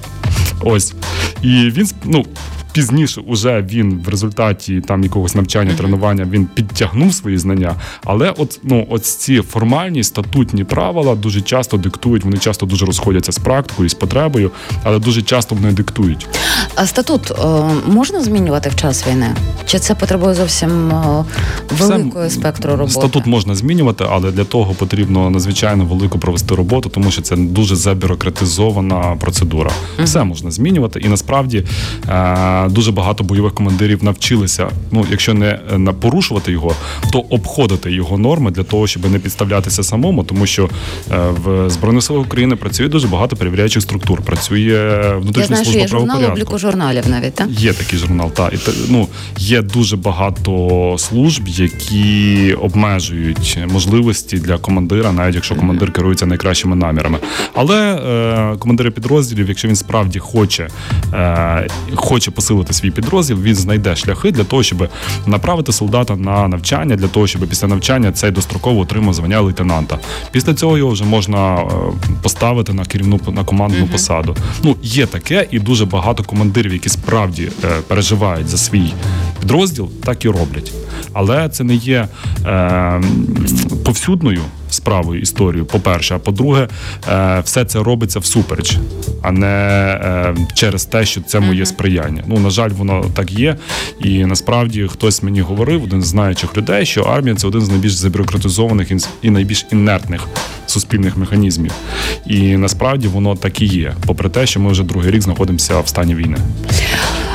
Ось. 0.62 0.94
І 1.42 1.48
він 1.48 1.90
ну, 2.06 2.26
пізніше 2.72 3.22
уже 3.28 3.66
він 3.70 4.02
в 4.06 4.10
результаті 4.10 4.82
там 4.82 5.04
якогось 5.04 5.36
навчання, 5.36 5.74
тренування 5.78 6.28
він 6.32 6.46
підтягнув 6.46 7.14
свої 7.14 7.38
знання. 7.38 7.76
Але 8.04 8.34
от 8.38 8.60
ну 8.64 8.88
от 8.90 9.06
ці 9.06 9.42
формальні 9.42 10.04
статутні 10.04 10.64
правила 10.64 11.16
дуже 11.16 11.42
часто 11.42 11.78
диктують. 11.78 12.24
Вони 12.24 12.38
часто 12.38 12.66
дуже 12.66 12.86
розходяться 12.86 13.32
з 13.32 13.38
практикою, 13.38 13.90
з 13.90 13.94
потребою, 13.94 14.52
але 14.84 15.00
дуже 15.00 15.22
часто 15.22 15.56
вони 15.56 15.72
диктують. 15.72 16.28
А 16.76 16.86
статут 16.86 17.32
о, 17.32 17.70
е, 17.88 17.92
можна 17.92 18.22
змінювати 18.22 18.70
в 18.70 18.76
час 18.76 19.08
війни? 19.08 19.36
Чи 19.66 19.80
це 19.80 19.96
потребує 19.96 20.36
зовсім 20.36 20.94
о, 20.94 21.26
е, 21.72 21.76
великої 21.76 22.28
Все, 22.28 22.40
спектру 22.40 22.72
роботи? 22.72 22.92
Статут 22.92 23.26
можна 23.26 23.56
змінювати, 23.56 24.06
але 24.10 24.32
для 24.32 24.44
того 24.44 24.74
потрібно 24.74 25.30
надзвичайно 25.30 25.86
велику 25.86 26.20
провести 26.20 26.56
роботу, 26.56 26.90
тому 26.90 27.12
що 27.12 27.22
це 27.22 27.36
дуже 27.36 27.76
забюрократизована 27.76 29.18
процедура. 29.20 29.72
Все 30.04 30.24
можна 30.24 30.52
змінювати, 30.52 31.00
і 31.00 31.08
насправді. 31.08 31.66
Е- 32.10 32.61
дуже 32.70 32.92
багато 32.92 33.24
бойових 33.24 33.54
командирів 33.54 34.04
навчилися. 34.04 34.70
Ну, 34.92 35.06
якщо 35.12 35.34
не 35.34 35.48
е, 35.48 35.94
порушувати 36.02 36.52
його, 36.52 36.76
то 37.12 37.20
обходити 37.20 37.92
його 37.92 38.18
норми 38.18 38.52
для 38.52 38.64
того, 38.64 38.88
щоб 38.88 39.12
не 39.12 39.20
підставлятися 39.20 39.84
самому, 39.84 40.24
тому 40.24 40.46
що 40.46 40.70
е, 41.12 41.18
в 41.46 41.70
збройних 41.70 42.04
силах 42.04 42.26
України 42.26 42.56
працює 42.56 42.88
дуже 42.88 43.08
багато 43.08 43.36
перевіряючих 43.36 43.84
структур. 43.84 44.22
Працює 44.22 45.02
внутрішня 45.18 45.58
служба 45.58 45.82
є 45.82 45.88
журнал 45.88 46.26
обліку 46.26 46.58
журналів. 46.58 47.04
Навіть 47.08 47.34
так? 47.34 47.48
є 47.50 47.74
такий 47.74 48.00
журнал. 48.00 48.32
Та 48.32 48.50
і 48.50 48.58
ну 48.90 49.08
є 49.38 49.62
дуже 49.62 49.98
багато 49.98 50.96
служб, 50.98 51.48
які 51.48 52.54
обмежують 52.54 53.60
можливості 53.68 54.38
для 54.38 54.58
командира, 54.58 55.12
навіть 55.12 55.36
якщо 55.36 55.56
командир 55.56 55.94
керується 55.94 56.26
найкращими 56.26 56.76
намірами. 56.76 57.18
Але 57.54 57.94
е, 57.94 58.58
командири 58.58 58.92
підрозділів, 58.92 59.50
якщо 59.50 59.68
він 59.68 59.76
справді 59.76 60.20
хоче, 60.20 60.68
е, 61.14 61.68
хоче 61.96 62.32
посилити 62.32 62.51
посилити 62.52 62.74
свій 62.74 62.92
підрозділ, 62.92 63.38
він 63.42 63.56
знайде 63.56 63.96
шляхи 63.96 64.32
для 64.32 64.44
того, 64.44 64.64
щоб 64.64 64.90
направити 65.26 65.72
солдата 65.72 66.16
на 66.16 66.48
навчання, 66.48 66.96
для 66.96 67.08
того, 67.08 67.28
щоб 67.28 67.48
після 67.48 67.68
навчання 67.68 68.12
цей 68.12 68.32
достроково 68.32 68.80
отримав 68.80 69.14
звання 69.14 69.42
лейтенанта. 69.42 70.00
Після 70.32 70.54
цього 70.54 70.78
його 70.78 70.92
вже 70.92 71.04
можна 71.04 71.56
е, 71.56 71.68
поставити 72.22 72.74
на 72.74 72.86
керівну 72.86 73.20
на 73.28 73.44
командну 73.44 73.86
uh 73.86 73.92
посаду. 73.92 74.36
Ну 74.64 74.76
є 74.82 75.06
таке, 75.06 75.48
і 75.52 75.60
дуже 75.60 75.86
багато 75.86 76.24
командирів, 76.24 76.74
які 76.74 76.90
справді 76.90 77.52
е, 77.64 77.68
переживають 77.88 78.48
за 78.48 78.58
свій 78.58 78.94
підрозділ, 79.40 79.90
так 80.04 80.26
і 80.26 80.30
роблять. 80.30 80.74
Але 81.14 81.50
це 81.50 81.64
не 81.64 81.76
є 81.76 82.08
е, 82.46 83.02
повсюдною 83.86 84.42
справою 84.82 85.22
історію. 85.22 85.66
По 85.66 85.80
перше, 85.80 86.16
а 86.16 86.20
по-друге, 86.20 86.68
е, 87.10 87.42
все 87.46 87.66
це 87.66 87.80
робиться 87.80 88.20
всупереч, 88.20 88.78
а 89.22 89.32
не 89.32 89.48
е, 89.48 90.36
через 90.54 90.86
те, 90.86 91.06
що 91.06 91.22
це 91.22 91.40
моє 91.40 91.66
сприяння. 91.66 92.24
Ну 92.28 92.40
на 92.40 92.50
жаль, 92.50 92.70
воно 92.70 93.06
так 93.14 93.32
є. 93.32 93.56
І 94.00 94.26
насправді 94.26 94.88
хтось 94.92 95.24
мені 95.24 95.42
говорив, 95.42 95.84
один 95.84 96.02
з 96.02 96.06
знаючих 96.08 96.58
людей, 96.58 96.86
що 96.86 97.02
армія 97.02 97.36
це 97.36 97.48
один 97.48 97.62
з 97.62 97.70
найбільш 97.70 97.94
забюрократизованих 97.94 98.92
і 99.22 99.30
найбільш 99.30 99.66
інертних 99.72 100.28
суспільних 100.66 101.18
механізмів. 101.18 101.72
І 102.26 102.58
насправді 102.58 103.08
воно 103.08 103.36
так 103.36 103.62
і 103.62 103.66
є, 103.66 103.94
попри 104.06 104.30
те, 104.30 104.46
що 104.46 104.60
ми 104.60 104.72
вже 104.72 104.84
другий 104.84 105.12
рік 105.12 105.22
знаходимося 105.22 105.80
в 105.80 105.88
стані 105.88 106.16
війни. 106.16 106.38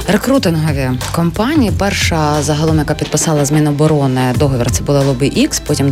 Рекрутингові 0.09 0.91
компанії. 1.13 1.73
Перша 1.79 2.43
загалом, 2.43 2.79
яка 2.79 2.95
підписала 2.95 3.45
з 3.45 3.53
Міноборони 3.53 4.35
договір, 4.37 4.71
це 4.71 4.83
була 4.83 5.01
Лоби 5.01 5.27
Ікс, 5.27 5.61
потім 5.61 5.91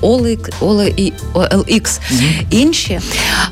Олик, 0.00 0.50
Оли 0.60 1.12
OLX, 1.34 1.82
mm-hmm. 1.82 2.44
інші. 2.50 3.00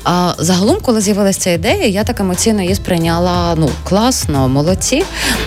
А, 0.03 0.33
Загалом, 0.37 0.77
коли 0.81 1.01
з'явилася 1.01 1.39
ця 1.39 1.51
ідея, 1.51 1.87
я 1.87 2.03
так 2.03 2.19
емоційно 2.19 2.61
її 2.61 2.75
сприйняла 2.75 3.55
ну 3.57 3.69
класно, 3.83 4.49
молодці. 4.49 5.03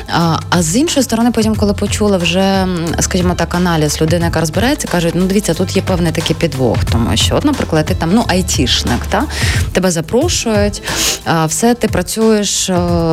А 0.09 0.38
а 0.50 0.62
з 0.62 0.76
іншої 0.76 1.05
сторони, 1.05 1.31
потім, 1.31 1.57
коли 1.57 1.74
почула 1.74 2.16
вже, 2.16 2.66
скажімо 3.00 3.35
так, 3.35 3.55
аналіз 3.55 4.00
людини, 4.00 4.24
яка 4.24 4.40
розбирається, 4.40 4.88
кажуть, 4.88 5.14
ну 5.14 5.26
дивіться, 5.26 5.55
тут 5.55 5.76
є 5.76 5.83
певний 5.83 6.12
такий 6.12 6.37
підвох, 6.37 6.85
тому 6.85 7.16
що, 7.16 7.37
от, 7.37 7.44
наприклад, 7.44 7.87
ти 7.87 7.94
там 7.94 8.11
ну 8.12 8.24
айтішник, 8.28 9.07
та 9.11 9.24
тебе 9.72 9.90
запрошують, 9.90 10.83
а, 11.24 11.46
все 11.46 11.74
ти 11.74 11.88
працюєш, 11.88 12.70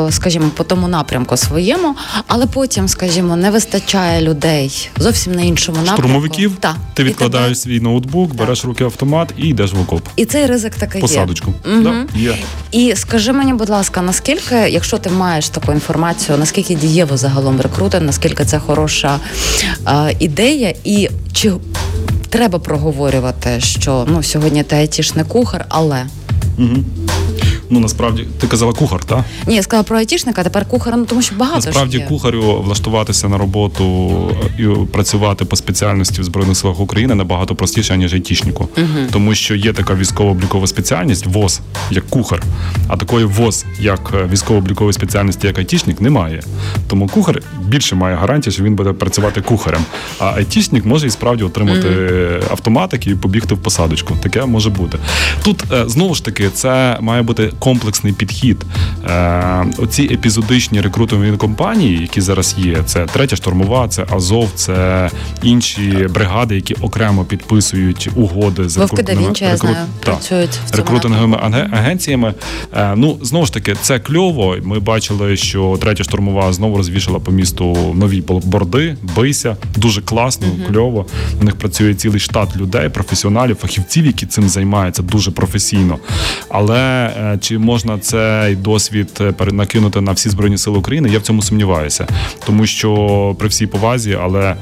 скажімо, 0.09 0.49
по 0.55 0.63
тому 0.69 0.87
напрямку 0.87 1.37
своєму, 1.37 1.95
але 2.27 2.45
потім, 2.45 2.87
скажімо, 2.87 3.35
не 3.35 3.51
вистачає 3.51 4.21
людей 4.21 4.89
зовсім 4.97 5.33
на 5.33 5.41
іншому 5.41 5.77
напрямку. 5.77 6.01
Штурмовиків, 6.01 6.57
та 6.59 6.75
ти 6.93 7.03
відкладаєш 7.03 7.47
тебе... 7.47 7.55
свій 7.55 7.79
ноутбук, 7.79 8.29
так. 8.29 8.39
береш 8.39 8.65
руки 8.65 8.83
автомат 8.83 9.33
і 9.37 9.47
йдеш 9.47 9.73
в 9.73 9.81
окоп. 9.81 10.01
І 10.15 10.25
цей 10.25 10.45
ризик 10.45 10.75
такий 10.75 11.01
посадочку. 11.01 11.53
Є. 11.65 11.73
Угу. 11.73 11.83
Да, 11.83 12.19
є. 12.19 12.35
І 12.71 12.93
скажи 12.95 13.33
мені, 13.33 13.53
будь 13.53 13.69
ласка, 13.69 14.01
наскільки, 14.01 14.55
якщо 14.55 14.97
ти 14.97 15.09
маєш 15.09 15.49
таку 15.49 15.71
інформацію, 15.71 16.37
наскільки 16.37 16.75
дієво 16.75 17.17
загалом 17.17 17.61
рекрутинг, 17.61 18.05
наскільки 18.05 18.45
це 18.45 18.59
хороша 18.59 19.19
а, 19.85 20.11
ідея, 20.19 20.73
і 20.83 21.09
чи 21.33 21.53
треба 22.29 22.59
проговорювати, 22.59 23.59
що 23.59 24.05
ну 24.11 24.23
сьогодні 24.23 24.63
ти 24.63 24.75
айтішний 24.75 25.25
кухар, 25.25 25.65
але. 25.69 26.05
Угу 26.57 26.83
ну 27.69 27.79
насправді 27.79 28.27
ти 28.39 28.47
казала 28.47 28.73
кухар, 28.73 29.03
так? 29.03 29.25
Ні, 29.47 29.55
я 29.55 29.63
сказала 29.63 29.83
про 29.83 29.97
айтішника, 29.97 30.43
тепер 30.43 30.65
кухар, 30.65 30.97
ну 30.97 31.05
тому 31.05 31.21
що 31.21 31.35
багато 31.35 31.65
насправді 31.65 31.97
ж 31.97 32.03
є. 32.03 32.09
кухарю 32.09 32.61
влаштуватися 32.61 33.29
на 33.29 33.37
роботу 33.37 34.11
і 34.59 34.63
працювати 34.91 35.45
по 35.45 35.55
спеціальності 35.55 36.21
в 36.21 36.23
збройних 36.23 36.57
силах 36.57 36.79
України 36.79 37.15
набагато 37.15 37.55
простіше 37.55 37.97
ніж 37.97 38.13
айтішнику, 38.13 38.69
угу. 38.77 38.87
тому 39.11 39.35
що 39.35 39.55
є 39.55 39.73
така 39.73 39.95
військово-облікова 39.95 40.67
спеціальність 40.67 41.25
ВОЗ 41.25 41.61
як 41.91 42.07
кухар, 42.07 42.43
а 42.87 42.97
такої 42.97 43.25
ВОЗ 43.25 43.65
як 43.79 44.13
військово-облікової 44.31 44.93
спеціальності, 44.93 45.47
як 45.47 45.57
айтішник, 45.57 46.01
немає. 46.01 46.43
Тому 46.87 47.07
кухар 47.07 47.41
більше 47.69 47.95
має 47.95 48.15
гарантію, 48.15 48.53
що 48.53 48.63
він 48.63 48.75
буде 48.75 48.93
працювати 48.93 49.41
кухарем. 49.41 49.81
А 50.19 50.25
айтішник 50.25 50.85
може 50.85 51.07
і 51.07 51.09
справді 51.09 51.43
отримати 51.43 51.87
угу. 51.87 52.45
автоматик 52.51 53.07
і 53.07 53.15
побігти 53.15 53.55
в 53.55 53.57
посадочку. 53.57 54.15
Таке 54.21 54.45
може 54.45 54.69
бути. 54.69 54.97
Тут 55.43 55.63
е, 55.71 55.83
знову 55.89 56.15
ж 56.15 56.25
таки 56.25 56.49
це 56.49 56.97
має 57.01 57.21
бути 57.21 57.51
комплексний 57.59 58.13
підхід. 58.13 58.65
Е, 59.09 59.65
оці 59.77 60.03
епізодичні 60.03 60.81
рекрутингові 60.81 61.37
компанії, 61.37 62.01
які 62.01 62.21
зараз 62.21 62.55
є, 62.57 62.77
це 62.85 63.05
третя 63.05 63.35
штурмова, 63.35 63.87
це 63.87 64.05
Азов, 64.09 64.51
це 64.55 65.09
інші 65.43 66.07
бригади, 66.09 66.55
які 66.55 66.73
окремо 66.73 67.25
підписують 67.25 68.09
угоди 68.15 68.69
з 68.69 68.77
рекрутинговими 70.71 71.37
агенціями. 71.71 72.33
Е, 72.73 72.93
ну 72.95 73.17
знову 73.21 73.45
ж 73.45 73.53
таки, 73.53 73.75
це 73.81 73.99
кльово. 73.99 74.55
Ми 74.63 74.79
бачили, 74.79 75.37
що 75.37 75.77
третя 75.81 76.03
штурмова 76.03 76.53
знову 76.53 76.77
розвішала 76.77 77.19
по 77.19 77.31
місту 77.31 77.58
нові 77.95 78.23
борди, 78.43 78.95
бийся. 79.15 79.57
Дуже 79.77 80.01
класно, 80.01 80.47
uh 80.47 80.71
кльово. 80.71 81.05
У 81.41 81.43
них 81.43 81.55
працює 81.55 81.93
цілий 81.93 82.19
штат 82.19 82.57
людей, 82.57 82.89
професіоналів, 82.89 83.55
фахівців, 83.55 84.05
які 84.05 84.25
цим 84.25 84.49
займаються 84.49 85.03
дуже 85.03 85.31
професійно. 85.31 85.97
Але 86.49 86.79
е, 87.05 87.37
чи 87.41 87.57
можна 87.57 87.99
цей 87.99 88.55
досвід 88.55 89.09
е, 89.21 89.31
перенакинути 89.31 90.01
на 90.01 90.11
всі 90.11 90.29
збройні 90.29 90.57
сили 90.57 90.77
України? 90.77 91.09
Я 91.09 91.19
в 91.19 91.21
цьому 91.21 91.41
сумніваюся, 91.41 92.07
тому 92.45 92.65
що 92.65 93.35
при 93.39 93.47
всій 93.47 93.67
повазі, 93.67 94.17
але 94.21 94.41
е, 94.41 94.55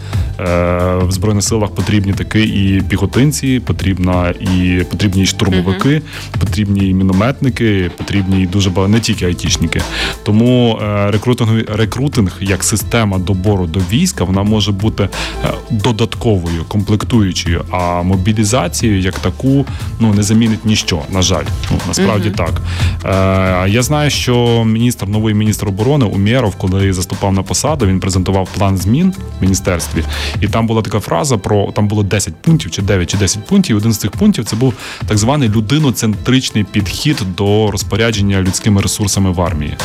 в 0.95 1.11
збройних 1.11 1.43
силах 1.43 1.71
потрібні 1.71 2.13
таки 2.13 2.41
і 2.41 2.81
піхотинці, 2.89 3.59
потрібна 3.59 4.29
і 4.29 4.83
потрібні 4.91 5.21
і 5.23 5.25
штурмовики, 5.25 5.89
uh-huh. 5.89 6.39
потрібні 6.39 6.89
і 6.89 6.93
мінометники, 6.93 7.91
потрібні 7.97 8.43
і 8.43 8.47
дуже 8.47 8.69
багато 8.69 8.91
не 8.91 8.99
тільки 8.99 9.25
айтішники. 9.25 9.81
Тому 10.23 10.79
е, 10.81 11.11
рекрутингові 11.11 11.65
рекрутинг 11.69 12.37
як 12.41 12.63
система 12.63 12.86
добору 13.19 13.67
до 13.67 13.79
війська, 13.79 14.23
вона 14.23 14.43
може 14.43 14.71
бути 14.71 15.03
е, 15.03 15.49
додатковою, 15.69 16.65
комплектуючою, 16.67 17.65
а 17.71 18.01
мобілізацію 18.01 18.99
як 18.99 19.19
таку 19.19 19.65
ну 19.99 20.13
не 20.13 20.23
замінить 20.23 20.65
ніщо. 20.65 21.01
На 21.09 21.21
жаль, 21.21 21.45
ну 21.71 21.77
насправді 21.87 22.29
mm-hmm. 22.29 22.61
так. 23.03 23.65
Е, 23.65 23.69
Я 23.69 23.81
знаю, 23.81 24.09
що 24.09 24.63
міністр 24.65 25.07
новий 25.07 25.33
міністр 25.33 25.67
оборони 25.67 26.05
Умєров, 26.05 26.55
коли 26.55 26.93
заступав 26.93 27.33
на 27.33 27.43
посаду, 27.43 27.85
він 27.85 27.99
презентував 27.99 28.49
план 28.57 28.77
змін 28.77 29.13
в 29.39 29.43
міністерстві, 29.43 30.03
і 30.41 30.47
там 30.47 30.67
була 30.67 30.81
така 30.81 30.99
фраза 30.99 31.37
про 31.37 31.71
там 31.71 31.87
було 31.87 32.03
10 32.03 32.35
пунктів, 32.35 32.71
чи 32.71 32.81
9, 32.81 33.09
чи 33.09 33.17
10 33.17 33.45
пунктів. 33.45 33.77
Один 33.77 33.93
з 33.93 33.97
цих 33.97 34.11
пунктів 34.11 34.45
це 34.45 34.55
був 34.55 34.73
так 35.07 35.17
званий 35.17 35.49
людиноцентричний 35.49 36.63
підхід 36.63 37.17
до 37.37 37.71
розпорядження 37.71 38.41
людськими 38.41 38.81
ресурсами 38.81 39.31
в 39.31 39.41
армії. 39.41 39.77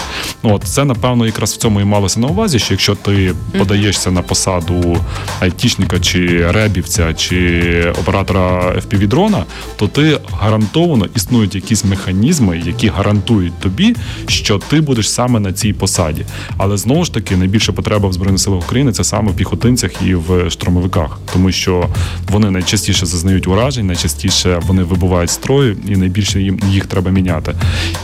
Ну 0.42 0.54
от 0.54 0.62
це 0.64 0.84
напевно 0.84 1.26
якраз 1.26 1.52
в 1.52 1.56
цьому 1.56 1.80
і 1.80 1.84
малося 1.84 2.20
на 2.20 2.26
увазі, 2.26 2.58
що 2.58 2.74
якщо 2.74 2.91
ти 2.94 3.34
подаєшся 3.58 4.10
на 4.10 4.22
посаду 4.22 4.96
айтішника, 5.40 6.00
чи 6.00 6.50
ребівця, 6.50 7.14
чи 7.14 7.92
оператора 8.00 8.74
fpv 8.76 9.06
дрона 9.06 9.44
то 9.76 9.88
ти 9.88 10.18
гарантовано 10.32 11.06
існують 11.16 11.54
якісь 11.54 11.84
механізми, 11.84 12.62
які 12.66 12.88
гарантують 12.88 13.58
тобі, 13.60 13.96
що 14.28 14.58
ти 14.58 14.80
будеш 14.80 15.10
саме 15.10 15.40
на 15.40 15.52
цій 15.52 15.72
посаді. 15.72 16.24
Але 16.56 16.76
знову 16.76 17.04
ж 17.04 17.14
таки 17.14 17.36
найбільша 17.36 17.72
потреба 17.72 18.08
в 18.08 18.12
збройних 18.12 18.40
силах 18.40 18.64
України 18.64 18.92
це 18.92 19.04
саме 19.04 19.30
в 19.30 19.36
піхотинцях 19.36 19.90
і 20.06 20.14
в 20.14 20.50
штурмовиках, 20.50 21.18
тому 21.32 21.52
що 21.52 21.88
вони 22.28 22.50
найчастіше 22.50 23.06
зазнають 23.06 23.46
уражень, 23.46 23.86
найчастіше 23.86 24.60
вони 24.66 24.82
вибувають 24.82 25.30
строю, 25.30 25.76
і 25.88 25.96
найбільше 25.96 26.40
їм 26.40 26.60
їх 26.70 26.86
треба 26.86 27.10
міняти. 27.10 27.54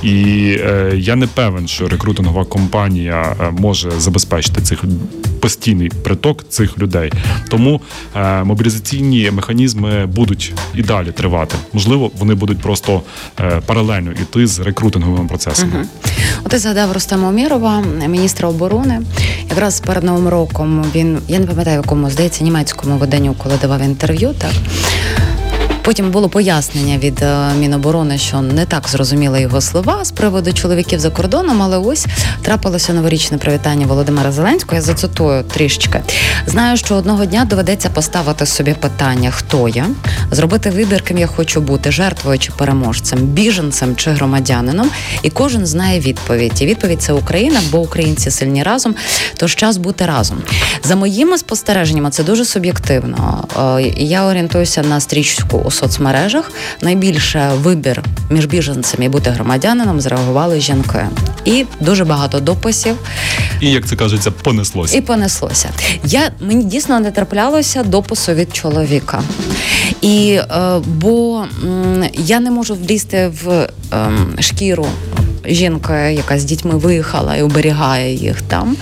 І 0.02 0.12
е, 0.60 0.92
я 0.96 1.16
не 1.16 1.26
певен, 1.26 1.68
що 1.68 1.88
рекрутингова 1.88 2.44
компанія 2.44 3.36
е, 3.40 3.50
може 3.50 3.90
забезпечити 3.90 4.62
цих 4.62 4.77
постійний 5.40 5.88
приток 5.88 6.48
цих 6.48 6.78
людей. 6.78 7.12
Тому 7.48 7.80
е, 8.16 8.44
мобілізаційні 8.44 9.30
механізми 9.30 10.06
будуть 10.06 10.54
і 10.74 10.82
далі 10.82 11.12
тривати. 11.12 11.56
Можливо, 11.72 12.10
вони 12.18 12.34
будуть 12.34 12.58
просто 12.58 13.02
е, 13.40 13.60
паралельно 13.66 14.12
йти 14.12 14.46
з 14.46 14.58
рекрутинговими 14.58 15.28
процесами. 15.28 15.72
Угу. 15.74 15.84
От 16.44 16.50
ти 16.50 16.58
згадав 16.58 16.92
Рустема 16.92 17.28
Умірова, 17.28 17.84
міністра 18.08 18.48
оборони. 18.48 19.00
Якраз 19.50 19.80
перед 19.80 20.04
новим 20.04 20.28
роком 20.28 20.84
він 20.94 21.18
я 21.28 21.38
не 21.38 21.46
пам'ятаю, 21.46 21.76
якому 21.76 22.10
здається 22.10 22.44
німецькому 22.44 22.96
виданню, 22.96 23.34
коли 23.38 23.54
давав 23.62 23.80
інтерв'ю, 23.80 24.34
так 24.38 24.52
Потім 25.88 26.10
було 26.10 26.28
пояснення 26.28 26.98
від 26.98 27.22
е, 27.22 27.54
Міноборони, 27.58 28.18
що 28.18 28.40
не 28.40 28.66
так 28.66 28.88
зрозуміли 28.88 29.40
його 29.40 29.60
слова 29.60 30.04
з 30.04 30.10
приводу 30.10 30.52
чоловіків 30.52 31.00
за 31.00 31.10
кордоном, 31.10 31.62
але 31.62 31.78
ось 31.78 32.06
трапилося 32.42 32.92
новорічне 32.92 33.38
привітання 33.38 33.86
Володимира 33.86 34.32
Зеленського. 34.32 34.74
Я 34.74 34.82
зацитую 34.82 35.42
трішечки. 35.42 36.00
Знаю, 36.46 36.76
що 36.76 36.94
одного 36.94 37.24
дня 37.24 37.44
доведеться 37.44 37.90
поставити 37.90 38.46
собі 38.46 38.72
питання, 38.72 39.30
хто 39.30 39.68
я, 39.68 39.86
зробити 40.30 40.70
вибір, 40.70 41.02
ким 41.02 41.18
я 41.18 41.26
хочу 41.26 41.60
бути, 41.60 41.92
жертвою 41.92 42.38
чи 42.38 42.52
переможцем, 42.52 43.18
біженцем 43.18 43.96
чи 43.96 44.10
громадянином. 44.10 44.90
І 45.22 45.30
кожен 45.30 45.66
знає 45.66 46.00
відповідь. 46.00 46.62
І 46.62 46.66
відповідь 46.66 47.02
це 47.02 47.12
Україна, 47.12 47.60
бо 47.70 47.78
українці 47.78 48.30
сильні 48.30 48.62
разом. 48.62 48.94
Тож 49.36 49.54
час 49.54 49.76
бути 49.76 50.06
разом. 50.06 50.38
За 50.84 50.96
моїми 50.96 51.38
спостереженнями, 51.38 52.10
це 52.10 52.24
дуже 52.24 52.44
суб'єктивно. 52.44 53.44
Е, 53.78 53.82
я 53.96 54.24
орієнтуюся 54.24 54.82
на 54.82 55.00
стрічку 55.00 55.62
соцмережах 55.78 56.50
найбільше 56.82 57.50
вибір 57.54 58.02
між 58.30 58.46
біженцем 58.46 59.02
і 59.02 59.08
бути 59.08 59.30
громадянином 59.30 60.00
зреагували 60.00 60.60
жінки, 60.60 61.06
і 61.44 61.66
дуже 61.80 62.04
багато 62.04 62.40
дописів. 62.40 62.96
І 63.60 63.70
як 63.70 63.86
це 63.86 63.96
кажеться, 63.96 64.30
понеслося. 64.30 64.96
І 64.96 65.00
понеслося. 65.00 65.68
Я 66.04 66.30
мені 66.40 66.64
дійсно 66.64 67.00
не 67.00 67.10
траплялося 67.10 67.82
допису 67.82 68.32
від 68.32 68.56
чоловіка. 68.56 69.22
І 70.00 70.30
е, 70.40 70.78
бо 70.86 71.44
м, 71.64 72.04
я 72.14 72.40
не 72.40 72.50
можу 72.50 72.74
влізти 72.74 73.30
в 73.44 73.48
е, 73.50 73.68
шкіру 74.40 74.86
жінка, 75.48 76.08
яка 76.08 76.38
з 76.38 76.44
дітьми 76.44 76.76
виїхала 76.76 77.36
і 77.36 77.42
оберігає 77.42 78.14
їх 78.14 78.42
там, 78.42 78.76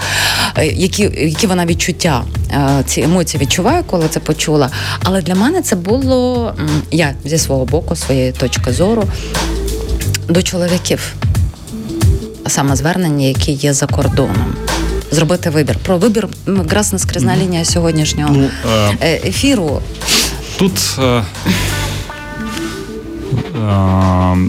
е, 0.58 0.66
які 0.66 1.02
які 1.16 1.46
вона 1.46 1.66
відчуття, 1.66 2.24
е, 2.50 2.82
ці 2.86 3.00
емоції 3.00 3.42
відчуває, 3.42 3.82
коли 3.86 4.08
це 4.08 4.20
почула. 4.20 4.70
Але 5.02 5.22
для 5.22 5.34
мене 5.34 5.62
це 5.62 5.76
було 5.76 6.54
я 6.90 7.14
зі 7.24 7.38
свого 7.38 7.64
боку, 7.64 7.96
своєї 7.96 8.32
точки 8.32 8.72
зору 8.72 9.04
до 10.28 10.42
чоловіків, 10.42 11.14
саме 12.46 12.76
звернення, 12.76 13.26
які 13.26 13.52
є 13.52 13.72
за 13.72 13.86
кордоном. 13.86 14.54
Зробити 15.10 15.50
вибір. 15.50 15.78
Про 15.82 15.98
вибір 15.98 16.28
якраз 16.46 16.92
наскрізна 16.92 17.36
лінія 17.36 17.64
сьогоднішнього 17.64 18.34
ну, 18.34 18.48
е, 19.02 19.20
ефіру. 19.24 19.80
Тут 20.58 20.72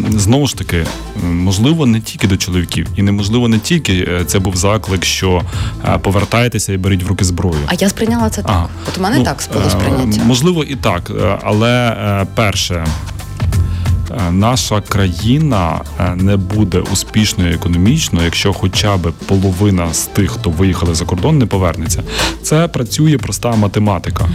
знову 0.09 0.47
ж 0.47 0.57
таки, 0.57 0.85
можливо, 1.23 1.85
не 1.85 2.01
тільки 2.01 2.27
до 2.27 2.38
чоловіків, 2.38 2.88
і 2.95 3.01
неможливо 3.01 3.47
не 3.47 3.59
тільки 3.59 3.93
е, 3.93 4.25
це 4.25 4.39
був 4.39 4.55
заклик, 4.55 5.05
що 5.05 5.41
е, 5.85 5.97
повертайтеся 5.97 6.73
і 6.73 6.77
беріть 6.77 7.03
в 7.03 7.07
руки 7.07 7.25
зброю. 7.25 7.59
А 7.67 7.73
я 7.73 7.89
сприйняла 7.89 8.29
це 8.29 8.41
так. 8.41 8.51
А, 8.51 8.89
От 8.89 8.97
у 8.97 9.01
мене 9.01 9.17
ну, 9.17 9.23
так 9.23 9.43
було 9.53 9.69
сприйняття. 9.69 10.23
Можливо, 10.23 10.63
і 10.63 10.75
так, 10.75 11.11
е, 11.21 11.39
але 11.43 12.25
перше. 12.35 12.85
Е, 14.12 14.32
наша 14.32 14.82
країна 14.82 15.82
е, 15.99 16.16
не 16.16 16.38
буде 16.38 16.80
успішною 16.80 17.53
економічно, 17.53 18.24
якщо 18.24 18.53
хоча 18.53 18.97
б 18.97 19.12
половина 19.26 19.93
з 19.93 20.05
тих, 20.05 20.32
хто 20.32 20.49
виїхали 20.49 20.95
за 20.95 21.05
кордон, 21.05 21.38
не 21.38 21.45
повернеться. 21.45 22.03
Це 22.41 22.68
працює 22.68 23.18
проста 23.18 23.55
математика. 23.55 24.30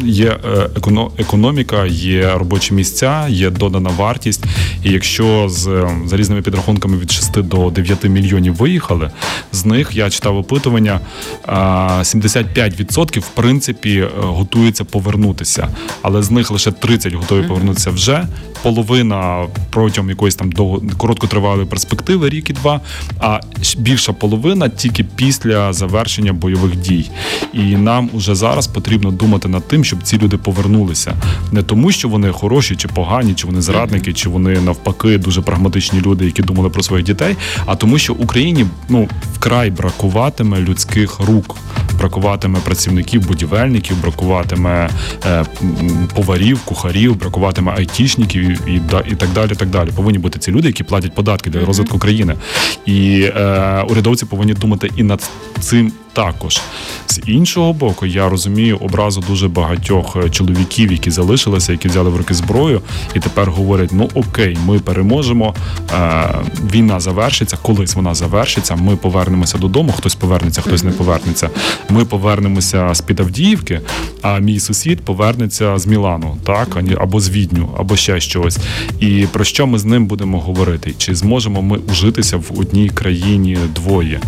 Є 0.00 0.38
е, 0.44 0.70
економіка, 1.18 1.86
є 1.86 2.38
робочі 2.38 2.74
місця, 2.74 3.28
є 3.28 3.50
додана 3.50 3.90
вартість. 3.96 4.44
І 4.84 4.90
якщо 4.90 5.48
з 5.48 5.88
за 6.06 6.16
різними 6.16 6.42
підрахунками 6.42 6.96
від 6.96 7.10
6 7.12 7.40
до 7.40 7.70
9 7.70 8.04
мільйонів 8.04 8.54
виїхали, 8.54 9.10
з 9.52 9.64
них 9.64 9.96
я 9.96 10.10
читав 10.10 10.36
опитування 10.36 11.00
75% 11.48 13.20
в 13.20 13.28
принципі 13.28 14.08
готуються 14.16 14.84
повернутися, 14.84 15.68
але 16.02 16.22
з 16.22 16.30
них 16.30 16.50
лише 16.50 16.72
30 16.72 17.14
готові 17.14 17.42
повернутися 17.42 17.90
вже. 17.90 18.26
Половина 18.62 19.46
протягом 19.70 20.10
якоїсь 20.10 20.34
там 20.34 20.52
довго 20.52 20.82
короткотривалої 20.96 21.66
перспективи, 21.66 22.28
рік 22.28 22.50
і 22.50 22.52
два, 22.52 22.80
а 23.20 23.40
більша 23.78 24.12
половина 24.12 24.68
тільки 24.68 25.04
після 25.04 25.72
завершення 25.72 26.32
бойових 26.32 26.76
дій. 26.76 27.10
І 27.52 27.60
нам 27.60 28.10
уже 28.12 28.34
зараз 28.34 28.66
потрібно 28.66 29.10
думати 29.10 29.48
над 29.48 29.68
тим, 29.68 29.84
щоб 29.84 30.02
ці 30.02 30.18
люди 30.18 30.36
повернулися 30.36 31.14
не 31.52 31.62
тому, 31.62 31.92
що 31.92 32.08
вони 32.08 32.32
хороші 32.32 32.76
чи 32.76 32.88
погані, 32.88 33.34
чи 33.34 33.46
вони 33.46 33.60
зрадники, 33.60 34.12
чи 34.12 34.28
вони 34.28 34.60
навпаки 34.60 35.18
дуже 35.18 35.42
прагматичні 35.42 36.00
люди, 36.00 36.24
які 36.24 36.42
думали 36.42 36.68
про 36.68 36.82
своїх 36.82 37.06
дітей, 37.06 37.36
а 37.66 37.76
тому, 37.76 37.98
що 37.98 38.14
Україні 38.14 38.66
ну 38.88 39.08
вкрай 39.34 39.70
бракуватиме 39.70 40.60
людських 40.60 41.20
рук, 41.20 41.56
бракуватиме 41.98 42.58
працівників, 42.64 43.26
будівельників, 43.26 44.02
бракуватиме 44.02 44.90
е, 45.26 45.44
поварів, 46.14 46.60
кухарів, 46.64 47.16
бракуватиме 47.16 47.72
айтішників 47.76 48.42
і 48.42 48.49
і 48.52 49.14
так 49.14 49.30
далі. 49.34 49.54
так 49.54 49.68
далі. 49.70 49.90
Повинні 49.96 50.18
бути 50.18 50.38
ці 50.38 50.52
люди, 50.52 50.68
які 50.68 50.84
платять 50.84 51.14
податки 51.14 51.50
для 51.50 51.64
розвитку 51.64 51.98
країни. 51.98 52.34
І 52.86 53.22
е, 53.22 53.84
урядовці 53.88 54.26
повинні 54.26 54.54
думати 54.54 54.90
і 54.96 55.02
над 55.02 55.30
цим 55.60 55.92
також 56.24 56.60
з 57.06 57.20
іншого 57.26 57.72
боку, 57.72 58.06
я 58.06 58.28
розумію 58.28 58.76
образу 58.76 59.24
дуже 59.28 59.48
багатьох 59.48 60.16
е, 60.16 60.30
чоловіків, 60.30 60.92
які 60.92 61.10
залишилися, 61.10 61.72
які 61.72 61.88
взяли 61.88 62.10
в 62.10 62.16
руки 62.16 62.34
зброю, 62.34 62.80
і 63.14 63.20
тепер 63.20 63.50
говорять: 63.50 63.90
ну 63.92 64.08
окей, 64.14 64.58
ми 64.66 64.78
переможемо. 64.78 65.54
Е, 65.94 66.34
війна 66.72 67.00
завершиться, 67.00 67.56
колись 67.62 67.94
вона 67.94 68.14
завершиться. 68.14 68.76
Ми 68.76 68.96
повернемося 68.96 69.58
додому. 69.58 69.92
Хтось 69.92 70.14
повернеться, 70.14 70.60
хтось 70.60 70.82
не 70.84 70.90
повернеться. 70.90 71.50
Ми 71.88 72.04
повернемося 72.04 72.94
з 72.94 73.00
під 73.00 73.20
Авдіївки, 73.20 73.80
а 74.22 74.38
мій 74.38 74.60
сусід 74.60 75.00
повернеться 75.00 75.78
з 75.78 75.86
Мілану, 75.86 76.36
так 76.44 76.78
або 76.98 77.20
з 77.20 77.30
Відню, 77.30 77.68
або 77.78 77.96
ще 77.96 78.20
щось. 78.20 78.58
І 79.00 79.26
про 79.32 79.44
що 79.44 79.66
ми 79.66 79.78
з 79.78 79.84
ним 79.84 80.06
будемо 80.06 80.40
говорити? 80.40 80.94
Чи 80.98 81.14
зможемо 81.14 81.62
ми 81.62 81.78
ужитися 81.92 82.36
в 82.36 82.60
одній 82.60 82.88
країні 82.88 83.58
двоє? 83.74 84.20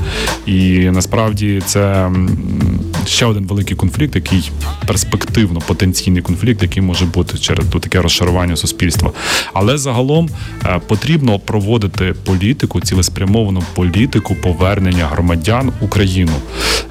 І 0.47 0.91
насправді 0.91 1.63
це 1.67 1.82
um, 1.83 2.82
ще 3.07 3.27
один 3.27 3.47
великий 3.47 3.77
конфлікт, 3.77 4.15
який 4.15 4.51
перспективно 4.87 5.61
потенційний 5.61 6.23
конфлікт, 6.23 6.63
який 6.63 6.83
може 6.83 7.05
бути 7.05 7.39
через 7.39 7.67
таке 7.67 8.03
розшарування 8.03 8.57
суспільства. 8.57 9.13
Але 9.53 9.79
загалом 9.79 10.29
е, 10.67 10.81
потрібно 10.87 11.39
проводити 11.39 12.15
політику, 12.25 12.81
цілеспрямовану 12.81 13.63
політику 13.75 14.35
повернення 14.35 15.07
громадян 15.07 15.73
в 15.81 15.85
Україну. 15.85 16.33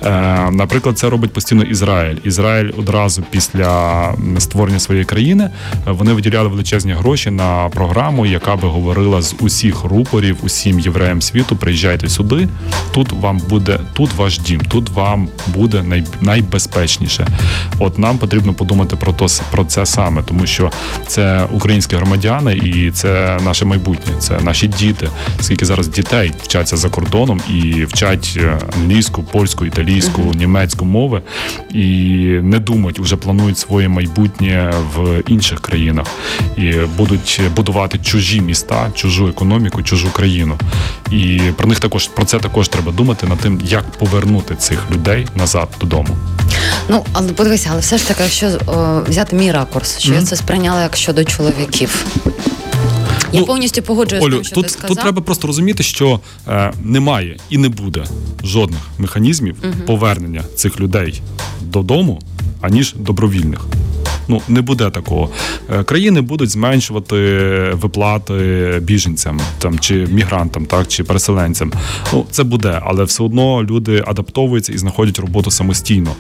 Е, 0.04 0.52
наприклад, 0.52 0.98
це 1.00 1.10
робить 1.10 1.34
постійно 1.34 1.64
Ізраїль. 1.64 2.18
Ізраїль 2.24 2.72
одразу 2.78 3.24
після 3.32 4.14
створення 4.40 4.80
своєї 4.80 5.06
країни 5.06 5.50
вони 5.86 6.14
виділяли 6.14 6.50
величезні 6.50 6.94
гроші 6.94 7.32
на 7.32 7.70
програму, 7.70 8.26
яка 8.26 8.56
би 8.56 8.68
говорила 8.68 9.22
з 9.22 9.36
усіх 9.40 9.84
рупорів, 9.84 10.38
усім 10.44 10.80
євреям 10.80 11.22
світу. 11.22 11.56
Приїжджайте 11.56 12.10
сюди. 12.10 12.48
Тут 12.94 13.12
вам 13.12 13.42
буде 13.50 13.80
тут 13.94 14.14
ваш 14.14 14.40
дім, 14.40 14.62
тут 14.62 14.90
вам 14.90 15.28
буде 15.48 15.84
най, 15.92 16.04
найбезпечніше. 16.22 17.28
От 17.80 18.00
нам 18.00 18.18
потрібно 18.18 18.54
подумати 18.54 18.96
про 18.96 19.14
то 19.14 19.28
про 19.52 19.66
це 19.66 19.86
саме, 19.86 20.24
тому 20.24 20.46
що 20.46 20.72
це 21.08 21.48
українські 21.52 21.96
громадяни, 21.96 22.54
і 22.54 22.92
це 22.92 23.40
наше 23.46 23.66
майбутнє, 23.66 24.14
це 24.20 24.40
наші 24.42 24.68
діти. 24.68 25.10
Скільки 25.42 25.66
зараз 25.66 25.88
дітей 25.88 26.32
вчаться 26.44 26.78
за 26.78 26.90
кордоном 26.90 27.42
і 27.50 27.86
вчать 27.86 28.34
е, 28.38 28.60
англійську, 28.78 29.24
польську, 29.24 29.66
італійську, 29.66 30.22
німецьку 30.36 30.86
мови 30.86 31.22
і 31.74 31.86
не 32.44 32.60
думають, 32.60 33.00
вже 33.00 33.16
планують 33.16 33.58
своє 33.58 33.88
майбутнє 33.88 34.74
в 34.96 35.24
інших 35.28 35.60
країнах 35.60 36.08
і 36.58 36.74
будуть 36.98 37.42
будувати 37.56 37.98
чужі 37.98 38.42
міста, 38.42 38.92
чужу 38.96 39.28
економіку, 39.28 39.84
чужу 39.84 40.12
країну. 40.12 40.58
І 41.12 41.42
про 41.58 41.68
них 41.68 41.80
також 41.80 42.08
про 42.08 42.26
це 42.26 42.40
також 42.40 42.68
треба 42.68 42.92
думати 42.92 43.28
над 43.28 43.38
тим, 43.38 43.62
як 43.66 43.92
повернути 43.92 44.56
цих 44.56 44.92
людей 44.92 45.28
назад 45.36 45.70
додому. 45.82 46.18
Ну 46.90 47.06
але 47.14 47.34
подивися, 47.34 47.70
але 47.72 47.82
все 47.82 47.98
ж 47.98 48.08
таки, 48.08 48.24
якщо 48.24 48.48
о, 48.48 49.02
взяти 49.10 49.36
мій 49.36 49.52
ракурс, 49.52 50.00
що 50.00 50.12
mm-hmm. 50.12 50.16
я 50.16 50.22
це 50.22 50.36
сприйняла 50.36 50.82
як 50.82 50.96
щодо 50.96 51.24
чоловіків. 51.24 52.06
Я 53.34 53.40
ну, 53.40 53.46
повністю 53.46 53.82
погоджуюся 53.82 54.26
Олю, 54.26 54.34
з 54.34 54.38
тим, 54.38 54.44
що 54.44 54.56
тут, 54.56 54.64
ти 54.64 54.70
сказав. 54.70 54.90
Тут 54.90 55.00
треба 55.00 55.22
просто 55.22 55.48
розуміти, 55.48 55.84
що 55.84 56.20
е, 56.48 56.74
немає 56.84 57.38
і 57.50 57.58
не 57.58 57.70
буде 57.70 58.06
жодних 58.44 58.80
механізмів 58.98 59.56
угу. 59.64 59.74
повернення 59.88 60.44
цих 60.56 60.80
людей 60.80 61.22
додому, 61.62 62.22
аніж 62.62 62.96
добровільних. 62.98 63.60
Ну 64.28 64.42
не 64.48 64.62
буде 64.62 64.90
такого. 64.90 65.30
Е, 65.70 65.84
країни 65.84 66.22
будуть 66.22 66.50
зменшувати 66.50 67.16
виплати 67.74 68.34
біженцям 68.82 69.40
там 69.60 69.80
чи 69.80 69.96
мігрантам, 69.96 70.66
так 70.66 70.88
чи 70.88 71.04
переселенцям. 71.04 71.72
Ну 72.14 72.26
це 72.32 72.44
буде, 72.44 72.82
але 72.84 73.04
все 73.04 73.24
одно 73.24 73.64
люди 73.64 74.04
адаптовуються 74.08 74.74
і 74.74 74.78
знаходять 74.78 75.20
роботу 75.20 75.52
самостійно. 75.52 76.12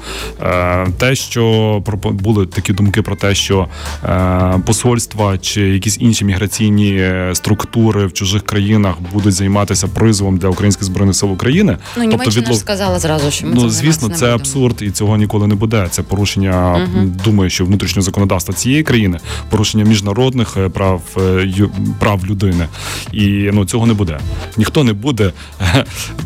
Е, 0.41 0.87
те, 0.97 1.15
що 1.15 1.83
були 2.03 2.45
такі 2.45 2.73
думки 2.73 3.01
про 3.01 3.15
те, 3.15 3.35
що 3.35 3.67
е, 4.03 4.61
посольства 4.65 5.37
чи 5.37 5.61
якісь 5.61 5.97
інші 5.99 6.25
міграційні 6.25 7.11
структури 7.33 8.05
в 8.05 8.13
чужих 8.13 8.43
країнах 8.43 8.95
будуть 9.13 9.33
займатися 9.33 9.87
призовом 9.87 10.37
для 10.37 10.47
українських 10.47 10.83
збройних 10.83 11.15
сил 11.15 11.31
України. 11.31 11.77
Ну 11.97 12.07
тобто 12.11 12.29
відлов... 12.29 12.57
сказала 12.57 12.99
зразу, 12.99 13.31
що 13.31 13.47
ми 13.47 13.53
ну 13.55 13.69
звісно, 13.69 14.09
це 14.09 14.35
абсурд, 14.35 14.81
і 14.81 14.91
цього 14.91 15.17
ніколи 15.17 15.47
не 15.47 15.55
буде. 15.55 15.87
Це 15.89 16.03
порушення. 16.03 16.87
Угу. 16.95 17.05
Думаю, 17.25 17.49
що 17.49 17.65
внутрішньо 17.65 17.90
внутрішнього 17.91 18.05
законодавства 18.05 18.53
цієї 18.53 18.83
країни, 18.83 19.19
порушення 19.49 19.83
міжнародних 19.83 20.57
е, 20.57 20.69
прав 20.69 21.01
е, 21.17 21.69
прав 21.99 22.25
людини, 22.25 22.67
і 23.13 23.49
ну 23.53 23.65
цього 23.65 23.87
не 23.87 23.93
буде. 23.93 24.19
Ніхто 24.57 24.83
не 24.83 24.93
буде 24.93 25.33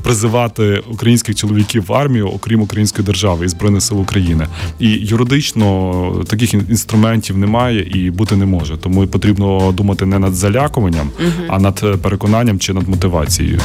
призивати 0.03 0.84
українських 0.91 1.36
чоловіків 1.36 1.86
в 1.88 1.93
армію, 1.93 2.28
окрім 2.28 2.61
української 2.61 3.05
держави 3.05 3.45
і 3.45 3.47
збройних 3.47 3.82
сил 3.82 4.01
України. 4.01 4.47
І 4.80 4.89
юридично 4.89 6.26
таких 6.28 6.53
інструментів 6.53 7.38
немає 7.38 7.82
і 7.93 8.11
бути 8.11 8.36
не 8.36 8.45
може. 8.45 8.78
Тому 8.78 9.07
потрібно 9.07 9.72
думати 9.72 10.05
не 10.05 10.20
над 10.20 10.36
залякуванням, 10.36 11.09
угу. 11.20 11.47
а 11.47 11.59
над 11.59 12.01
переконанням 12.01 12.59
чи 12.59 12.74
над 12.74 12.88
мотивацією. 12.88 13.59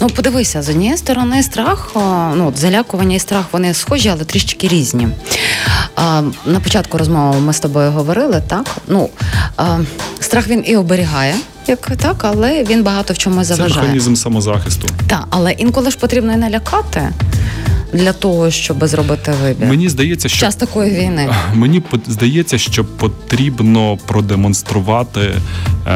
Ну, 0.00 0.06
подивися, 0.08 0.62
з 0.62 0.68
однієї 0.68 0.96
сторони, 0.96 1.42
страх, 1.42 1.90
ну 2.36 2.52
залякування 2.56 3.16
і 3.16 3.18
страх 3.18 3.44
вони 3.52 3.74
схожі, 3.74 4.08
але 4.08 4.24
трішки 4.24 4.68
різні. 4.68 5.08
А, 5.96 6.22
На 6.46 6.60
початку 6.60 6.98
розмови 6.98 7.40
ми 7.40 7.52
з 7.52 7.60
тобою 7.60 7.90
говорили, 7.90 8.42
так? 8.46 8.76
Ну 8.88 9.08
а, 9.56 9.78
страх 10.20 10.48
він 10.48 10.62
і 10.66 10.76
оберігає. 10.76 11.34
Як 11.66 11.90
так, 11.96 12.24
але 12.24 12.64
він 12.64 12.82
багато 12.82 13.14
в 13.14 13.18
чому 13.18 13.44
заважає. 13.44 13.70
Це 13.74 13.80
механізм 13.80 14.14
самозахисту. 14.14 14.88
Так, 15.06 15.24
але 15.30 15.52
інколи 15.52 15.90
ж 15.90 15.98
потрібно 15.98 16.32
і 16.32 16.36
налякати 16.36 17.10
для 17.92 18.12
того, 18.12 18.50
щоб 18.50 18.86
зробити 18.86 19.32
вибір. 19.42 19.68
Мені 19.68 19.88
здається, 19.88 20.28
що 20.28 20.40
час 20.40 20.56
такої 20.56 20.90
війни. 20.90 21.28
Мені 21.54 21.82
здається, 22.06 22.58
що 22.58 22.84
потрібно 22.84 23.98
продемонструвати 24.06 25.20
е, 25.86 25.90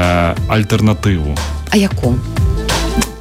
альтернативу. 0.48 1.34
А 1.70 1.76
яку? 1.76 2.14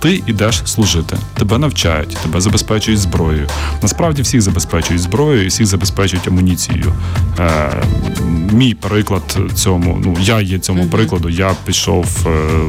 Ти 0.02 0.24
йдеш 0.28 0.62
служити, 0.66 1.18
тебе 1.34 1.58
навчають, 1.58 2.18
тебе 2.24 2.42
забезпечують 2.42 3.00
зброєю. 3.00 3.48
Насправді 3.82 4.22
всіх 4.22 4.42
забезпечують 4.42 5.02
зброєю, 5.02 5.46
і 5.46 5.48
всіх 5.48 5.66
забезпечують 5.66 6.28
амуніцією. 6.28 6.94
Е, 7.40 7.84
Мій 8.52 8.74
приклад 8.74 9.38
цьому, 9.54 10.02
ну 10.06 10.18
я 10.22 10.42
є 10.42 10.60
цьому 10.60 10.86
прикладу. 10.86 11.30
Я 11.30 11.56
пішов 11.66 12.06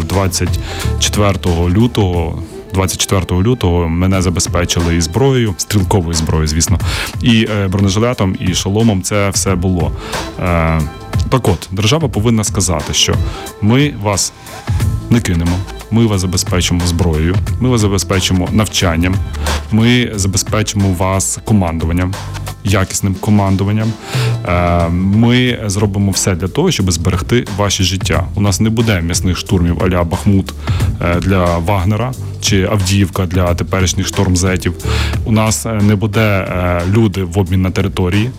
24 0.09 1.39
е, 1.47 1.70
лютого. 1.70 2.43
24 2.74 3.43
лютого 3.43 3.89
мене 3.89 4.22
забезпечили 4.22 4.97
і 4.97 5.01
зброєю, 5.01 5.55
стрілковою 5.57 6.14
зброєю, 6.14 6.49
звісно, 6.49 6.78
і 7.22 7.49
е, 7.51 7.68
бронежилетом, 7.68 8.37
і 8.41 8.55
шоломом. 8.55 9.03
Це 9.03 9.30
все 9.30 9.55
було. 9.55 9.93
Е, 10.41 10.80
Так, 11.28 11.49
от 11.49 11.68
держава 11.72 12.09
повинна 12.09 12.45
сказати, 12.45 12.95
що 12.95 13.14
ми 13.62 13.95
вас 14.03 14.33
не 15.11 15.20
кинемо. 15.20 15.57
Ми 15.93 16.07
вас 16.07 16.20
забезпечимо 16.20 16.80
зброєю, 16.86 17.36
ми 17.61 17.68
вас 17.68 17.80
забезпечимо 17.80 18.49
навчанням, 18.53 19.14
ми 19.72 20.12
забезпечимо 20.14 20.95
вас 20.99 21.38
командуванням. 21.45 22.14
Якісним 22.64 23.14
командуванням 23.14 23.93
е, 24.49 24.88
ми 24.88 25.59
зробимо 25.66 26.11
все 26.11 26.34
для 26.34 26.49
того, 26.49 26.70
щоб 26.70 26.93
зберегти 26.93 27.45
ваші 27.57 27.84
життя. 27.84 28.26
У 28.34 28.40
нас 28.40 28.61
не 28.61 28.70
буде 28.70 29.01
м'ясних 29.01 29.38
штурмів 29.38 29.82
аля 29.84 30.05
Бахмут 30.05 30.55
е, 31.01 31.20
для 31.20 31.59
Вагнера 31.59 32.12
чи 32.40 32.64
Авдіївка 32.64 33.26
для 33.26 33.55
теперішніх 33.55 34.07
штормзетів. 34.07 34.74
У 35.24 35.32
нас 35.32 35.66
е, 35.66 35.72
не 35.72 35.97
буде 35.97 36.49
люди 36.93 37.24
в 37.24 37.38
обмін 37.38 37.62
на 37.62 37.70
території 37.70 38.30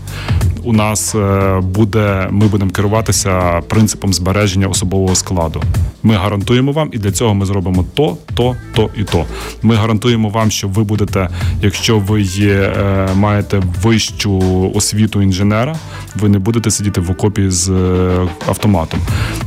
у 0.63 0.73
нас 0.73 1.15
е, 1.15 1.59
буде, 1.63 2.27
ми 2.31 2.47
будемо 2.47 2.71
керуватися 2.71 3.61
принципом 3.67 4.13
збереження 4.13 4.67
особового 4.67 5.15
складу. 5.15 5.63
Ми 6.03 6.15
гарантуємо 6.15 6.71
вам, 6.71 6.89
і 6.93 6.97
для 6.97 7.11
цього 7.11 7.33
ми 7.33 7.45
зробимо 7.45 7.85
то, 7.93 8.17
то, 8.33 8.55
то 8.75 8.89
і 8.97 9.03
то. 9.03 9.25
Ми 9.61 9.75
гарантуємо 9.75 10.29
вам, 10.29 10.51
що 10.51 10.67
ви 10.67 10.83
будете, 10.83 11.29
якщо 11.61 11.99
ви 11.99 12.21
є, 12.21 12.53
е, 12.53 13.09
маєте 13.15 13.61
вищу 13.81 14.71
освіту 14.75 15.21
інженера, 15.21 15.75
ви 16.15 16.29
не 16.29 16.39
будете 16.39 16.71
сидіти 16.71 17.01
в 17.01 17.11
окопі 17.11 17.49
з 17.49 17.69
е, 17.69 18.27
автоматом. 18.47 18.99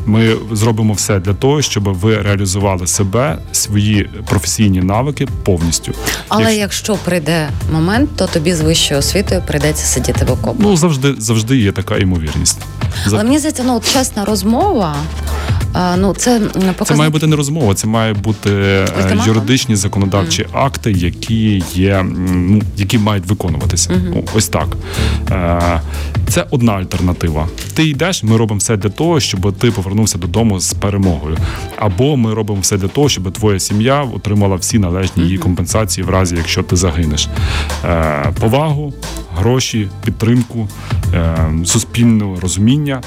Ми 0.06 0.36
зробимо 0.52 0.92
все 0.92 1.20
для 1.20 1.34
того, 1.34 1.62
щоб 1.62 1.84
ви 1.84 2.18
реалізували 2.18 2.86
себе, 2.86 3.38
свої 3.52 4.10
професійні 4.28 4.80
навики 4.80 5.28
повністю. 5.44 5.92
Але 6.28 6.54
якщо, 6.54 6.86
якщо 6.86 7.04
прийде 7.04 7.48
момент, 7.72 8.10
то 8.16 8.26
тобі 8.26 8.54
з 8.54 8.60
вищою 8.60 9.00
освітою 9.00 9.42
прийдеться 9.46 9.86
сидіти 9.86 10.24
в 10.24 10.32
окопі. 10.32 10.58
Ну 10.62 10.76
завжди 10.76 11.05
завжди 11.18 11.56
завжди 11.56 11.56
є 11.58 11.72
така 11.72 11.96
ймовірність. 11.98 12.58
Але 13.06 13.24
мені 13.24 13.38
здається, 13.38 13.62
ну 13.66 13.80
чесна 13.92 14.24
розмова. 14.24 14.96
Ну, 15.96 16.14
це 16.16 16.40
показ... 16.78 16.88
Це 16.88 16.94
має 16.94 17.10
бути 17.10 17.26
не 17.26 17.36
розмова, 17.36 17.74
це 17.74 17.86
має 17.86 18.12
бути 18.14 18.50
е, 18.50 18.88
Ультиматум? 18.98 19.34
юридичні 19.34 19.76
законодавчі 19.76 20.42
mm. 20.42 20.48
акти, 20.52 20.92
які 20.92 21.62
є, 21.74 22.06
ну 22.32 22.62
які 22.76 22.98
мають 22.98 23.26
виконуватися. 23.26 23.90
Mm-hmm. 23.90 24.28
Ось 24.34 24.48
так. 24.48 24.68
Е, 25.30 25.80
це 26.28 26.46
одна 26.50 26.72
альтернатива. 26.72 27.48
Ти 27.74 27.88
йдеш, 27.88 28.22
ми 28.22 28.36
робимо 28.36 28.58
все 28.58 28.76
для 28.76 28.88
того, 28.88 29.20
щоб 29.20 29.52
ти 29.58 29.70
повернувся 29.70 30.18
додому 30.18 30.60
з 30.60 30.72
перемогою. 30.72 31.36
Або 31.78 32.16
ми 32.16 32.34
робимо 32.34 32.60
все 32.60 32.76
для 32.76 32.88
того, 32.88 33.08
щоб 33.08 33.32
твоя 33.32 33.58
сім'я 33.58 34.02
отримала 34.02 34.56
всі 34.56 34.78
належні 34.78 35.22
її 35.24 35.38
компенсації 35.38 36.06
в 36.06 36.10
разі, 36.10 36.36
якщо 36.36 36.62
ти 36.62 36.76
загинеш. 36.76 37.28
Е, 37.84 38.32
повагу, 38.40 38.92
гроші, 39.36 39.88
підтримку, 40.04 40.68
суспільне 41.64 42.40
розуміння 42.40 43.02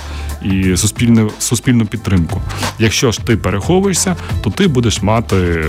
і 0.46 0.78
суспільну, 0.78 1.32
суспільну 1.40 1.86
підтримку. 1.86 2.42
Якщо 2.80 3.12
ж 3.12 3.20
ти 3.20 3.38
переховуєшся, 3.38 4.16
то 4.44 4.50
ти 4.50 4.68
будеш 4.68 5.02
мати 5.02 5.66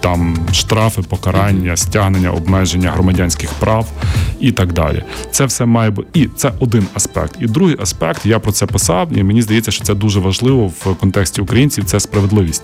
там 0.00 0.36
штрафи, 0.52 1.02
покарання, 1.02 1.76
стягнення, 1.76 2.30
обмеження 2.30 2.90
громадянських 2.90 3.50
прав 3.50 3.86
і 4.40 4.52
так 4.52 4.72
далі. 4.72 5.02
Це 5.30 5.44
все 5.46 5.64
має 5.64 5.90
бути 5.90 6.08
і 6.20 6.28
це 6.36 6.52
один 6.58 6.86
аспект. 6.94 7.36
І 7.40 7.46
другий 7.46 7.76
аспект, 7.80 8.26
я 8.26 8.38
про 8.38 8.52
це 8.52 8.66
писав, 8.66 9.08
і 9.16 9.22
мені 9.22 9.42
здається, 9.42 9.70
що 9.70 9.84
це 9.84 9.94
дуже 9.94 10.20
важливо 10.20 10.66
в 10.66 10.94
контексті 11.00 11.40
українців. 11.40 11.84
Це 11.84 12.00
справедливість. 12.00 12.62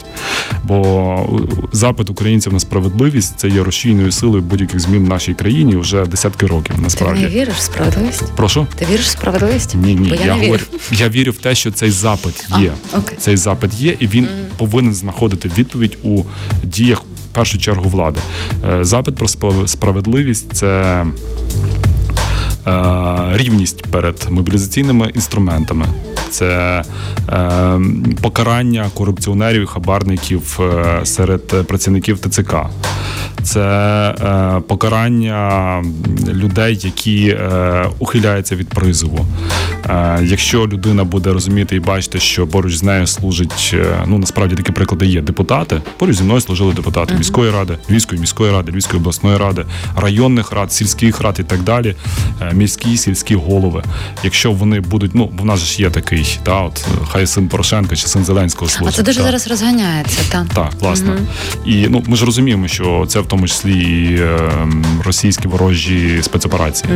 Бо 0.65 1.41
запит 1.73 2.11
українців 2.11 2.53
на 2.53 2.61
справедливість 2.61 3.35
це 3.39 3.49
є 3.49 3.63
рушійною 3.63 4.13
силою 4.13 4.43
будь-яких 4.43 4.81
змін 4.81 5.05
в 5.05 5.09
нашій 5.09 5.35
країні 5.35 5.77
вже 5.77 6.05
десятки 6.07 6.47
років. 6.47 6.75
Насправді 6.83 7.21
Ти 7.25 7.29
не 7.29 7.35
віриш 7.41 7.55
в 7.57 7.61
справедливість? 7.61 8.23
прошу. 8.37 8.67
Ти 8.79 8.85
віриш 8.91 9.07
в 9.07 9.11
справедливість? 9.11 9.75
Ні, 9.75 9.95
ні, 9.95 10.09
Бо 10.09 10.15
я, 10.15 10.21
я, 10.21 10.37
не 10.37 10.43
говорю, 10.45 10.63
вірю. 10.91 11.01
я 11.03 11.09
вірю 11.09 11.33
в 11.33 11.37
те, 11.37 11.55
що 11.55 11.71
цей 11.73 11.91
запит 11.91 12.47
А, 12.51 12.61
є. 12.61 12.73
окей. 12.99 13.17
Цей 13.21 13.37
запит 13.37 13.75
є, 13.75 13.97
і 14.01 14.07
він 14.07 14.29
повинен 14.57 14.95
знаходити 14.95 15.51
відповідь 15.59 15.99
у 16.03 16.23
діях 16.81 16.99
в 17.03 17.35
першу 17.35 17.59
чергу 17.59 17.89
влади. 17.89 18.21
Е, 18.71 18.85
Запит 18.85 19.15
про 19.17 19.27
справ- 19.29 19.67
справедливість 19.69 20.53
це. 20.53 21.05
Е, 22.67 22.73
Рівність 23.33 23.87
перед 23.87 24.27
мобілізаційними 24.31 25.11
інструментами, 25.15 25.87
це 26.31 26.83
е, 27.29 27.81
покарання 28.23 28.91
корупціонерів 28.95 29.63
і 29.63 29.67
хабарників 29.67 30.61
е, 30.61 31.01
серед 31.07 31.67
працівників 31.67 32.19
ТЦК, 32.19 32.55
це 33.43 33.61
е, 34.21 34.61
покарання 34.69 35.85
людей, 36.29 36.79
які 36.83 37.29
е, 37.29 37.87
ухиляються 37.99 38.57
від 38.57 38.69
призову. 38.69 39.27
Якщо 40.23 40.61
людина 40.61 41.05
буде 41.05 41.33
розуміти 41.33 41.77
і 41.77 41.81
бачити, 41.81 42.21
що 42.21 42.47
поруч 42.47 42.75
з 42.75 42.83
нею 42.83 43.07
служить, 43.07 43.77
ну 44.07 44.19
насправді 44.19 44.55
такі 44.55 44.73
приклади 44.73 45.07
є 45.07 45.21
депутати. 45.21 45.83
Поруч 45.97 46.17
зі 46.17 46.23
мною 46.23 46.41
служили 46.41 46.73
депутати 46.73 47.15
міської 47.15 47.51
ради, 47.51 47.77
Львівської 47.91 48.21
міської 48.21 48.53
ради, 48.53 48.73
Львівської 48.73 49.01
обласної 49.01 49.37
ради, 49.37 49.65
районних 49.97 50.53
рад, 50.53 50.73
сільських 50.73 51.21
рад 51.21 51.37
і 51.41 51.43
так 51.43 51.63
далі. 51.63 51.95
Е, 52.51 52.55
Міські, 52.55 52.97
сільські 52.97 53.35
голови. 53.35 53.83
Якщо 54.25 54.53
вони 54.53 54.81
будуть, 54.81 55.15
ну 55.15 55.31
в 55.39 55.45
нас 55.45 55.61
ж 55.61 55.83
є 55.83 55.91
такий, 55.91 56.39
та 56.43 56.63
от 56.63 56.87
хай 57.09 57.27
син 57.27 57.49
Порошенка 57.49 57.97
чи 57.97 58.07
син 58.07 58.25
Зеленського 58.25 58.71
А 58.87 58.93
це 58.93 59.03
дуже 59.03 59.19
та. 59.19 59.25
зараз 59.25 59.49
розганяється, 59.49 60.21
так. 60.29 60.47
Так, 60.55 60.73
власне. 60.81 61.19
І 61.67 61.87
ну 61.89 62.03
ми 62.07 62.17
ж 62.17 62.25
розуміємо, 62.25 62.69
що 62.69 63.05
це 63.09 63.21
в 63.21 63.27
тому 63.27 63.49
числі 63.49 63.73
і 63.73 64.17
е, 64.21 64.51
російські 65.05 65.49
ворожі 65.49 66.23
спецоперації. 66.23 66.93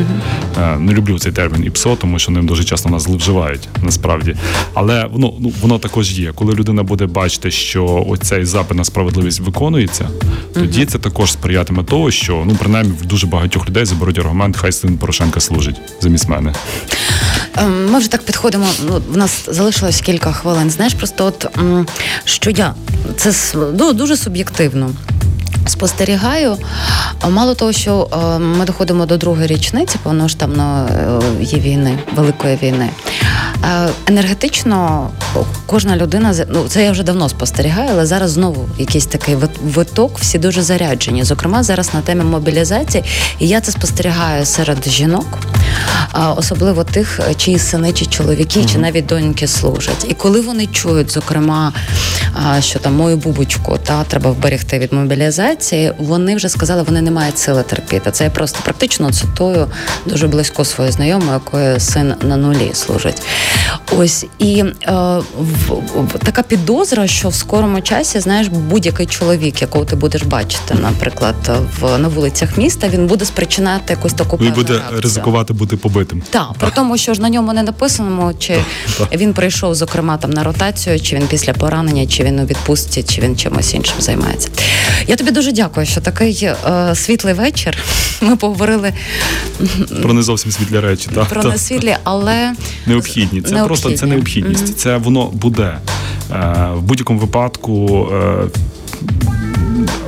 Е, 0.62 0.78
не 0.78 0.92
люблю 0.92 1.18
цей 1.18 1.32
термін 1.32 1.64
ІПСО, 1.64 1.96
тому 1.96 2.18
що 2.18 2.32
ним 2.32 2.46
дуже 2.46 2.64
часто 2.64 2.88
нас 2.88 3.02
зловживають 3.02 3.68
насправді. 3.82 4.36
Але 4.74 5.06
воно 5.06 5.34
ну 5.38 5.52
воно 5.60 5.78
також 5.78 6.18
є. 6.18 6.32
Коли 6.32 6.54
людина 6.54 6.82
буде 6.82 7.06
бачити, 7.06 7.50
що 7.50 8.04
оцей 8.08 8.44
запит 8.44 8.76
на 8.76 8.84
справедливість 8.84 9.40
виконується, 9.40 10.08
тоді 10.54 10.86
це 10.86 10.98
також 10.98 11.32
сприятиме 11.32 11.84
того, 11.84 12.10
що 12.10 12.44
ну 12.46 12.56
принаймні 12.58 12.92
в 13.02 13.06
дуже 13.06 13.26
багатьох 13.26 13.68
людей 13.68 13.84
заберуть 13.84 14.18
аргумент, 14.18 14.56
хай 14.56 14.72
син 14.72 14.98
Порошенка 14.98 15.40
служить 15.44 15.80
замість 16.00 16.28
мене. 16.28 16.54
Ем, 17.56 17.90
Ми 17.92 17.98
вже 17.98 18.10
так 18.10 18.22
підходимо. 18.22 18.66
Ну, 18.86 19.02
в 19.10 19.16
нас 19.16 19.48
залишилось 19.48 20.00
кілька 20.00 20.32
хвилин. 20.32 20.70
Знаєш, 20.70 20.94
просто 20.94 21.24
от 21.24 21.46
що 22.24 22.50
я 22.50 22.74
це 23.16 23.32
ну, 23.78 23.92
дуже 23.92 24.16
суб'єктивно. 24.16 24.90
Спостерігаю, 25.66 26.56
мало 27.30 27.54
того, 27.54 27.72
що 27.72 28.08
е, 28.12 28.38
ми 28.38 28.64
доходимо 28.64 29.06
до 29.06 29.16
другої 29.16 29.46
річниці 29.46 29.96
повноштабної 30.02 30.88
е, 30.90 31.20
є 31.40 31.58
війни, 31.58 31.98
великої 32.14 32.58
війни. 32.62 32.88
Е, 33.64 33.88
Енергетично 34.06 35.10
кожна 35.66 35.96
людина 35.96 36.34
ну 36.48 36.64
це 36.68 36.84
я 36.84 36.92
вже 36.92 37.02
давно 37.02 37.28
спостерігаю, 37.28 37.88
але 37.92 38.06
зараз 38.06 38.30
знову 38.30 38.68
якийсь 38.78 39.06
такий 39.06 39.36
вит- 39.36 39.58
виток, 39.62 40.18
всі 40.18 40.38
дуже 40.38 40.62
заряджені. 40.62 41.24
Зокрема, 41.24 41.62
зараз 41.62 41.94
на 41.94 42.00
темі 42.00 42.24
мобілізації, 42.24 43.04
і 43.38 43.48
я 43.48 43.60
це 43.60 43.72
спостерігаю 43.72 44.46
серед 44.46 44.88
жінок, 44.88 45.38
особливо 46.36 46.84
тих, 46.84 47.20
чиї 47.36 47.58
сини 47.58 47.92
чи 47.92 48.06
чоловіки, 48.06 48.64
чи 48.64 48.78
навіть 48.78 49.06
доньки 49.06 49.46
служать. 49.46 50.06
І 50.08 50.14
коли 50.14 50.40
вони 50.40 50.66
чують, 50.66 51.10
зокрема, 51.10 51.72
що 52.60 52.78
там 52.78 52.94
мою 52.94 53.16
бубочку 53.16 53.78
та 53.78 54.04
треба 54.04 54.30
вберегти 54.30 54.78
від 54.78 54.92
мобілізації, 54.92 55.53
вони 55.98 56.36
вже 56.36 56.48
сказали, 56.48 56.82
вони 56.82 57.02
не 57.02 57.10
мають 57.10 57.38
сили 57.38 57.62
терпіти. 57.62 58.10
Це 58.10 58.24
я 58.24 58.30
просто 58.30 58.58
практично 58.64 59.12
цитую 59.12 59.66
дуже 60.06 60.26
близько 60.28 60.64
свою 60.64 60.92
знайому, 60.92 61.32
якої 61.32 61.80
син 61.80 62.14
на 62.22 62.36
нулі 62.36 62.70
служить. 62.74 63.22
Ось 63.98 64.26
і 64.38 64.58
е, 64.58 64.92
в, 65.38 65.74
в- 65.96 66.18
така 66.24 66.42
підозра, 66.42 67.06
що 67.06 67.28
в 67.28 67.34
скорому 67.34 67.80
часі, 67.80 68.20
знаєш, 68.20 68.48
будь-який 68.48 69.06
чоловік, 69.06 69.62
якого 69.62 69.84
ти 69.84 69.96
будеш 69.96 70.22
бачити, 70.22 70.74
наприклад, 70.82 71.34
в 71.80 71.98
на 71.98 72.08
вулицях 72.08 72.58
міста, 72.58 72.88
він 72.88 73.06
буде 73.06 73.24
спричиняти 73.24 73.84
якусь 73.92 74.12
таку 74.12 74.36
Він 74.36 74.52
буде 74.52 74.72
реакцію. 74.72 75.00
ризикувати 75.00 75.52
бути 75.52 75.76
побитим. 75.76 76.22
Так, 76.30 76.48
при 76.58 76.70
тому, 76.70 76.96
що 76.98 77.14
ж 77.14 77.20
на 77.22 77.28
ньому 77.28 77.52
не 77.52 77.62
написано, 77.62 78.32
чи 78.38 78.58
він 79.12 79.32
прийшов, 79.34 79.74
зокрема, 79.74 80.16
там 80.16 80.30
на 80.30 80.44
ротацію, 80.44 81.00
чи 81.00 81.16
він 81.16 81.26
після 81.26 81.52
поранення, 81.52 82.06
чи 82.06 82.24
він 82.24 82.40
у 82.40 82.44
відпустці, 82.44 83.02
чи 83.02 83.20
він 83.20 83.36
чимось 83.36 83.74
іншим 83.74 83.94
займається. 83.98 84.48
Я 85.06 85.16
тобі 85.16 85.30
дуже 85.30 85.43
дякую, 85.52 85.86
що 85.86 86.00
такий 86.00 86.44
е, 86.44 86.94
світлий 86.94 87.34
вечір. 87.34 87.78
Ми 88.20 88.36
поговорили 88.36 88.92
Про 90.02 90.12
не 90.12 90.22
зовсім 90.22 90.52
світлі 90.52 90.80
речі. 90.80 91.08
так 91.14 91.24
про 91.28 91.42
та. 91.42 91.48
несвітлі, 91.48 91.96
але 92.04 92.52
Необхідні. 92.86 93.26
Це 93.42 93.50
Необхідні. 93.50 93.66
просто 93.66 93.92
це 93.92 94.06
необхідність. 94.06 94.78
Це 94.78 94.96
воно 94.96 95.24
буде. 95.26 95.78
Е, 96.32 96.68
в 96.74 96.82
будь-якому 96.82 97.18
випадку. 97.18 98.08
Е, 98.12 98.36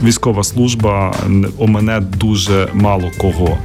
Військова 0.02 0.44
служба 0.44 1.14
у 1.58 1.66
мене 1.66 2.00
дуже 2.00 2.68
мало 2.72 3.10
кого. 3.18 3.58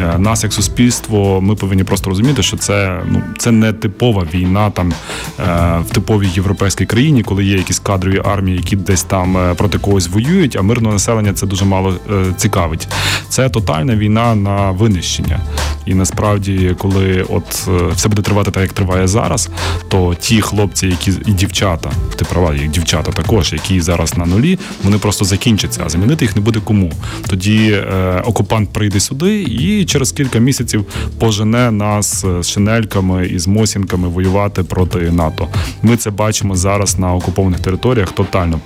Е, 0.00 0.18
Нас, 0.18 0.42
як 0.44 0.52
суспільство, 0.52 1.40
ми 1.40 1.54
повинні 1.54 1.84
просто 1.84 2.10
розуміти, 2.10 2.42
що 2.42 2.56
це 2.56 3.00
ну 3.06 3.22
це 3.38 3.50
не 3.50 3.72
типова 3.72 4.26
війна 4.34 4.70
там 4.70 4.92
е, 4.92 5.42
в 5.88 5.90
типовій 5.90 6.28
європейській 6.34 6.86
країні, 6.86 7.22
коли 7.22 7.44
є 7.44 7.56
якісь 7.56 7.78
кадрові 7.78 8.22
армії, 8.24 8.56
які 8.56 8.76
десь 8.76 9.02
там 9.02 9.36
е, 9.36 9.54
проти 9.54 9.78
когось 9.78 10.08
воюють, 10.08 10.56
а 10.56 10.62
мирного 10.62 10.92
населення 10.92 11.32
це 11.32 11.46
дуже 11.46 11.64
мало 11.64 11.94
цікавить. 12.36 12.88
Це 13.28 13.48
тотальна 13.48 13.96
війна 13.96 14.34
на 14.34 14.70
винищення. 14.70 15.40
І 15.86 15.94
насправді, 15.94 16.74
коли 16.78 17.26
от 17.28 17.68
е, 17.68 17.92
все 17.94 18.08
буде 18.08 18.22
тривати 18.22 18.50
так, 18.50 18.62
як 18.62 18.72
триває 18.72 19.06
зараз, 19.06 19.48
то 19.88 20.14
ті 20.20 20.40
хлопці, 20.40 20.86
які 20.86 21.10
і 21.26 21.32
дівчата, 21.32 21.90
ти 22.16 22.24
права, 22.24 22.54
як 22.54 22.70
дівчата 22.70 23.12
також, 23.12 23.52
які 23.52 23.80
зараз 23.80 24.16
на 24.18 24.26
нулі, 24.26 24.58
вони 24.84 24.98
просто 24.98 25.24
закінчаться, 25.24 25.82
а 25.86 25.88
замінити 25.88 26.24
їх 26.24 26.36
не 26.36 26.42
буде 26.42 26.60
кому. 26.64 26.92
Тоді 27.26 27.70
е, 27.72 28.22
окупант 28.24 28.70
прийде 28.72 29.00
сюди 29.00 29.42
і 29.42 29.84
через 29.84 30.12
кілька 30.12 30.38
місяців 30.38 30.84
пожене 31.18 31.70
нас 31.70 32.24
е, 32.24 32.42
з 32.42 32.50
шинельками 32.50 33.26
і 33.26 33.38
з 33.38 33.46
мосінками 33.46 34.08
воювати 34.08 34.62
проти 34.62 34.98
НАТО. 34.98 35.48
Ми 35.82 35.96
це 35.96 36.10
бачимо 36.10 36.56
зараз 36.56 36.98
на 36.98 37.14
окупованих 37.14 37.60
територіях. 37.60 38.12
Тотально 38.12 38.60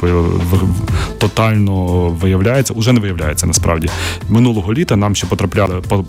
тотально 1.19 2.09
виявляється, 2.09 2.75
уже 2.75 2.93
не 2.93 3.01
виявляється 3.01 3.47
насправді. 3.47 3.89
Минулого 4.29 4.75
літа 4.75 4.97
нам 4.97 5.14
ще 5.14 5.27
потрапляли 5.27 5.81
по- 5.89 6.03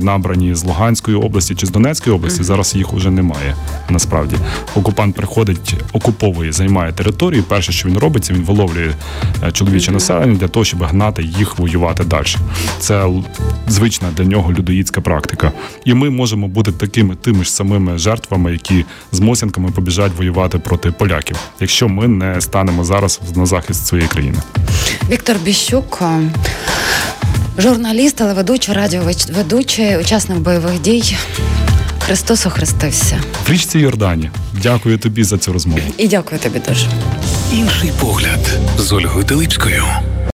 набрані 0.00 0.54
з 0.54 0.64
Луганської 0.64 1.16
області 1.16 1.54
чи 1.54 1.66
з 1.66 1.70
Донецької 1.70 2.16
області. 2.16 2.42
Зараз 2.42 2.74
їх 2.74 2.94
уже 2.94 3.10
немає. 3.10 3.56
Насправді 3.88 4.36
окупант 4.76 5.16
приходить, 5.16 5.74
окуповує, 5.92 6.52
займає 6.52 6.92
територію. 6.92 7.42
Перше, 7.42 7.72
що 7.72 7.88
він 7.88 7.98
робить, 7.98 8.24
це 8.24 8.32
він 8.32 8.42
виловлює 8.42 8.90
е, 9.42 9.52
чоловіче 9.52 9.92
населення 9.92 10.38
для 10.38 10.48
того, 10.48 10.64
щоб 10.64 10.82
гнати 10.82 11.22
їх 11.22 11.58
воювати 11.58 12.04
далі. 12.04 12.26
Це 12.78 13.06
звична 13.68 14.08
для 14.16 14.24
нього 14.24 14.52
людоїдська 14.52 15.00
практика. 15.00 15.52
І 15.84 15.94
ми 15.94 16.10
можемо 16.10 16.48
бути 16.48 16.72
такими 16.72 17.14
тими 17.14 17.44
ж 17.44 17.52
самими 17.52 17.98
жертвами, 17.98 18.52
які 18.52 18.84
з 19.12 19.20
мосінками 19.20 19.70
побіжать 19.70 20.12
воювати 20.18 20.58
проти 20.58 20.90
поляків, 20.90 21.36
якщо 21.60 21.88
ми 21.88 22.08
не 22.08 22.40
станемо 22.40 22.84
зараз 22.84 23.20
на 23.36 23.46
захист 23.46 23.86
своєї 23.86 24.08
країни. 24.08 24.38
Віктор 25.10 25.36
Біщук. 25.44 26.02
Е, 27.56 27.86
але 27.90 28.10
телеведучий, 28.10 28.74
радіоведучий, 28.74 29.96
учасник 29.96 30.38
бойових 30.38 30.80
дій. 30.80 31.16
Христос 31.98 32.46
охрестився. 32.46 33.20
В 33.46 33.50
річці 33.50 33.78
Йордані. 33.78 34.30
Дякую 34.62 34.98
тобі 34.98 35.24
за 35.24 35.38
цю 35.38 35.52
розмову. 35.52 35.80
І 35.98 36.08
дякую 36.08 36.40
тобі 36.40 36.60
дуже. 36.68 36.86
Інший 37.52 37.92
погляд 38.00 38.58
з 38.78 38.92
Ольгою 38.92 39.24
Телипською. 39.24 39.84